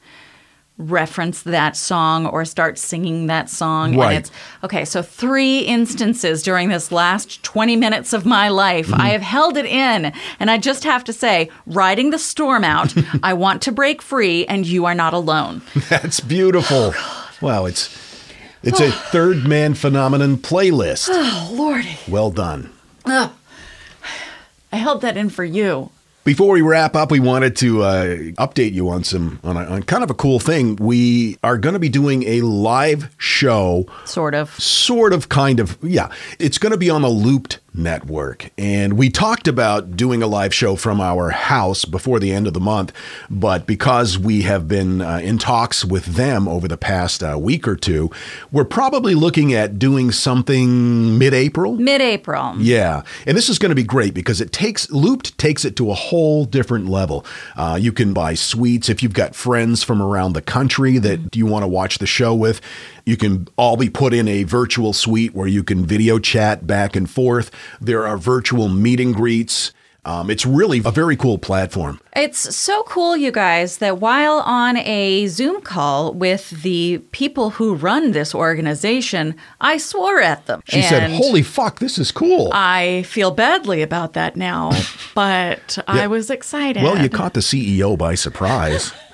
reference 0.81 1.43
that 1.43 1.75
song 1.77 2.25
or 2.25 2.43
start 2.45 2.77
singing 2.77 3.27
that 3.27 3.49
song. 3.49 3.95
Right. 3.97 4.15
And 4.15 4.17
it's 4.25 4.31
okay. 4.63 4.85
So, 4.85 5.01
three 5.01 5.59
instances 5.59 6.43
during 6.43 6.69
this 6.69 6.91
last 6.91 7.43
20 7.43 7.75
minutes 7.75 8.13
of 8.13 8.25
my 8.25 8.49
life, 8.49 8.87
Mm-hmm. 8.87 9.01
I 9.01 9.09
have 9.09 9.21
held 9.21 9.57
it 9.57 9.65
in. 9.65 10.11
And 10.39 10.49
I 10.49 10.57
just 10.57 10.83
have 10.85 11.03
to 11.05 11.13
say, 11.13 11.49
riding 11.65 12.09
the 12.09 12.17
storm 12.19 12.63
out, 12.63 12.93
I 13.23 13.33
want 13.33 13.61
to 13.63 13.71
break 13.71 14.01
free, 14.01 14.45
and 14.47 14.65
you 14.65 14.85
are 14.85 14.95
not 14.95 15.13
alone. 15.13 15.61
That's 15.89 16.19
beautiful. 16.19 16.93
wow, 17.41 17.65
it's 17.65 17.95
it's 18.63 18.79
a 18.79 18.91
third 19.11 19.47
man 19.47 19.73
phenomenon 19.75 20.37
playlist. 20.37 21.09
Oh, 21.11 21.51
Lordy. 21.53 21.97
Well 22.07 22.31
done. 22.31 22.71
Ugh. 23.05 23.31
I 24.71 24.77
held 24.77 25.01
that 25.01 25.17
in 25.17 25.29
for 25.29 25.43
you. 25.43 25.89
Before 26.23 26.53
we 26.53 26.61
wrap 26.61 26.95
up, 26.95 27.09
we 27.09 27.19
wanted 27.19 27.55
to 27.57 27.81
uh, 27.81 28.05
update 28.37 28.73
you 28.73 28.89
on 28.89 29.03
some 29.03 29.39
on, 29.43 29.57
a, 29.57 29.61
on 29.61 29.81
kind 29.81 30.03
of 30.03 30.11
a 30.11 30.13
cool 30.13 30.39
thing. 30.39 30.75
We 30.75 31.39
are 31.41 31.57
going 31.57 31.73
to 31.73 31.79
be 31.79 31.89
doing 31.89 32.21
a 32.27 32.41
live 32.41 33.11
show, 33.17 33.87
Sort 34.05 34.35
of. 34.35 34.51
sort 34.59 35.13
of, 35.13 35.29
kind 35.29 35.59
of. 35.59 35.79
Yeah, 35.81 36.11
it's 36.37 36.59
going 36.59 36.73
to 36.73 36.77
be 36.77 36.91
on 36.91 37.01
the 37.01 37.09
Looped 37.09 37.57
network, 37.73 38.51
and 38.57 38.97
we 38.97 39.09
talked 39.09 39.47
about 39.47 39.95
doing 39.95 40.21
a 40.21 40.27
live 40.27 40.53
show 40.53 40.75
from 40.75 40.99
our 40.99 41.29
house 41.29 41.85
before 41.85 42.19
the 42.19 42.31
end 42.31 42.47
of 42.47 42.53
the 42.53 42.59
month, 42.59 42.91
but 43.29 43.65
because 43.65 44.17
we 44.17 44.41
have 44.43 44.67
been 44.67 45.01
uh, 45.01 45.19
in 45.23 45.37
talks 45.37 45.85
with 45.85 46.05
them 46.05 46.47
over 46.47 46.67
the 46.67 46.77
past 46.77 47.23
uh, 47.23 47.37
week 47.39 47.67
or 47.67 47.75
two, 47.75 48.09
we're 48.51 48.65
probably 48.65 49.15
looking 49.15 49.53
at 49.53 49.79
doing 49.79 50.11
something 50.11 51.17
mid-April. 51.17 51.75
Mid 51.75 52.01
April. 52.01 52.55
Yeah, 52.57 53.03
and 53.25 53.37
this 53.37 53.49
is 53.49 53.57
going 53.57 53.69
to 53.69 53.75
be 53.75 53.83
great 53.83 54.13
because 54.13 54.41
it 54.41 54.51
takes 54.51 54.89
Looped 54.91 55.37
takes 55.37 55.65
it 55.65 55.75
to 55.77 55.91
a 55.91 55.93
whole 55.93 56.45
different 56.45 56.87
level. 56.87 57.25
Uh, 57.55 57.77
you 57.79 57.91
can 57.91 58.13
buy 58.13 58.33
suites 58.33 58.89
if 58.89 59.01
you've 59.01 59.13
got 59.13 59.35
friends 59.35 59.83
from 59.83 60.01
around 60.01 60.33
the 60.33 60.41
country 60.41 60.97
that 60.97 61.35
you 61.35 61.45
want 61.45 61.63
to 61.63 61.67
watch 61.67 61.97
the 61.97 62.07
show 62.07 62.35
with. 62.35 62.61
You 63.05 63.17
can 63.17 63.47
all 63.57 63.77
be 63.77 63.89
put 63.89 64.13
in 64.13 64.27
a 64.27 64.43
virtual 64.43 64.93
suite 64.93 65.33
where 65.33 65.47
you 65.47 65.63
can 65.63 65.85
video 65.85 66.19
chat 66.19 66.67
back 66.67 66.95
and 66.95 67.09
forth. 67.09 67.51
There 67.79 68.05
are 68.05 68.17
virtual 68.17 68.69
meet 68.69 68.99
and 68.99 69.15
greets. 69.15 69.73
Um, 70.03 70.31
it's 70.31 70.47
really 70.47 70.81
a 70.83 70.89
very 70.89 71.15
cool 71.15 71.37
platform. 71.37 71.99
It's 72.15 72.55
so 72.55 72.81
cool, 72.83 73.15
you 73.15 73.31
guys, 73.31 73.77
that 73.77 73.99
while 73.99 74.39
on 74.39 74.77
a 74.77 75.27
Zoom 75.27 75.61
call 75.61 76.11
with 76.13 76.49
the 76.63 76.97
people 77.11 77.51
who 77.51 77.75
run 77.75 78.11
this 78.11 78.33
organization, 78.33 79.35
I 79.59 79.77
swore 79.77 80.19
at 80.19 80.47
them. 80.47 80.63
She 80.67 80.81
said, 80.81 81.11
"Holy 81.11 81.43
fuck, 81.43 81.77
this 81.77 81.99
is 81.99 82.11
cool." 82.11 82.49
I 82.51 83.03
feel 83.03 83.29
badly 83.29 83.83
about 83.83 84.13
that 84.13 84.35
now, 84.35 84.71
but 85.13 85.77
I 85.87 86.07
was 86.07 86.31
excited. 86.31 86.81
Well, 86.81 86.97
you 86.97 87.09
caught 87.09 87.35
the 87.35 87.41
CEO 87.41 87.95
by 87.95 88.15
surprise. 88.15 88.91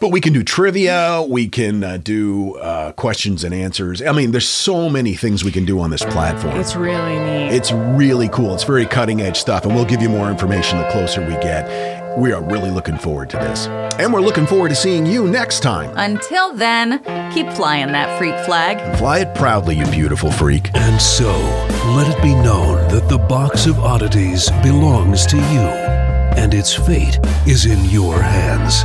but 0.00 0.10
we 0.10 0.20
can 0.20 0.32
do 0.32 0.42
trivia. 0.42 1.24
We 1.28 1.48
can 1.48 1.82
uh, 1.82 1.96
do 1.98 2.56
uh, 2.56 2.92
questions 2.92 3.44
and 3.44 3.54
answers. 3.54 4.02
I 4.02 4.12
mean, 4.12 4.30
there's 4.30 4.48
so 4.48 4.88
many 4.88 5.14
things 5.14 5.44
we 5.44 5.52
can 5.52 5.64
do 5.64 5.80
on 5.80 5.90
this 5.90 6.04
platform. 6.04 6.56
It's 6.56 6.76
really 6.76 7.18
neat. 7.18 7.54
It's 7.54 7.72
really 7.72 8.28
cool. 8.28 8.54
It's 8.54 8.64
very 8.64 8.86
cutting 8.86 9.20
edge 9.20 9.36
stuff, 9.36 9.64
and 9.64 9.74
we'll 9.74 9.84
give 9.84 10.02
you 10.02 10.08
more 10.08 10.30
information 10.30 10.78
the 10.78 10.88
closer 10.88 11.20
we 11.20 11.34
get. 11.34 12.18
We 12.18 12.32
are 12.32 12.42
really 12.42 12.70
looking 12.70 12.96
forward 12.96 13.28
to 13.30 13.36
this. 13.36 13.66
And 13.98 14.12
we're 14.12 14.22
looking 14.22 14.46
forward 14.46 14.70
to 14.70 14.74
seeing 14.74 15.04
you 15.04 15.28
next 15.28 15.60
time. 15.60 15.92
Until 15.96 16.54
then, 16.54 16.98
keep 17.32 17.50
flying 17.52 17.92
that 17.92 18.18
freak 18.18 18.38
flag. 18.46 18.98
Fly 18.98 19.18
it 19.20 19.34
proudly, 19.34 19.76
you 19.76 19.86
beautiful 19.86 20.30
freak. 20.30 20.70
And 20.74 21.00
so, 21.00 21.30
let 21.94 22.08
it 22.08 22.22
be 22.22 22.34
known 22.34 22.88
that 22.88 23.08
the 23.08 23.18
box 23.18 23.66
of 23.66 23.78
oddities 23.78 24.50
belongs 24.62 25.26
to 25.26 25.36
you, 25.36 25.66
and 26.40 26.54
its 26.54 26.74
fate 26.74 27.18
is 27.46 27.66
in 27.66 27.84
your 27.86 28.20
hands. 28.20 28.84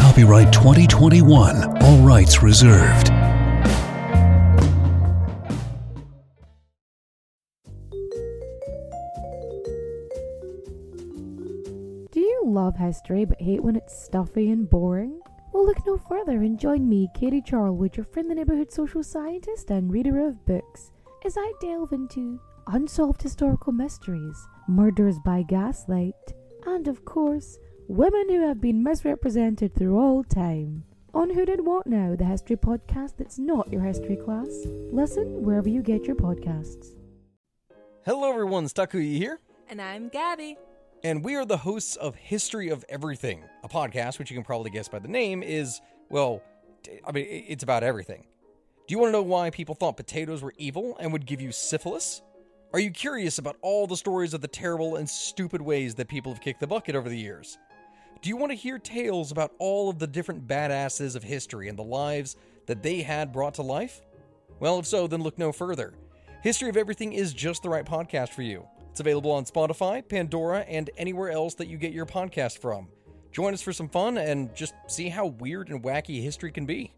Copyright 0.00 0.50
2021. 0.50 1.82
All 1.82 1.98
rights 1.98 2.42
reserved. 2.42 3.08
Do 12.10 12.18
you 12.18 12.42
love 12.46 12.76
history 12.76 13.26
but 13.26 13.40
hate 13.40 13.62
when 13.62 13.76
it's 13.76 14.02
stuffy 14.02 14.50
and 14.50 14.68
boring? 14.68 15.20
Well, 15.52 15.66
look 15.66 15.84
no 15.86 15.98
further 15.98 16.42
and 16.42 16.58
join 16.58 16.88
me, 16.88 17.08
Katie 17.14 17.42
Charlwood, 17.42 17.96
your 17.96 18.04
friend, 18.06 18.30
the 18.30 18.34
neighbourhood 18.34 18.72
social 18.72 19.02
scientist 19.02 19.70
and 19.70 19.92
reader 19.92 20.26
of 20.26 20.46
books, 20.46 20.92
as 21.26 21.36
I 21.38 21.52
delve 21.60 21.92
into 21.92 22.40
unsolved 22.68 23.22
historical 23.22 23.72
mysteries, 23.72 24.48
murders 24.66 25.18
by 25.24 25.42
gaslight, 25.42 26.14
and 26.66 26.88
of 26.88 27.04
course, 27.04 27.58
women 27.90 28.28
who 28.28 28.46
have 28.46 28.60
been 28.60 28.84
misrepresented 28.84 29.74
through 29.74 29.98
all 29.98 30.22
time. 30.22 30.84
On 31.12 31.28
Who 31.28 31.44
Did 31.44 31.66
What 31.66 31.88
Now, 31.88 32.14
the 32.14 32.24
history 32.24 32.54
podcast 32.56 33.16
that's 33.18 33.36
not 33.36 33.72
your 33.72 33.82
history 33.82 34.14
class. 34.14 34.46
Listen 34.92 35.42
wherever 35.42 35.68
you 35.68 35.82
get 35.82 36.04
your 36.04 36.14
podcasts. 36.14 36.94
Hello, 38.06 38.30
everyone. 38.30 38.66
Stakuyi 38.66 39.16
here, 39.16 39.40
And 39.68 39.82
I'm 39.82 40.08
Gabby. 40.08 40.56
and 41.02 41.24
we 41.24 41.34
are 41.34 41.44
the 41.44 41.56
hosts 41.56 41.96
of 41.96 42.14
History 42.14 42.68
of 42.68 42.84
Everything, 42.88 43.42
a 43.64 43.68
podcast 43.68 44.20
which 44.20 44.30
you 44.30 44.36
can 44.36 44.44
probably 44.44 44.70
guess 44.70 44.86
by 44.86 45.00
the 45.00 45.08
name 45.08 45.42
is, 45.42 45.80
well, 46.10 46.42
I 47.04 47.10
mean, 47.10 47.26
it's 47.28 47.64
about 47.64 47.82
everything. 47.82 48.24
Do 48.86 48.92
you 48.94 49.00
want 49.00 49.08
to 49.08 49.12
know 49.12 49.22
why 49.22 49.50
people 49.50 49.74
thought 49.74 49.96
potatoes 49.96 50.42
were 50.42 50.54
evil 50.58 50.96
and 51.00 51.12
would 51.12 51.26
give 51.26 51.40
you 51.40 51.50
syphilis? 51.50 52.22
Are 52.72 52.78
you 52.78 52.92
curious 52.92 53.38
about 53.38 53.56
all 53.62 53.88
the 53.88 53.96
stories 53.96 54.32
of 54.32 54.42
the 54.42 54.48
terrible 54.48 54.94
and 54.94 55.10
stupid 55.10 55.60
ways 55.60 55.96
that 55.96 56.06
people 56.06 56.32
have 56.32 56.40
kicked 56.40 56.60
the 56.60 56.68
bucket 56.68 56.94
over 56.94 57.08
the 57.08 57.18
years? 57.18 57.58
Do 58.22 58.28
you 58.28 58.36
want 58.36 58.52
to 58.52 58.56
hear 58.56 58.78
tales 58.78 59.32
about 59.32 59.54
all 59.58 59.88
of 59.88 59.98
the 59.98 60.06
different 60.06 60.46
badasses 60.46 61.16
of 61.16 61.22
history 61.22 61.68
and 61.68 61.78
the 61.78 61.82
lives 61.82 62.36
that 62.66 62.82
they 62.82 63.00
had 63.00 63.32
brought 63.32 63.54
to 63.54 63.62
life? 63.62 64.02
Well, 64.58 64.78
if 64.78 64.86
so, 64.86 65.06
then 65.06 65.22
look 65.22 65.38
no 65.38 65.52
further. 65.52 65.94
History 66.42 66.68
of 66.68 66.76
Everything 66.76 67.14
is 67.14 67.32
just 67.32 67.62
the 67.62 67.70
right 67.70 67.86
podcast 67.86 68.28
for 68.30 68.42
you. 68.42 68.66
It's 68.90 69.00
available 69.00 69.30
on 69.30 69.46
Spotify, 69.46 70.06
Pandora, 70.06 70.60
and 70.68 70.90
anywhere 70.98 71.30
else 71.30 71.54
that 71.54 71.68
you 71.68 71.78
get 71.78 71.94
your 71.94 72.04
podcast 72.04 72.58
from. 72.58 72.88
Join 73.32 73.54
us 73.54 73.62
for 73.62 73.72
some 73.72 73.88
fun 73.88 74.18
and 74.18 74.54
just 74.54 74.74
see 74.86 75.08
how 75.08 75.24
weird 75.26 75.70
and 75.70 75.82
wacky 75.82 76.22
history 76.22 76.52
can 76.52 76.66
be. 76.66 76.92